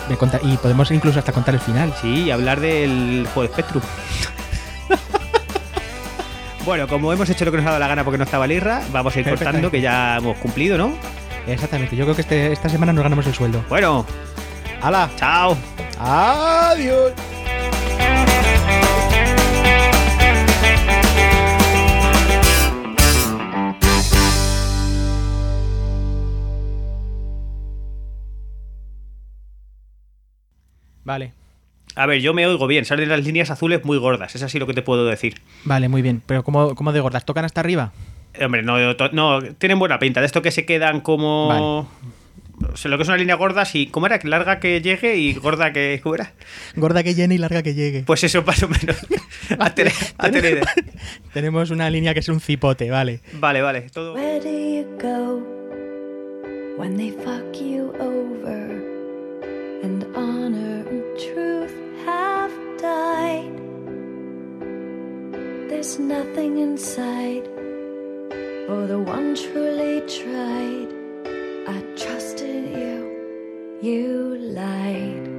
Me 0.09 0.17
conta- 0.17 0.41
y 0.43 0.57
podemos 0.57 0.91
incluso 0.91 1.19
hasta 1.19 1.33
contar 1.33 1.55
el 1.55 1.61
final. 1.61 1.93
Sí, 2.01 2.25
y 2.25 2.31
hablar 2.31 2.61
del 2.61 3.27
juego 3.35 3.43
de 3.43 3.49
Spectrum. 3.55 3.83
bueno, 6.69 6.87
como 6.87 7.11
hemos 7.15 7.31
hecho 7.31 7.47
lo 7.47 7.51
que 7.51 7.57
nos 7.57 7.65
ha 7.67 7.71
dado 7.71 7.81
la 7.81 7.89
gana 7.89 8.05
porque 8.05 8.19
no 8.19 8.25
estaba 8.25 8.47
Lirra, 8.47 8.83
vamos 8.93 9.17
a 9.17 9.21
ir 9.21 9.27
cortando, 9.27 9.71
que 9.71 9.81
ya 9.81 10.19
hemos 10.19 10.37
cumplido, 10.37 10.77
¿no? 10.77 10.93
Exactamente, 11.47 11.97
yo 11.97 12.05
creo 12.05 12.15
que 12.15 12.21
este- 12.21 12.53
esta 12.53 12.69
semana 12.69 12.93
nos 12.93 13.03
ganamos 13.03 13.27
el 13.27 13.33
sueldo. 13.33 13.65
Bueno, 13.71 14.05
¡Hala! 14.83 15.09
chao. 15.17 15.57
¡Adiós! 15.99 17.13
Vale, 31.05 31.33
A 31.99 32.07
ver, 32.07 32.21
yo 32.21 32.33
me 32.33 32.47
oigo 32.47 32.69
bien, 32.69 32.85
salen 32.85 33.09
las 33.09 33.25
líneas 33.25 33.51
azules 33.51 33.85
muy 33.85 33.99
gordas, 33.99 34.33
es 34.37 34.43
así 34.45 34.61
lo 34.61 34.69
que 34.69 34.73
te 34.73 34.83
puedo 34.83 35.05
decir. 35.05 35.41
vale, 35.65 35.89
muy 35.89 36.01
bien. 36.01 36.23
Pero 36.25 36.45
¿cómo, 36.45 36.77
cómo 36.77 36.93
de 36.93 37.01
gordas? 37.01 37.25
¿Tocan 37.25 37.45
hasta 37.45 37.61
arriba? 37.61 37.93
Eh, 38.35 38.45
Hombre, 38.45 38.63
no, 38.63 38.77
no, 39.11 39.43
tienen 39.59 39.81
buena 39.81 39.99
pinta, 39.99 40.21
de 40.21 40.27
esto 40.27 40.41
que 40.41 40.53
se 40.53 40.65
quedan 40.65 41.01
como... 41.01 41.89
O 42.73 42.77
sea, 42.77 42.89
lo 42.89 42.99
que 42.99 43.03
es 43.03 43.09
una 43.09 43.17
línea 43.17 43.35
gorda, 43.35 43.65
sí. 43.65 43.89
¿Cómo 43.89 44.07
era? 44.07 44.21
Larga 44.23 44.61
que 44.61 44.81
llegue 44.81 45.17
y 45.17 45.35
gorda 45.35 45.73
que... 45.73 45.99
¿Cómo 46.01 46.15
era? 46.15 46.33
Gorda 46.77 47.03
que 47.03 47.15
llene 47.15 47.35
y 47.35 47.39
larga 47.39 47.65
que 47.65 47.75
llegue. 47.75 48.05
Pues 48.05 48.23
eso, 48.23 48.43
más 48.43 48.63
o 48.63 48.69
menos. 48.69 48.97
Hazte 49.59 49.85
la 49.85 50.39
idea. 50.39 50.63
Tenemos 51.33 51.71
una 51.71 51.91
línea 51.91 52.15
que 52.15 52.21
es 52.21 52.29
un 52.29 52.41
cipote, 52.41 52.91
vale. 52.91 53.21
Vale, 53.35 53.61
vale. 53.63 53.83
Todo... 53.91 54.15
Where 54.15 54.41
do 54.41 54.49
you 54.49 54.87
go 55.01 55.43
when 56.79 56.97
they 56.97 57.11
fuck 57.11 57.61
you 57.61 57.93
over 58.01 58.83
and 59.83 60.05
honor 60.17 60.87
and 60.89 61.03
truth 61.17 61.78
have 62.09 62.79
died? 62.79 63.57
There's 65.69 65.99
nothing 65.99 66.59
inside 66.59 67.47
for 68.67 68.87
the 68.87 68.99
one 68.99 69.35
truly 69.35 70.01
tried. 70.19 70.91
I 71.75 71.79
trusted 71.97 72.65
you, 72.83 72.99
you 73.81 74.39
lied. 74.61 75.38